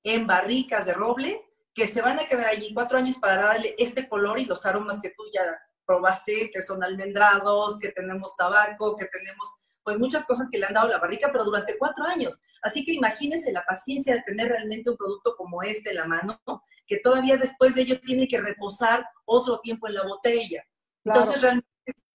en 0.03 0.25
barricas 0.25 0.85
de 0.85 0.93
roble, 0.93 1.45
que 1.73 1.87
se 1.87 2.01
van 2.01 2.19
a 2.19 2.25
quedar 2.25 2.47
allí 2.47 2.73
cuatro 2.73 2.97
años 2.97 3.17
para 3.17 3.43
darle 3.43 3.75
este 3.77 4.07
color 4.07 4.39
y 4.39 4.45
los 4.45 4.65
aromas 4.65 4.99
que 5.01 5.09
tú 5.09 5.23
ya 5.33 5.41
probaste 5.85 6.51
que 6.53 6.61
son 6.61 6.83
almendrados, 6.83 7.79
que 7.79 7.91
tenemos 7.91 8.35
tabaco, 8.37 8.95
que 8.95 9.07
tenemos 9.07 9.49
pues 9.83 9.97
muchas 9.97 10.25
cosas 10.25 10.47
que 10.51 10.59
le 10.59 10.67
han 10.67 10.73
dado 10.73 10.87
la 10.87 10.99
barrica, 10.99 11.29
pero 11.31 11.43
durante 11.43 11.77
cuatro 11.77 12.05
años. 12.05 12.39
Así 12.61 12.85
que 12.85 12.93
imagínense 12.93 13.51
la 13.51 13.65
paciencia 13.65 14.13
de 14.13 14.21
tener 14.21 14.49
realmente 14.49 14.89
un 14.89 14.97
producto 14.97 15.35
como 15.35 15.63
este 15.63 15.89
en 15.89 15.95
la 15.95 16.05
mano, 16.05 16.39
que 16.85 16.97
todavía 16.97 17.37
después 17.37 17.75
de 17.75 17.81
ello 17.81 17.99
tiene 17.99 18.27
que 18.27 18.39
reposar 18.39 19.05
otro 19.25 19.59
tiempo 19.61 19.87
en 19.87 19.95
la 19.95 20.03
botella. 20.03 20.63
Entonces 21.03 21.41
realmente 21.41 21.67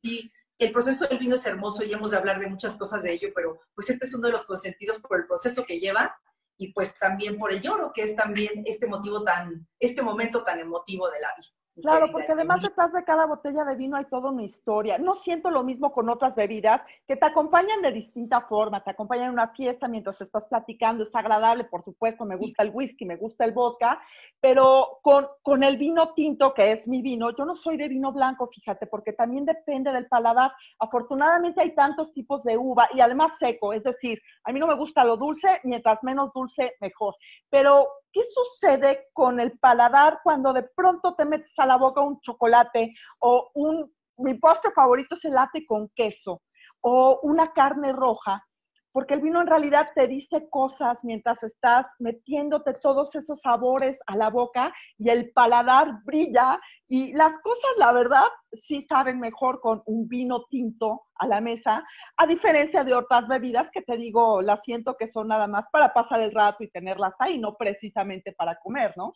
sí, 0.02 0.30
el 0.58 0.72
proceso 0.72 1.06
del 1.06 1.18
vino 1.18 1.34
es 1.34 1.46
hermoso 1.46 1.84
y 1.84 1.92
hemos 1.92 2.10
de 2.10 2.16
hablar 2.16 2.38
de 2.38 2.48
muchas 2.48 2.76
cosas 2.76 3.02
de 3.02 3.12
ello, 3.12 3.28
pero 3.34 3.58
pues 3.74 3.90
este 3.90 4.06
es 4.06 4.14
uno 4.14 4.26
de 4.26 4.32
los 4.32 4.44
consentidos 4.44 4.98
por 5.00 5.18
el 5.18 5.26
proceso 5.26 5.64
que 5.64 5.80
lleva 5.80 6.16
y 6.56 6.72
pues 6.72 6.96
también 6.98 7.38
por 7.38 7.52
el 7.52 7.60
lloro, 7.60 7.92
que 7.92 8.02
es 8.02 8.14
también 8.14 8.62
este 8.66 8.86
motivo 8.86 9.24
tan, 9.24 9.66
este 9.80 10.02
momento 10.02 10.44
tan 10.44 10.60
emotivo 10.60 11.10
de 11.10 11.20
la 11.20 11.28
vida. 11.36 11.63
Claro, 11.82 12.06
porque 12.12 12.30
además 12.30 12.62
detrás 12.62 12.92
de 12.92 13.02
cada 13.02 13.26
botella 13.26 13.64
de 13.64 13.74
vino 13.74 13.96
hay 13.96 14.04
toda 14.04 14.30
una 14.30 14.44
historia. 14.44 14.96
No 14.96 15.16
siento 15.16 15.50
lo 15.50 15.64
mismo 15.64 15.92
con 15.92 16.08
otras 16.08 16.36
bebidas 16.36 16.82
que 17.06 17.16
te 17.16 17.26
acompañan 17.26 17.82
de 17.82 17.90
distinta 17.90 18.42
forma, 18.42 18.84
te 18.84 18.90
acompañan 18.90 19.26
en 19.26 19.32
una 19.32 19.48
fiesta 19.48 19.88
mientras 19.88 20.20
estás 20.20 20.44
platicando, 20.46 21.02
es 21.02 21.14
agradable, 21.14 21.64
por 21.64 21.82
supuesto, 21.82 22.24
me 22.24 22.36
gusta 22.36 22.62
el 22.62 22.70
whisky, 22.72 23.04
me 23.04 23.16
gusta 23.16 23.44
el 23.44 23.52
vodka, 23.52 24.00
pero 24.40 25.00
con, 25.02 25.26
con 25.42 25.64
el 25.64 25.76
vino 25.76 26.14
tinto, 26.14 26.54
que 26.54 26.72
es 26.72 26.86
mi 26.86 27.02
vino, 27.02 27.34
yo 27.36 27.44
no 27.44 27.56
soy 27.56 27.76
de 27.76 27.88
vino 27.88 28.12
blanco, 28.12 28.46
fíjate, 28.46 28.86
porque 28.86 29.12
también 29.12 29.44
depende 29.44 29.90
del 29.90 30.06
paladar. 30.06 30.52
Afortunadamente 30.78 31.60
hay 31.60 31.74
tantos 31.74 32.12
tipos 32.12 32.44
de 32.44 32.56
uva 32.56 32.88
y 32.94 33.00
además 33.00 33.32
seco, 33.38 33.72
es 33.72 33.82
decir, 33.82 34.20
a 34.44 34.52
mí 34.52 34.60
no 34.60 34.68
me 34.68 34.76
gusta 34.76 35.04
lo 35.04 35.16
dulce, 35.16 35.60
mientras 35.64 36.02
menos 36.04 36.32
dulce, 36.32 36.74
mejor. 36.80 37.16
Pero 37.50 37.88
¿qué 38.14 38.22
sucede 38.32 39.08
con 39.12 39.40
el 39.40 39.58
paladar 39.58 40.20
cuando 40.22 40.52
de 40.52 40.62
pronto 40.62 41.14
te 41.16 41.24
metes 41.24 41.52
a 41.58 41.66
la 41.66 41.76
boca 41.76 42.00
un 42.00 42.20
chocolate 42.20 42.94
o 43.18 43.50
un, 43.54 43.92
mi 44.18 44.34
postre 44.34 44.70
favorito 44.70 45.16
es 45.16 45.24
el 45.24 45.34
latte 45.34 45.66
con 45.66 45.88
queso 45.88 46.40
o 46.80 47.18
una 47.24 47.52
carne 47.52 47.92
roja? 47.92 48.46
Porque 48.94 49.14
el 49.14 49.22
vino 49.22 49.40
en 49.40 49.48
realidad 49.48 49.88
te 49.92 50.06
dice 50.06 50.48
cosas 50.48 51.02
mientras 51.02 51.42
estás 51.42 51.84
metiéndote 51.98 52.74
todos 52.74 53.12
esos 53.16 53.40
sabores 53.40 53.98
a 54.06 54.14
la 54.16 54.30
boca 54.30 54.72
y 54.98 55.10
el 55.10 55.32
paladar 55.32 56.04
brilla 56.04 56.60
y 56.86 57.12
las 57.12 57.36
cosas, 57.38 57.70
la 57.76 57.90
verdad, 57.90 58.26
sí 58.52 58.82
saben 58.88 59.18
mejor 59.18 59.60
con 59.60 59.82
un 59.86 60.06
vino 60.06 60.44
tinto 60.48 61.08
a 61.16 61.26
la 61.26 61.40
mesa, 61.40 61.82
a 62.16 62.26
diferencia 62.28 62.84
de 62.84 62.94
otras 62.94 63.26
bebidas 63.26 63.68
que 63.72 63.82
te 63.82 63.96
digo, 63.96 64.40
las 64.42 64.62
siento 64.62 64.96
que 64.96 65.10
son 65.10 65.26
nada 65.26 65.48
más 65.48 65.64
para 65.72 65.92
pasar 65.92 66.20
el 66.20 66.30
rato 66.30 66.62
y 66.62 66.70
tenerlas 66.70 67.14
ahí, 67.18 67.36
no 67.36 67.56
precisamente 67.56 68.32
para 68.32 68.54
comer, 68.62 68.94
¿no? 68.96 69.12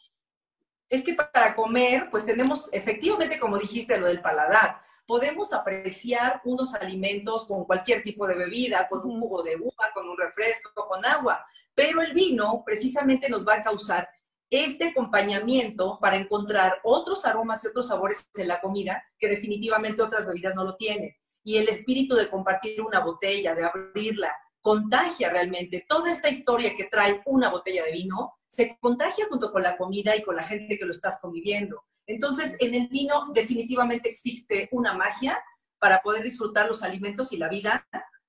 Es 0.91 1.05
que 1.05 1.15
para 1.15 1.55
comer, 1.55 2.09
pues 2.11 2.27
tenemos 2.27 2.69
efectivamente, 2.73 3.39
como 3.39 3.57
dijiste, 3.57 3.97
lo 3.97 4.09
del 4.09 4.23
paladar 4.23 4.81
podemos 5.09 5.55
apreciar 5.55 6.43
unos 6.45 6.75
alimentos 6.75 7.47
con 7.47 7.65
cualquier 7.65 8.03
tipo 8.03 8.27
de 8.29 8.35
bebida, 8.35 8.87
con 8.91 9.01
un 9.07 9.19
jugo 9.19 9.43
de 9.43 9.57
uva, 9.57 9.91
con 9.95 10.07
un 10.07 10.19
refresco, 10.19 10.87
con 10.87 11.05
agua, 11.07 11.43
pero 11.75 12.03
el 12.03 12.13
vino 12.13 12.63
precisamente 12.65 13.31
nos 13.31 13.49
va 13.49 13.55
a 13.55 13.63
causar 13.63 14.07
este 14.51 14.89
acompañamiento 14.89 15.97
para 15.99 16.19
encontrar 16.19 16.81
otros 16.85 17.25
aromas 17.25 17.65
y 17.65 17.69
otros 17.69 17.89
sabores 17.89 18.29
en 18.35 18.49
la 18.49 18.61
comida 18.61 19.03
que 19.19 19.29
definitivamente 19.29 20.03
otras 20.03 20.27
bebidas 20.27 20.55
no 20.55 20.63
lo 20.63 20.77
tienen. 20.77 21.17
Y 21.43 21.57
el 21.57 21.71
espíritu 21.71 22.15
de 22.15 22.29
compartir 22.29 22.83
una 22.83 23.01
botella, 23.01 23.55
de 23.55 23.65
abrirla, 23.65 24.35
contagia 24.61 25.31
realmente. 25.31 25.87
Toda 25.89 26.13
esta 26.13 26.29
historia 26.29 26.77
que 26.77 26.85
trae 26.85 27.23
una 27.25 27.49
botella 27.49 27.85
de 27.85 27.93
vino 27.93 28.35
se 28.47 28.77
contagia 28.79 29.27
junto 29.31 29.51
con 29.53 29.63
la 29.63 29.79
comida 29.79 30.15
y 30.15 30.23
con 30.23 30.37
la 30.37 30.45
gente 30.45 30.77
que 30.77 30.85
lo 30.85 30.93
estás 30.93 31.19
conviviendo. 31.19 31.83
Entonces, 32.09 32.57
en 32.59 32.75
el 32.75 32.89
vino 32.89 33.27
definitivamente 33.35 34.09
existe 34.09 34.69
una 34.73 34.95
magia 34.95 35.39
para 35.79 36.01
poder 36.01 36.23
disfrutar 36.25 36.67
los 36.67 36.83
alimentos 36.83 37.33
y 37.33 37.37
la 37.37 37.49
vida 37.49 37.87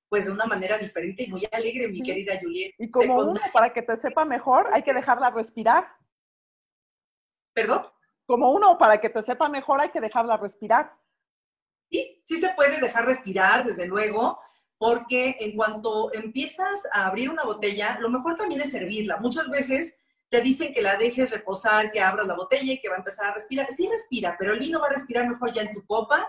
pues 0.08 0.26
de 0.26 0.32
una 0.32 0.44
manera 0.44 0.76
diferente 0.76 1.22
y 1.22 1.28
muy 1.28 1.46
alegre, 1.50 1.88
mi 1.88 2.02
querida 2.02 2.38
Juliet. 2.40 2.74
Y 2.78 2.90
como 2.90 3.20
uno, 3.20 3.40
para 3.52 3.72
que 3.72 3.80
te 3.80 3.96
sepa 3.96 4.24
mejor, 4.24 4.68
hay 4.72 4.82
que 4.82 4.92
dejarla 4.92 5.30
respirar. 5.30 5.88
¿Perdón? 7.54 7.86
Como 8.26 8.50
uno, 8.50 8.76
para 8.76 9.00
que 9.00 9.08
te 9.08 9.22
sepa 9.22 9.48
mejor, 9.48 9.80
hay 9.80 9.90
que 9.90 10.00
dejarla 10.00 10.36
respirar. 10.36 10.92
Sí, 11.90 12.22
sí 12.24 12.36
se 12.38 12.50
puede 12.50 12.80
dejar 12.80 13.06
respirar, 13.06 13.64
desde 13.64 13.86
luego, 13.86 14.40
porque 14.78 15.36
en 15.38 15.56
cuanto 15.56 16.12
empiezas 16.12 16.88
a 16.92 17.06
abrir 17.06 17.30
una 17.30 17.44
botella, 17.44 17.98
lo 18.00 18.10
mejor 18.10 18.34
también 18.34 18.60
es 18.60 18.72
servirla. 18.72 19.18
Muchas 19.18 19.48
veces 19.48 19.96
te 20.30 20.40
dicen 20.40 20.72
que 20.72 20.80
la 20.80 20.96
dejes 20.96 21.30
reposar, 21.30 21.90
que 21.90 22.00
abras 22.00 22.24
la 22.24 22.36
botella 22.36 22.72
y 22.72 22.80
que 22.80 22.88
va 22.88 22.94
a 22.94 22.98
empezar 22.98 23.26
a 23.26 23.34
respirar. 23.34 23.66
Sí 23.70 23.88
respira, 23.88 24.36
pero 24.38 24.52
el 24.52 24.60
vino 24.60 24.78
va 24.80 24.86
a 24.86 24.90
respirar 24.90 25.28
mejor 25.28 25.52
ya 25.52 25.62
en 25.62 25.74
tu 25.74 25.84
copa. 25.84 26.24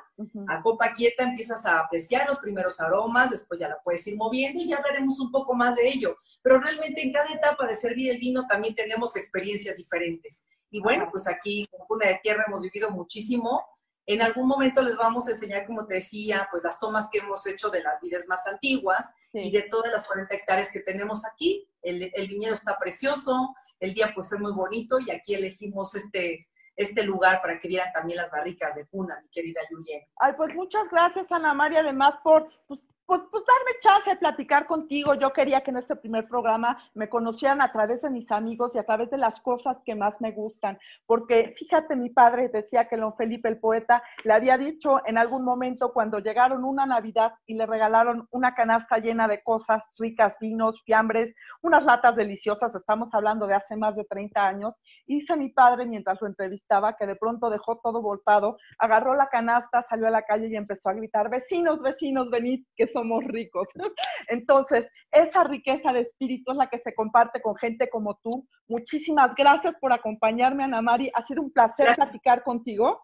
A 0.48 0.62
copa 0.64 0.92
quieta 0.92 1.24
empiezas 1.24 1.64
a 1.68 1.80
apreciar 1.80 2.28
los 2.28 2.40
primeros 2.40 2.82
aromas, 2.82 3.30
después 3.30 3.60
ya 3.60 3.70
la 3.70 3.78
puedes 3.84 4.06
ir 4.08 4.18
moviendo 4.18 4.64
y 4.64 4.70
ya 4.70 4.78
hablaremos 4.78 5.20
un 5.20 5.32
poco 5.32 5.54
más 5.54 5.76
de 5.76 5.88
ello. 5.88 6.18
Pero 6.42 6.60
realmente 6.60 7.04
en 7.04 7.14
cada 7.14 7.32
etapa 7.32 7.68
de 7.68 7.76
servir 7.76 8.10
el 8.10 8.18
vino 8.18 8.48
también 8.48 8.74
tenemos 8.74 9.16
experiencias 9.16 9.78
diferentes. 9.78 10.44
Y 10.72 10.82
bueno, 10.82 11.08
pues 11.12 11.28
aquí 11.28 11.70
en 11.72 11.86
Cuna 11.86 12.08
de 12.08 12.20
Tierra 12.24 12.46
hemos 12.48 12.64
vivido 12.64 12.90
muchísimo. 12.90 13.64
En 14.08 14.24
algún 14.24 14.48
momento 14.48 14.82
les 14.82 14.98
vamos 14.98 15.28
a 15.28 15.32
enseñar, 15.32 15.68
como 15.68 15.86
te 15.86 15.96
decía, 15.96 16.48
pues 16.50 16.64
las 16.64 16.80
tomas 16.80 17.08
que 17.12 17.20
hemos 17.20 17.46
hecho 17.46 17.70
de 17.70 17.84
las 17.84 18.02
vides 18.02 18.26
más 18.28 18.48
antiguas 18.48 19.14
y 19.32 19.52
de 19.52 19.62
todas 19.64 19.92
las 19.92 20.06
40 20.06 20.34
hectáreas 20.34 20.72
que 20.72 20.80
tenemos 20.80 21.24
aquí. 21.24 21.68
El, 21.84 22.12
el 22.16 22.28
viñedo 22.28 22.56
está 22.56 22.78
precioso, 22.80 23.54
el 23.82 23.94
día 23.94 24.12
pues 24.14 24.32
es 24.32 24.40
muy 24.40 24.54
bonito 24.54 25.00
y 25.00 25.12
aquí 25.12 25.34
elegimos 25.34 25.96
este, 25.96 26.48
este 26.76 27.04
lugar 27.04 27.42
para 27.42 27.60
que 27.60 27.68
vieran 27.68 27.92
también 27.92 28.18
las 28.18 28.32
barricas 28.32 28.76
de 28.76 28.86
cuna, 28.86 29.20
mi 29.22 29.30
querida 29.30 29.60
Julián. 29.70 30.02
Ay, 30.18 30.34
pues 30.38 30.56
muchas 30.56 30.84
gracias 30.90 31.30
Ana 31.32 31.54
María, 31.54 31.82
además 31.82 32.14
por, 32.24 32.48
pues, 32.68 32.80
pues, 33.12 33.24
pues, 33.30 33.44
darme 33.46 33.78
chance 33.82 34.10
de 34.10 34.16
platicar 34.16 34.66
contigo. 34.66 35.16
Yo 35.16 35.34
quería 35.34 35.60
que 35.60 35.72
en 35.72 35.76
este 35.76 35.98
primer 35.98 36.30
programa 36.30 36.82
me 36.94 37.10
conocieran 37.10 37.62
a 37.62 37.70
través 37.70 38.02
de 38.02 38.10
mis 38.10 38.32
amigos 38.32 38.72
y 38.74 38.78
a 38.78 38.86
través 38.86 39.10
de 39.10 39.18
las 39.18 39.38
cosas 39.42 39.76
que 39.84 39.96
más 39.96 40.22
me 40.22 40.32
gustan. 40.32 40.80
Porque 41.06 41.54
fíjate, 41.58 41.98
mi 41.98 42.10
padre 42.10 42.48
decía 42.48 42.88
que 42.88 42.96
don 42.96 43.14
Felipe 43.18 43.50
el 43.50 43.60
poeta 43.60 44.02
le 44.24 44.32
había 44.32 44.58
dicho 44.58 45.02
en 45.06 45.18
algún 45.18 45.44
momento 45.44 45.92
cuando 45.92 46.20
llegaron 46.20 46.64
una 46.64 46.86
Navidad 46.86 47.34
y 47.46 47.56
le 47.56 47.66
regalaron 47.66 48.30
una 48.32 48.56
canasta 48.56 48.98
llena 49.00 49.28
de 49.28 49.44
cosas 49.44 49.84
ricas, 49.98 50.38
vinos, 50.40 50.82
fiambres, 50.86 51.36
unas 51.62 51.84
latas 51.84 52.16
deliciosas, 52.16 52.74
estamos 52.74 53.10
hablando 53.14 53.46
de 53.46 53.56
hace 53.56 53.76
más 53.76 53.98
de 53.98 54.06
30 54.06 54.48
años, 54.48 54.74
y 55.06 55.20
dice 55.20 55.36
mi 55.36 55.50
padre 55.50 55.86
mientras 55.86 56.22
lo 56.22 56.28
entrevistaba 56.28 56.96
que 56.96 57.08
de 57.08 57.18
pronto 57.18 57.50
dejó 57.50 57.78
todo 57.84 58.02
voltado, 58.02 58.56
agarró 58.80 59.16
la 59.16 59.28
canasta, 59.28 59.82
salió 59.82 60.08
a 60.08 60.12
la 60.12 60.22
calle 60.22 60.48
y 60.48 60.56
empezó 60.56 60.88
a 60.88 60.94
gritar, 60.94 61.30
vecinos, 61.30 61.82
vecinos, 61.82 62.30
venid, 62.30 62.64
que 62.78 62.88
somos 63.02 63.24
ricos. 63.24 63.68
Entonces, 64.28 64.86
esa 65.12 65.44
riqueza 65.44 65.92
de 65.92 66.02
espíritu 66.02 66.52
es 66.52 66.58
la 66.58 66.70
que 66.70 66.80
se 66.80 66.94
comparte 66.94 67.42
con 67.42 67.56
gente 67.56 67.90
como 67.90 68.20
tú. 68.24 68.48
Muchísimas 68.68 69.34
gracias 69.36 69.74
por 69.82 69.92
acompañarme, 69.92 70.64
Ana 70.64 70.82
Mari. 70.82 71.12
Ha 71.14 71.24
sido 71.24 71.42
un 71.42 71.52
placer 71.52 71.96
platicar 71.96 72.44
contigo. 72.44 73.02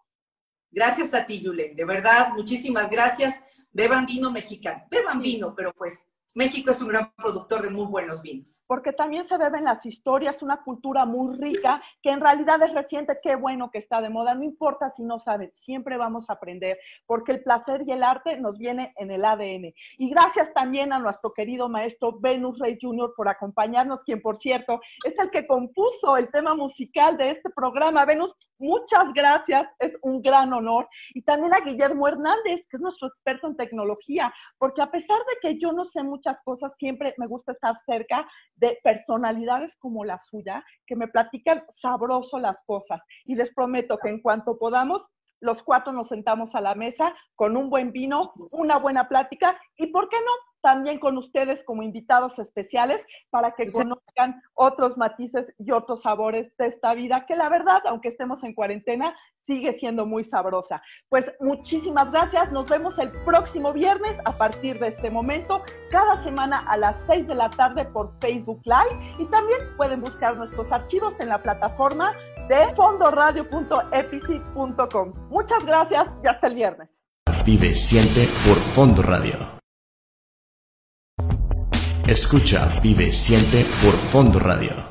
Gracias 0.70 1.14
a 1.14 1.26
ti, 1.26 1.42
Yulen. 1.42 1.74
De 1.74 1.84
verdad, 1.84 2.30
muchísimas 2.34 2.90
gracias. 2.90 3.42
Beban 3.72 4.06
vino 4.06 4.30
mexicano. 4.30 4.84
Beban 4.90 5.20
vino, 5.20 5.54
pero 5.54 5.72
pues 5.72 6.06
México 6.34 6.70
es 6.70 6.82
un 6.82 6.88
gran 6.88 7.10
productor 7.14 7.62
de 7.62 7.70
muy 7.70 7.86
buenos 7.86 8.20
vinos. 8.20 8.62
Porque 8.66 8.92
también 8.92 9.26
se 9.26 9.38
beben 9.38 9.64
las 9.64 9.84
historias, 9.86 10.42
una 10.42 10.62
cultura 10.62 11.06
muy 11.06 11.36
rica 11.38 11.82
que 12.02 12.10
en 12.10 12.20
realidad 12.20 12.62
es 12.62 12.74
reciente, 12.74 13.18
qué 13.22 13.34
bueno 13.34 13.70
que 13.70 13.78
está 13.78 14.02
de 14.02 14.10
moda, 14.10 14.34
no 14.34 14.44
importa 14.44 14.92
si 14.94 15.04
no 15.04 15.18
sabes, 15.20 15.54
siempre 15.54 15.96
vamos 15.96 16.28
a 16.28 16.34
aprender, 16.34 16.78
porque 17.06 17.32
el 17.32 17.42
placer 17.42 17.82
y 17.86 17.92
el 17.92 18.02
arte 18.02 18.38
nos 18.38 18.58
viene 18.58 18.92
en 18.96 19.10
el 19.10 19.24
ADN. 19.24 19.72
Y 19.96 20.10
gracias 20.10 20.52
también 20.52 20.92
a 20.92 20.98
nuestro 20.98 21.32
querido 21.32 21.68
maestro 21.68 22.18
Venus 22.20 22.58
Rey 22.58 22.78
Jr. 22.80 23.14
por 23.16 23.28
acompañarnos, 23.28 24.02
quien 24.04 24.20
por 24.20 24.36
cierto 24.36 24.80
es 25.04 25.18
el 25.18 25.30
que 25.30 25.46
compuso 25.46 26.18
el 26.18 26.30
tema 26.30 26.54
musical 26.54 27.16
de 27.16 27.30
este 27.30 27.48
programa. 27.50 28.04
Venus, 28.04 28.34
muchas 28.58 29.12
gracias, 29.14 29.66
es 29.78 29.96
un 30.02 30.20
gran 30.20 30.52
honor. 30.52 30.88
Y 31.14 31.22
también 31.22 31.54
a 31.54 31.60
Guillermo 31.60 32.06
Hernández, 32.06 32.66
que 32.68 32.76
es 32.76 32.82
nuestro 32.82 33.08
experto 33.08 33.46
en 33.46 33.56
tecnología, 33.56 34.32
porque 34.58 34.82
a 34.82 34.90
pesar 34.90 35.18
de 35.18 35.38
que 35.40 35.58
yo 35.58 35.72
no 35.72 35.86
sé 35.86 36.02
mucho 36.02 36.17
muchas 36.18 36.42
cosas, 36.42 36.72
siempre 36.78 37.14
me 37.16 37.26
gusta 37.26 37.52
estar 37.52 37.76
cerca 37.86 38.28
de 38.56 38.78
personalidades 38.82 39.76
como 39.76 40.04
la 40.04 40.18
suya, 40.18 40.64
que 40.84 40.96
me 40.96 41.06
platican 41.06 41.62
sabroso 41.80 42.38
las 42.40 42.56
cosas. 42.66 43.00
Y 43.24 43.36
les 43.36 43.54
prometo 43.54 43.98
que 43.98 44.08
en 44.08 44.20
cuanto 44.20 44.58
podamos, 44.58 45.02
los 45.40 45.62
cuatro 45.62 45.92
nos 45.92 46.08
sentamos 46.08 46.54
a 46.54 46.60
la 46.60 46.74
mesa 46.74 47.14
con 47.34 47.56
un 47.56 47.70
buen 47.70 47.92
vino, 47.92 48.32
una 48.52 48.78
buena 48.78 49.08
plática 49.08 49.58
y, 49.76 49.88
¿por 49.88 50.08
qué 50.08 50.16
no? 50.18 50.32
También 50.60 50.98
con 50.98 51.16
ustedes 51.16 51.62
como 51.64 51.82
invitados 51.82 52.38
especiales 52.38 53.00
para 53.30 53.52
que 53.52 53.70
conozcan 53.70 54.42
otros 54.54 54.96
matices 54.96 55.46
y 55.58 55.70
otros 55.70 56.02
sabores 56.02 56.54
de 56.56 56.66
esta 56.66 56.94
vida 56.94 57.26
que 57.26 57.36
la 57.36 57.48
verdad, 57.48 57.82
aunque 57.86 58.08
estemos 58.08 58.42
en 58.42 58.54
cuarentena, 58.54 59.14
sigue 59.48 59.72
siendo 59.78 60.04
muy 60.04 60.24
sabrosa. 60.24 60.82
Pues 61.08 61.24
muchísimas 61.40 62.10
gracias. 62.12 62.52
Nos 62.52 62.68
vemos 62.68 62.98
el 62.98 63.10
próximo 63.24 63.72
viernes 63.72 64.16
a 64.26 64.36
partir 64.36 64.78
de 64.78 64.88
este 64.88 65.10
momento, 65.10 65.62
cada 65.90 66.22
semana 66.22 66.58
a 66.68 66.76
las 66.76 66.96
6 67.06 67.26
de 67.26 67.34
la 67.34 67.48
tarde 67.48 67.86
por 67.86 68.12
Facebook 68.20 68.60
Live 68.64 69.14
y 69.18 69.24
también 69.26 69.58
pueden 69.78 70.02
buscar 70.02 70.36
nuestros 70.36 70.70
archivos 70.70 71.14
en 71.20 71.30
la 71.30 71.42
plataforma 71.42 72.12
de. 74.54 75.12
Muchas 75.28 75.64
gracias 75.64 76.06
y 76.22 76.26
hasta 76.26 76.46
el 76.46 76.54
viernes. 76.54 76.88
Vive 77.44 77.74
siente 77.74 78.26
por 78.46 78.56
Fondo 78.56 79.02
Radio. 79.02 79.58
Escucha, 82.06 82.72
vive 82.82 83.12
siente 83.12 83.64
por 83.82 83.92
Fondo 83.92 84.38
Radio. 84.38 84.87